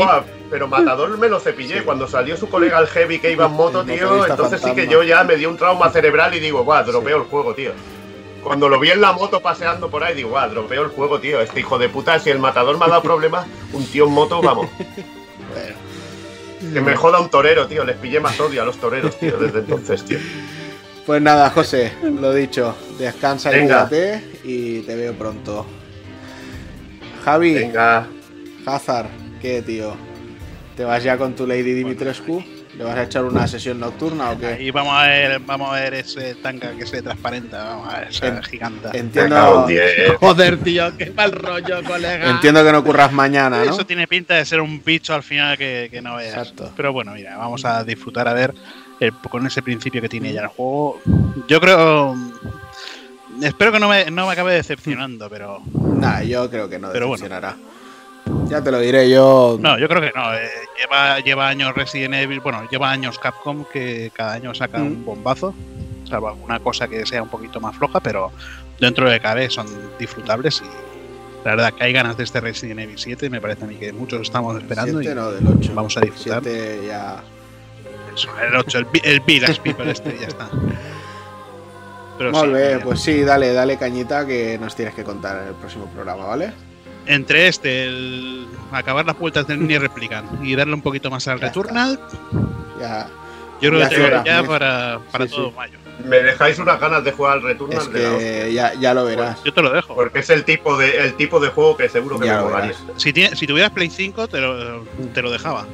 [0.49, 1.83] pero Matador me lo cepillé.
[1.83, 5.03] Cuando salió su colega el Heavy que iba en moto, tío, entonces sí que yo
[5.03, 7.71] ya me dio un trauma cerebral y digo, guau, dropeo el juego, tío.
[8.43, 11.41] Cuando lo vi en la moto paseando por ahí, digo, guau, dropeo el juego, tío.
[11.41, 14.41] Este hijo de puta, si el Matador me ha dado problemas, un tío en moto,
[14.41, 14.67] vamos.
[16.73, 17.83] Que me joda un torero, tío.
[17.83, 20.19] Les pillé más odio a los toreros, tío, desde entonces, tío.
[21.09, 22.77] Pues nada, José, lo dicho.
[22.99, 25.65] Descansa y cuídate y te veo pronto.
[27.25, 27.55] Javi.
[27.55, 28.05] Venga.
[28.63, 29.07] Hazard,
[29.41, 29.95] ¿qué, tío?
[30.77, 32.43] ¿Te vas ya con tu Lady Dimitrescu?
[32.77, 34.61] ¿Le vas a echar una sesión nocturna o qué?
[34.61, 38.09] Y vamos a ver, vamos a ver ese tanga que se transparenta, vamos a ver
[38.09, 38.95] esa gigante.
[38.95, 39.65] Entiendo.
[40.19, 42.29] Joder, tío, qué mal rollo, colega.
[42.29, 43.71] Entiendo que no ocurras mañana, ¿no?
[43.71, 46.37] Eso tiene pinta de ser un bicho al final que, que no veas.
[46.37, 46.71] Exacto.
[46.77, 48.53] Pero bueno, mira, vamos a disfrutar a ver
[49.29, 50.99] con ese principio que tiene ya el juego.
[51.47, 52.15] Yo creo
[53.41, 55.61] espero que no me, no me acabe decepcionando, pero.
[55.73, 57.55] Nah, yo creo que no decepcionará.
[58.47, 59.57] Ya te lo diré yo.
[59.59, 60.33] No, yo creo que no.
[60.33, 65.01] Eh, lleva, lleva años Resident Evil, bueno, lleva años Capcom que cada año saca un
[65.01, 65.05] mm.
[65.05, 65.53] bombazo.
[66.03, 68.31] O sea, una cosa que sea un poquito más floja, pero
[68.79, 69.67] dentro de cabe son
[69.99, 73.67] disfrutables y la verdad que hay ganas de este Resident Evil 7, me parece a
[73.67, 75.71] mí que muchos estamos esperando y del 8.
[75.73, 76.43] vamos a disfrutar.
[76.43, 77.23] ya...
[78.25, 80.49] el 8, el, el Village People este, ya está.
[82.17, 85.85] Pero Muy pues sí, dale, dale cañita que nos tienes que contar en el próximo
[85.85, 86.51] programa, ¿vale?
[87.05, 91.39] Entre este, el acabar las vueltas del Mini Replican y darle un poquito más al
[91.39, 91.97] Returnal,
[92.77, 93.07] ya,
[93.61, 95.77] yo creo que tengo ya para, para todo mayo.
[96.03, 97.81] Me dejáis unas ganas de jugar al Returnal.
[97.81, 99.41] Es que ya, ya, lo verás.
[99.43, 99.95] yo te lo dejo.
[99.95, 102.73] Porque es el tipo de, el tipo de juego que seguro que me molaría.
[102.97, 104.83] Si, si tuvieras Play 5, te lo,
[105.13, 105.65] te lo dejaba.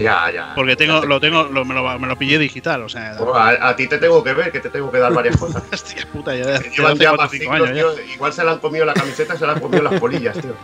[0.00, 0.52] Ya, ya.
[0.54, 3.16] Porque tengo, lo tengo, lo, me, lo, me, lo, pillé digital, o sea.
[3.60, 5.62] a, ti te tengo que ver, que te tengo que dar varias cosas.
[5.72, 6.58] Hostia puta, ya.
[6.58, 9.60] Llevan ya más años, tío, Igual se le han comido la camiseta se le han
[9.60, 10.54] comido las polillas, tío.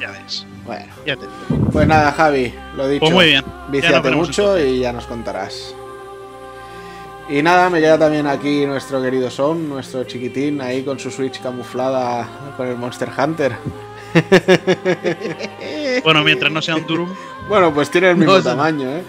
[0.00, 0.46] Ya ves.
[0.64, 0.86] Bueno.
[1.04, 1.26] Ya te
[1.72, 3.00] Pues nada, Javi, lo dicho.
[3.00, 3.44] Pues muy bien.
[3.68, 5.74] Viciate mucho y ya nos contarás.
[7.28, 11.40] Y nada, me queda también aquí nuestro querido Son, nuestro chiquitín, ahí con su Switch
[11.40, 12.26] camuflada
[12.56, 13.56] con el Monster Hunter.
[16.04, 17.14] bueno, mientras no sea un Durum.
[17.48, 19.02] Bueno, pues tiene el mismo tamaño, ¿eh?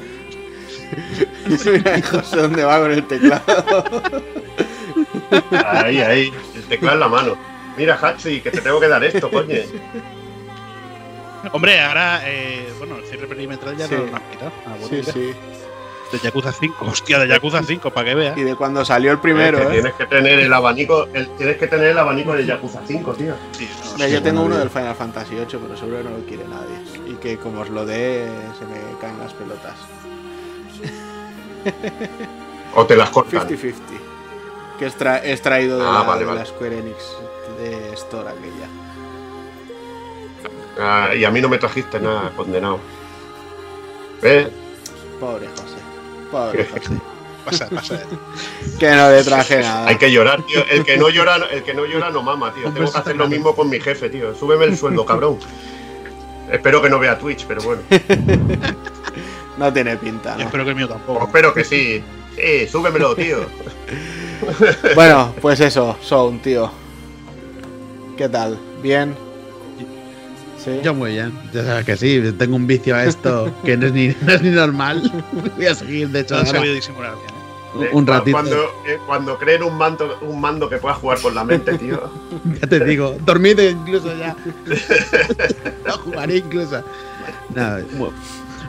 [1.48, 3.42] Mira, no sé dónde va con el teclado.
[5.66, 7.38] Ahí, ahí, el teclado en la mano.
[7.78, 9.56] Mira, Hachi, que te tengo que dar esto, coño.
[11.54, 14.52] Hombre, ahora, eh, bueno, el cierre perimetral ya lo han quitado.
[14.66, 15.34] Ah, sí, sí.
[16.12, 18.38] De Yakuza 5, hostia, de Yakuza 5, para que veas.
[18.38, 19.68] Y de cuando salió el primero, ¿eh?
[19.72, 21.08] Tienes que tener el abanico,
[21.38, 23.34] tienes que tener el abanico de Yakuza 5, tío.
[23.54, 23.70] Sí,
[24.12, 27.12] yo tengo uno del Final Fantasy 8, pero seguro que no lo quiere nadie.
[27.12, 29.76] Y que como os lo dé, se me caen las pelotas.
[32.76, 33.48] o te las cortan.
[33.48, 33.74] 50-50.
[34.80, 36.98] Que es, traído de, ah, la, Square Enix
[37.60, 38.68] de Store aquella.
[40.80, 42.80] Ah, y a mí no me trajiste nada, condenado.
[44.24, 44.48] ¿Ves?
[45.20, 45.71] Pobre José.
[46.32, 46.68] Pobre.
[47.46, 48.00] Pasa, pasa.
[48.80, 49.88] que no le traje nada.
[49.88, 50.64] Hay que llorar, tío.
[50.70, 52.72] El que no llora, el que no llora no mama, tío.
[52.72, 54.36] Tengo que hacer lo mismo con mi jefe, tío.
[54.36, 55.40] Súbeme el sueldo, cabrón.
[56.52, 57.82] Espero que no vea Twitch, pero bueno.
[59.58, 60.36] no tiene pinta.
[60.36, 60.44] ¿no?
[60.44, 61.26] espero que el mío tampoco.
[61.26, 62.04] espero que sí.
[62.36, 63.40] Sí, súbemelo, tío.
[64.96, 66.72] bueno, pues eso, son, tío.
[68.18, 68.60] ¿Qué tal?
[68.82, 69.16] ¿Bien?
[70.84, 73.94] Yo muy bien, ya sabes que sí, tengo un vicio a esto que no es
[73.94, 75.12] ni, no es ni normal.
[75.56, 76.42] Voy a seguir, de hecho.
[76.44, 77.92] No voy a disimular bien.
[77.94, 78.32] Un ratito.
[78.34, 82.02] Cuando, eh, cuando creen un mando, un mando que pueda jugar con la mente, tío.
[82.62, 84.36] ya te digo, dormido incluso ya.
[85.88, 86.84] no jugaré incluso.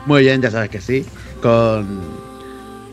[0.05, 1.05] muy, bien, ya sabes que sí.
[1.41, 2.23] Con.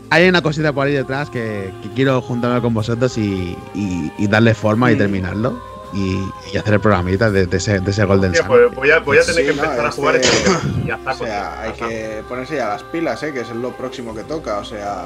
[0.09, 4.91] Hay una cosita por ahí detrás que, quiero juntarme con vosotros y, y, darle forma
[4.91, 8.47] y terminarlo y, hacer el programita de, ese, de ese Golden Sun.
[8.47, 10.51] Pues voy, a, voy a tener que empezar a jugar este
[10.83, 11.11] y ya está.
[11.11, 13.33] O sea, hay que ponerse ya las pilas, ¿eh?
[13.33, 14.57] que es lo próximo que toca.
[14.59, 15.05] O sea,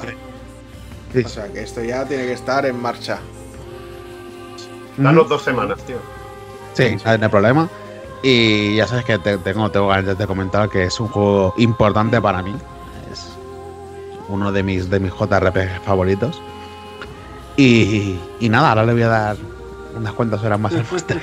[1.14, 3.18] o sea, que esto ya tiene que estar en marcha.
[4.96, 5.98] Danos dos semanas, tío.
[6.74, 7.68] Sí, no hay problema.
[8.22, 12.42] Y ya sabes que tengo, tengo ganas de comentar que es un juego importante para
[12.42, 12.54] mí.
[13.12, 13.28] Es
[14.28, 16.40] uno de mis, de mis JRPG favoritos.
[17.56, 19.36] Y, y nada, ahora le voy a dar
[19.96, 21.20] unas cuantas horas más al Monster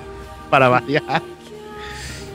[0.50, 1.22] para variar.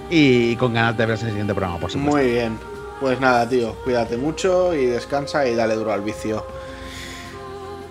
[0.09, 2.17] Y con ganas de ver el siguiente programa, por supuesto.
[2.17, 2.57] Muy bien.
[2.99, 6.45] Pues nada, tío, cuídate mucho y descansa y dale duro al vicio.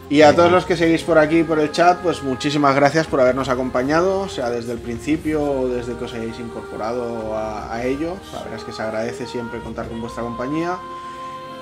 [0.08, 3.20] Y a todos los que seguís por aquí, por el chat, pues muchísimas gracias por
[3.20, 8.16] habernos acompañado, sea desde el principio o desde que os hayáis incorporado a, a ello.
[8.32, 10.78] La verdad es que se agradece siempre contar con vuestra compañía.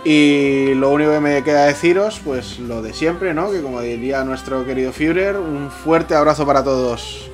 [0.05, 3.51] Y lo único que me queda deciros, pues lo de siempre, ¿no?
[3.51, 7.31] Que como diría nuestro querido Führer, un fuerte abrazo para todos.